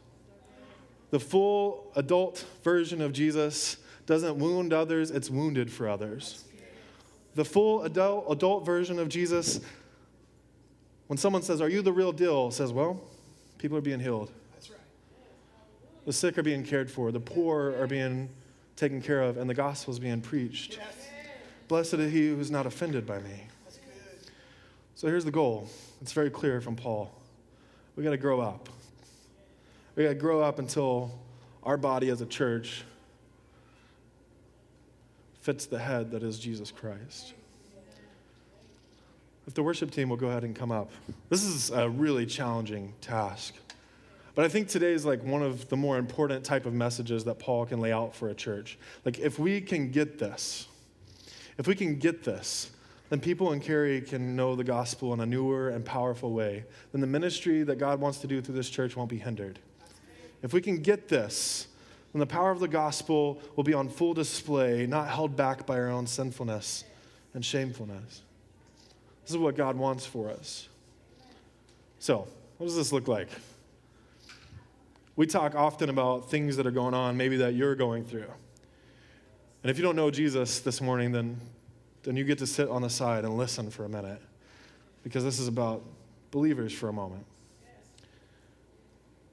The 1.11 1.21
full 1.21 1.91
adult 1.97 2.45
version 2.63 3.01
of 3.01 3.13
Jesus 3.13 3.79
doesn't 4.07 4.37
wound 4.37 4.73
others, 4.73 5.11
it's 5.11 5.31
wounded 5.31 5.71
for 5.71 5.89
others. 5.89 6.45
The 7.35 7.45
full 7.45 7.83
adult, 7.83 8.27
adult 8.31 8.67
version 8.67 8.99
of 8.99 9.09
Jesus, 9.09 9.61
when 11.07 11.17
someone 11.17 11.43
says, 11.43 11.61
Are 11.61 11.69
you 11.69 11.83
the 11.83 11.93
real 11.93 12.13
deal? 12.13 12.51
says, 12.51 12.73
Well, 12.73 13.01
people 13.59 13.77
are 13.77 13.83
being 13.83 14.01
healed. 14.01 14.31
That's 14.55 14.71
right. 14.71 14.79
The 16.07 16.13
sick 16.13 16.39
are 16.39 16.43
being 16.43 16.65
cared 16.65 16.91
for, 16.91 17.13
the 17.13 17.21
poor 17.21 17.75
are 17.81 17.87
being 17.87 18.29
taken 18.77 19.01
care 19.01 19.23
of, 19.23 19.37
and 19.37 19.49
the 19.49 19.55
gospel 19.55 19.93
is 19.93 19.99
being 19.99 20.21
preached. 20.21 20.79
Yes. 20.79 21.09
Blessed 21.69 21.95
is 21.95 22.13
he 22.13 22.29
who 22.29 22.41
is 22.41 22.51
not 22.51 22.67
offended 22.67 23.07
by 23.07 23.19
me. 23.21 23.47
So 24.97 25.09
here's 25.09 25.25
the 25.25 25.31
goal. 25.31 25.69
It's 26.01 26.13
very 26.13 26.31
clear 26.31 26.61
from 26.61 26.77
Paul. 26.77 27.11
We 27.97 28.05
got 28.05 28.11
to 28.11 28.17
grow 28.17 28.41
up. 28.41 28.69
We 29.97 30.05
got 30.05 30.11
to 30.11 30.15
grow 30.15 30.41
up 30.41 30.59
until 30.59 31.11
our 31.63 31.77
body 31.77 32.11
as 32.11 32.21
a 32.21 32.27
church 32.27 32.85
fits 35.41 35.67
the 35.67 35.79
head 35.79 36.11
that 36.11 36.23
is 36.23 36.39
Jesus 36.39 36.71
Christ. 36.71 37.35
If 39.47 39.55
the 39.55 39.63
worship 39.63 39.91
team 39.91 40.09
will 40.09 40.17
go 40.17 40.29
ahead 40.29 40.45
and 40.45 40.57
come 40.57 40.73
up. 40.73 40.91
This 41.29 41.45
is 41.45 41.71
a 41.71 41.89
really 41.89 42.27
challenging 42.27 42.95
task. 43.01 43.55
But 44.35 44.45
I 44.45 44.49
think 44.49 44.69
today 44.69 44.93
is 44.93 45.05
like 45.05 45.23
one 45.23 45.43
of 45.43 45.69
the 45.69 45.77
more 45.77 45.97
important 45.97 46.45
type 46.45 46.67
of 46.67 46.73
messages 46.73 47.25
that 47.25 47.39
Paul 47.39 47.67
can 47.67 47.81
lay 47.81 47.93
out 47.93 48.15
for 48.15 48.31
a 48.31 48.35
church. 48.35 48.79
Like 49.05 49.19
if 49.19 49.39
we 49.39 49.61
can 49.61 49.91
get 49.91 50.19
this, 50.19 50.67
if 51.57 51.69
we 51.69 51.75
can 51.75 51.99
get 51.99 52.25
this, 52.25 52.71
then 53.11 53.21
people 53.21 53.53
in 53.53 53.61
Cary 53.61 54.01
can 54.01 54.35
know 54.35 54.57
the 54.57 54.65
gospel 54.65 55.13
in 55.13 55.21
a 55.21 55.27
newer 55.27 55.69
and 55.69 55.85
powerful 55.85 56.33
way. 56.33 56.65
Then 56.91 57.01
the 57.01 57.07
ministry 57.07 57.63
that 57.63 57.79
God 57.79 58.01
wants 58.01 58.19
to 58.19 58.27
do 58.27 58.41
through 58.41 58.57
this 58.57 58.71
church 58.71 58.97
won't 58.97 59.11
be 59.11 59.19
hindered. 59.19 59.61
If 60.43 60.53
we 60.53 60.61
can 60.61 60.79
get 60.79 61.09
this, 61.09 61.69
then 62.13 62.21
the 62.21 62.27
power 62.27 62.51
of 62.51 62.61
the 62.61 62.69
gospel 62.69 63.41
will 63.57 63.65
be 63.65 63.75
on 63.75 63.89
full 63.89 64.15
display, 64.15 64.87
not 64.87 65.09
held 65.09 65.37
back 65.37 65.67
by 65.67 65.79
our 65.79 65.91
own 65.91 66.07
sinfulness 66.07 66.85
and 67.35 67.45
shamefulness. 67.45 68.23
This 69.25 69.33
is 69.33 69.39
what 69.39 69.57
God 69.57 69.77
wants 69.77 70.07
for 70.07 70.31
us. 70.31 70.69
So, 71.99 72.29
what 72.59 72.67
does 72.67 72.77
this 72.77 72.93
look 72.93 73.09
like? 73.09 73.29
We 75.17 75.27
talk 75.27 75.55
often 75.55 75.91
about 75.91 76.31
things 76.31 76.57
that 76.57 76.67
are 76.67 76.71
going 76.73 76.95
on, 76.95 77.17
maybe 77.17 77.39
that 77.39 77.55
you're 77.55 77.75
going 77.75 78.05
through. 78.05 78.31
And 79.63 79.71
if 79.71 79.79
you 79.79 79.83
don't 79.83 79.97
know 79.97 80.11
Jesus 80.11 80.61
this 80.61 80.81
morning, 80.81 81.13
then 81.13 81.41
then 82.05 82.17
you 82.17 82.25
get 82.25 82.39
to 82.39 82.47
sit 82.47 82.69
on 82.69 82.83
the 82.83 82.91
side 82.91 83.25
and 83.25 83.37
listen 83.37 83.71
for 83.71 83.87
a 83.87 83.89
minute 83.89 84.21
because 85.03 85.25
this 85.25 85.39
is 85.39 85.49
about 85.49 85.83
believers 86.31 86.73
for 86.73 86.91
a 86.91 86.93
moment. 86.93 87.25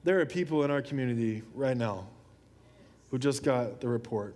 There 0.04 0.20
are 0.20 0.26
people 0.26 0.64
in 0.64 0.70
our 0.70 0.80
community 0.80 1.42
right 1.54 1.76
now 1.76 2.06
who 3.10 3.18
just 3.18 3.42
got 3.42 3.80
the 3.80 3.88
report 3.88 4.34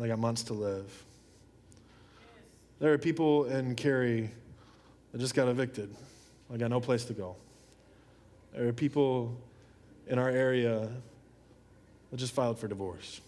they 0.00 0.08
got 0.08 0.18
months 0.18 0.42
to 0.44 0.54
live. 0.54 1.04
There 2.80 2.92
are 2.92 2.98
people 2.98 3.44
in 3.44 3.76
Cary 3.76 4.30
that 5.14 5.20
just 5.20 5.36
got 5.36 5.46
evicted. 5.46 5.94
I 6.52 6.56
got 6.56 6.70
no 6.70 6.80
place 6.80 7.04
to 7.04 7.12
go. 7.12 7.36
There 8.52 8.66
are 8.66 8.72
people 8.72 9.32
in 10.08 10.18
our 10.18 10.28
area 10.28 10.88
that 12.10 12.16
just 12.16 12.34
filed 12.34 12.58
for 12.58 12.66
divorce. 12.66 13.20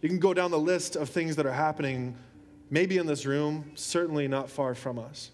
You 0.00 0.08
can 0.08 0.18
go 0.18 0.32
down 0.32 0.50
the 0.50 0.58
list 0.58 0.96
of 0.96 1.10
things 1.10 1.36
that 1.36 1.44
are 1.44 1.52
happening 1.52 2.16
maybe 2.70 2.96
in 2.96 3.04
this 3.04 3.26
room, 3.26 3.72
certainly 3.74 4.26
not 4.26 4.48
far 4.48 4.74
from 4.74 4.98
us. 4.98 5.30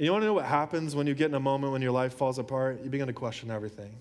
And 0.00 0.06
you 0.06 0.10
want 0.10 0.22
to 0.22 0.26
know 0.26 0.34
what 0.34 0.46
happens 0.46 0.96
when 0.96 1.06
you 1.06 1.14
get 1.14 1.26
in 1.26 1.34
a 1.34 1.40
moment 1.40 1.72
when 1.72 1.80
your 1.80 1.92
life 1.92 2.14
falls 2.14 2.40
apart? 2.40 2.80
You 2.82 2.90
begin 2.90 3.06
to 3.06 3.12
question 3.12 3.48
everything. 3.48 3.92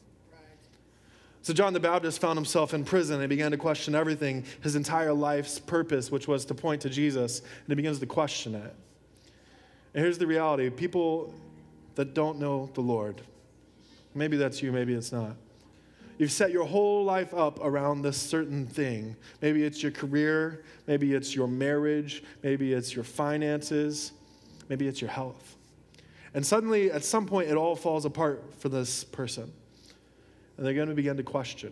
So, 1.44 1.54
John 1.54 1.72
the 1.74 1.80
Baptist 1.80 2.20
found 2.20 2.36
himself 2.36 2.74
in 2.74 2.84
prison 2.84 3.18
and 3.18 3.22
he 3.22 3.28
began 3.28 3.52
to 3.52 3.58
question 3.58 3.94
everything, 3.94 4.44
his 4.62 4.76
entire 4.76 5.14
life's 5.14 5.60
purpose, 5.60 6.10
which 6.10 6.28
was 6.28 6.46
to 6.46 6.56
point 6.56 6.82
to 6.82 6.90
Jesus, 6.90 7.42
and 7.42 7.68
he 7.68 7.76
begins 7.76 8.00
to 8.00 8.08
question 8.08 8.56
it. 8.56 8.76
And 9.94 10.04
here's 10.04 10.18
the 10.18 10.28
reality 10.28 10.70
people 10.70 11.34
that 11.96 12.14
don't 12.14 12.40
know 12.40 12.70
the 12.74 12.82
Lord, 12.82 13.22
maybe 14.14 14.38
that's 14.38 14.62
you, 14.62 14.72
maybe 14.72 14.94
it's 14.94 15.12
not. 15.12 15.36
You've 16.18 16.32
set 16.34 16.52
your 16.52 16.66
whole 16.66 17.06
life 17.06 17.34
up 17.34 17.60
around 17.64 18.02
this 18.02 18.18
certain 18.18 18.68
thing. 18.68 19.16
Maybe 19.42 19.64
it's 19.64 19.82
your 19.82 19.94
career, 19.94 20.66
maybe 20.86 21.14
it's 21.14 21.34
your 21.34 21.48
marriage, 21.48 22.24
maybe 22.44 22.74
it's 22.74 22.94
your 22.94 23.06
finances, 23.06 24.12
maybe 24.68 24.88
it's 24.88 25.00
your 25.00 25.10
health. 25.10 25.56
And 26.34 26.46
suddenly, 26.46 26.92
at 26.92 27.06
some 27.06 27.26
point, 27.26 27.50
it 27.50 27.56
all 27.56 27.76
falls 27.76 28.04
apart 28.06 28.44
for 28.60 28.68
this 28.68 29.04
person. 29.06 29.52
And 30.58 30.66
they're 30.66 30.74
going 30.74 30.90
to 30.90 30.96
begin 30.96 31.16
to 31.18 31.24
question. 31.24 31.72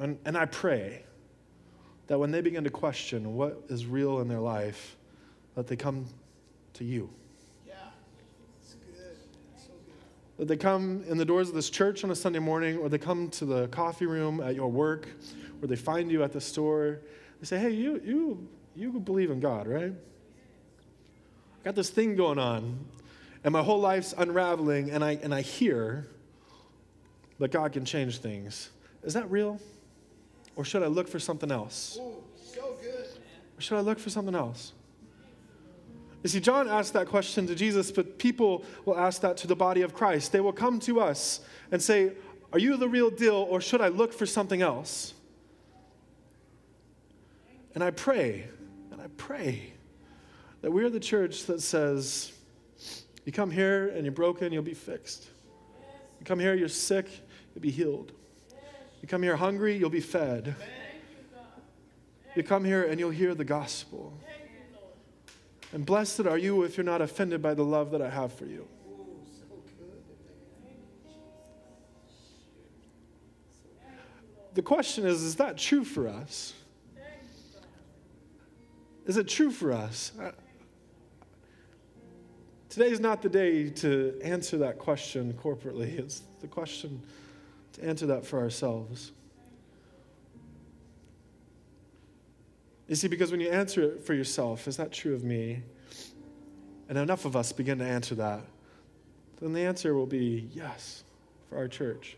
And, 0.00 0.18
and 0.24 0.36
I 0.36 0.46
pray 0.46 1.04
that 2.10 2.18
when 2.18 2.32
they 2.32 2.40
begin 2.40 2.64
to 2.64 2.70
question 2.70 3.36
what 3.36 3.62
is 3.68 3.86
real 3.86 4.18
in 4.18 4.26
their 4.26 4.40
life, 4.40 4.96
that 5.54 5.68
they 5.68 5.76
come 5.76 6.06
to 6.72 6.82
you. 6.82 7.08
Yeah, 7.64 7.74
it's 8.60 8.74
good. 8.74 9.16
So 9.56 9.70
good. 9.86 9.94
That 10.36 10.48
they 10.48 10.56
come 10.56 11.04
in 11.06 11.18
the 11.18 11.24
doors 11.24 11.48
of 11.48 11.54
this 11.54 11.70
church 11.70 12.02
on 12.02 12.10
a 12.10 12.16
Sunday 12.16 12.40
morning, 12.40 12.78
or 12.78 12.88
they 12.88 12.98
come 12.98 13.30
to 13.30 13.44
the 13.44 13.68
coffee 13.68 14.06
room 14.06 14.40
at 14.40 14.56
your 14.56 14.66
work, 14.66 15.06
or 15.62 15.68
they 15.68 15.76
find 15.76 16.10
you 16.10 16.24
at 16.24 16.32
the 16.32 16.40
store. 16.40 16.98
They 17.38 17.46
say, 17.46 17.60
"Hey, 17.60 17.70
you 17.70 18.02
you 18.04 18.48
you 18.74 18.90
believe 18.98 19.30
in 19.30 19.38
God, 19.38 19.68
right? 19.68 19.92
I 19.92 21.64
got 21.64 21.76
this 21.76 21.90
thing 21.90 22.16
going 22.16 22.40
on, 22.40 22.86
and 23.44 23.52
my 23.52 23.62
whole 23.62 23.78
life's 23.78 24.14
unraveling, 24.18 24.90
and 24.90 25.04
I 25.04 25.12
and 25.22 25.32
I 25.32 25.42
hear 25.42 26.08
that 27.38 27.52
God 27.52 27.72
can 27.72 27.84
change 27.84 28.18
things. 28.18 28.70
Is 29.04 29.14
that 29.14 29.30
real, 29.30 29.60
or 30.60 30.64
should 30.64 30.82
I 30.82 30.88
look 30.88 31.08
for 31.08 31.18
something 31.18 31.50
else? 31.50 31.98
Ooh, 31.98 32.22
so 32.36 32.76
good. 32.82 33.06
Or 33.56 33.60
should 33.62 33.78
I 33.78 33.80
look 33.80 33.98
for 33.98 34.10
something 34.10 34.34
else?" 34.34 34.74
You 36.22 36.28
see, 36.28 36.40
John 36.40 36.68
asked 36.68 36.92
that 36.92 37.06
question 37.06 37.46
to 37.46 37.54
Jesus, 37.54 37.90
but 37.90 38.18
people 38.18 38.62
will 38.84 38.98
ask 38.98 39.22
that 39.22 39.38
to 39.38 39.46
the 39.46 39.56
body 39.56 39.80
of 39.80 39.94
Christ. 39.94 40.32
They 40.32 40.40
will 40.40 40.52
come 40.52 40.78
to 40.80 41.00
us 41.00 41.40
and 41.72 41.80
say, 41.80 42.12
Are 42.52 42.58
you 42.58 42.76
the 42.76 42.90
real 42.90 43.08
deal, 43.08 43.46
or 43.48 43.62
should 43.62 43.80
I 43.80 43.88
look 43.88 44.12
for 44.12 44.26
something 44.26 44.60
else? 44.60 45.14
And 47.74 47.82
I 47.82 47.90
pray, 47.90 48.48
and 48.92 49.00
I 49.00 49.06
pray 49.16 49.72
that 50.60 50.70
we 50.70 50.84
are 50.84 50.90
the 50.90 51.00
church 51.00 51.46
that 51.46 51.62
says, 51.62 52.32
You 53.24 53.32
come 53.32 53.50
here 53.50 53.88
and 53.88 54.04
you're 54.04 54.12
broken, 54.12 54.52
you'll 54.52 54.62
be 54.62 54.74
fixed. 54.74 55.26
You 56.18 56.26
come 56.26 56.38
here, 56.38 56.52
you're 56.52 56.68
sick, 56.68 57.08
you'll 57.54 57.62
be 57.62 57.70
healed. 57.70 58.12
You 59.00 59.08
come 59.08 59.22
here 59.22 59.36
hungry, 59.36 59.76
you'll 59.76 59.90
be 59.90 60.00
fed. 60.00 60.54
You 62.36 62.42
come 62.42 62.64
here 62.64 62.84
and 62.84 63.00
you'll 63.00 63.10
hear 63.10 63.34
the 63.34 63.44
gospel. 63.44 64.12
And 65.72 65.86
blessed 65.86 66.20
are 66.20 66.38
you 66.38 66.62
if 66.64 66.76
you're 66.76 66.84
not 66.84 67.00
offended 67.00 67.42
by 67.42 67.54
the 67.54 67.64
love 67.64 67.90
that 67.92 68.02
I 68.02 68.10
have 68.10 68.32
for 68.32 68.44
you. 68.44 68.66
The 74.54 74.62
question 74.62 75.06
is 75.06 75.22
is 75.22 75.36
that 75.36 75.56
true 75.56 75.84
for 75.84 76.08
us? 76.08 76.54
Is 79.06 79.16
it 79.16 79.28
true 79.28 79.50
for 79.50 79.72
us? 79.72 80.12
Uh, 80.20 80.32
Today 82.70 82.90
is 82.90 83.00
not 83.00 83.20
the 83.20 83.28
day 83.28 83.68
to 83.68 84.16
answer 84.22 84.56
that 84.58 84.78
question 84.78 85.32
corporately. 85.32 85.98
It's 85.98 86.22
the 86.40 86.46
question 86.46 87.02
to 87.80 87.88
answer 87.88 88.06
that 88.06 88.26
for 88.26 88.40
ourselves. 88.40 89.12
You 92.88 92.96
see, 92.96 93.08
because 93.08 93.30
when 93.30 93.40
you 93.40 93.50
answer 93.50 93.82
it 93.82 94.04
for 94.04 94.14
yourself, 94.14 94.66
is 94.66 94.76
that 94.76 94.92
true 94.92 95.14
of 95.14 95.24
me? 95.24 95.62
And 96.88 96.98
enough 96.98 97.24
of 97.24 97.36
us 97.36 97.52
begin 97.52 97.78
to 97.78 97.84
answer 97.84 98.16
that, 98.16 98.40
then 99.40 99.52
the 99.52 99.60
answer 99.60 99.94
will 99.94 100.06
be 100.06 100.48
yes 100.52 101.04
for 101.48 101.56
our 101.56 101.68
church. 101.68 102.16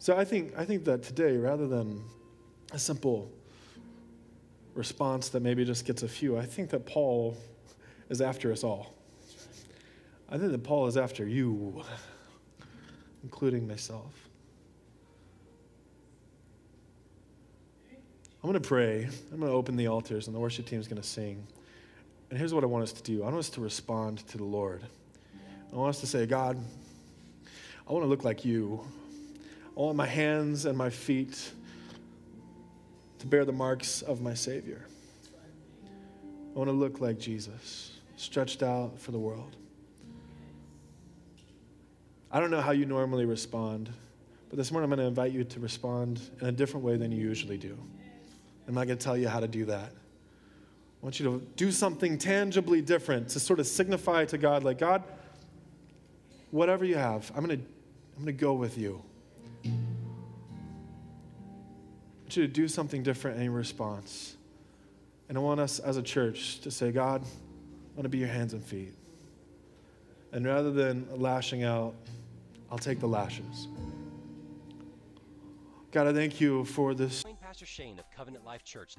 So 0.00 0.16
I 0.16 0.24
think, 0.24 0.52
I 0.58 0.64
think 0.64 0.84
that 0.84 1.04
today, 1.04 1.36
rather 1.36 1.68
than 1.68 2.02
a 2.72 2.78
simple 2.78 3.30
response 4.74 5.28
that 5.28 5.40
maybe 5.40 5.64
just 5.64 5.86
gets 5.86 6.02
a 6.02 6.08
few, 6.08 6.36
I 6.36 6.44
think 6.44 6.70
that 6.70 6.84
Paul 6.84 7.36
is 8.10 8.20
after 8.20 8.50
us 8.50 8.64
all. 8.64 8.92
I 10.28 10.38
think 10.38 10.50
that 10.50 10.64
Paul 10.64 10.88
is 10.88 10.96
after 10.96 11.28
you, 11.28 11.84
including 13.22 13.66
myself. 13.66 14.28
I'm 18.42 18.50
going 18.50 18.60
to 18.60 18.68
pray. 18.68 19.08
I'm 19.32 19.38
going 19.38 19.52
to 19.52 19.56
open 19.56 19.76
the 19.76 19.86
altars, 19.86 20.26
and 20.26 20.34
the 20.34 20.40
worship 20.40 20.66
team 20.66 20.80
is 20.80 20.88
going 20.88 21.00
to 21.00 21.06
sing. 21.06 21.46
And 22.28 22.38
here's 22.38 22.52
what 22.52 22.64
I 22.64 22.66
want 22.66 22.82
us 22.82 22.92
to 22.92 23.02
do 23.02 23.22
I 23.22 23.26
want 23.26 23.36
us 23.36 23.50
to 23.50 23.60
respond 23.60 24.26
to 24.28 24.38
the 24.38 24.44
Lord. 24.44 24.82
I 25.72 25.76
want 25.76 25.90
us 25.90 26.00
to 26.00 26.06
say, 26.06 26.26
God, 26.26 26.58
I 27.88 27.92
want 27.92 28.04
to 28.04 28.08
look 28.08 28.24
like 28.24 28.44
you. 28.44 28.84
I 29.76 29.80
want 29.80 29.96
my 29.96 30.06
hands 30.06 30.66
and 30.66 30.76
my 30.76 30.90
feet 30.90 31.52
to 33.20 33.26
bear 33.26 33.44
the 33.44 33.52
marks 33.52 34.02
of 34.02 34.20
my 34.20 34.34
Savior. 34.34 34.84
I 36.54 36.58
want 36.58 36.68
to 36.68 36.74
look 36.74 37.00
like 37.00 37.18
Jesus, 37.18 37.92
stretched 38.16 38.62
out 38.62 38.98
for 38.98 39.12
the 39.12 39.18
world. 39.18 39.56
I 42.34 42.40
don't 42.40 42.50
know 42.50 42.62
how 42.62 42.70
you 42.70 42.86
normally 42.86 43.26
respond, 43.26 43.90
but 44.48 44.56
this 44.56 44.72
morning 44.72 44.90
I'm 44.90 44.96
going 44.96 45.04
to 45.04 45.08
invite 45.08 45.32
you 45.32 45.44
to 45.44 45.60
respond 45.60 46.22
in 46.40 46.46
a 46.46 46.52
different 46.52 46.84
way 46.84 46.96
than 46.96 47.12
you 47.12 47.20
usually 47.20 47.58
do. 47.58 47.76
I'm 48.66 48.72
not 48.74 48.86
going 48.86 48.96
to 48.96 49.04
tell 49.04 49.18
you 49.18 49.28
how 49.28 49.38
to 49.38 49.48
do 49.48 49.66
that. 49.66 49.92
I 49.92 51.04
want 51.04 51.20
you 51.20 51.26
to 51.26 51.44
do 51.56 51.70
something 51.70 52.16
tangibly 52.16 52.80
different 52.80 53.28
to 53.30 53.40
sort 53.40 53.60
of 53.60 53.66
signify 53.66 54.24
to 54.26 54.38
God, 54.38 54.64
like, 54.64 54.78
God, 54.78 55.02
whatever 56.52 56.86
you 56.86 56.94
have, 56.94 57.30
I'm 57.36 57.44
going 57.44 57.58
to, 57.58 57.64
I'm 58.16 58.24
going 58.24 58.34
to 58.34 58.40
go 58.40 58.54
with 58.54 58.78
you. 58.78 59.02
I 59.64 59.68
want 62.22 62.36
you 62.36 62.46
to 62.46 62.48
do 62.48 62.66
something 62.66 63.02
different 63.02 63.42
in 63.42 63.52
response. 63.52 64.36
And 65.28 65.36
I 65.36 65.40
want 65.42 65.60
us 65.60 65.80
as 65.80 65.98
a 65.98 66.02
church 66.02 66.60
to 66.60 66.70
say, 66.70 66.92
God, 66.92 67.22
I 67.22 67.94
want 67.94 68.04
to 68.04 68.08
be 68.08 68.18
your 68.18 68.28
hands 68.28 68.54
and 68.54 68.64
feet. 68.64 68.94
And 70.32 70.46
rather 70.46 70.70
than 70.70 71.06
lashing 71.14 71.62
out, 71.62 71.94
I'll 72.72 72.78
take 72.78 73.00
the 73.00 73.06
lashes. 73.06 73.68
God, 75.90 76.06
I 76.06 76.14
thank 76.14 76.40
you 76.40 76.64
for 76.64 76.94
this. 76.94 77.22
Pastor 77.42 77.66
Shane 77.66 77.98
of 77.98 78.06
Covenant 78.16 78.46
Life 78.46 78.64
Church. 78.64 78.94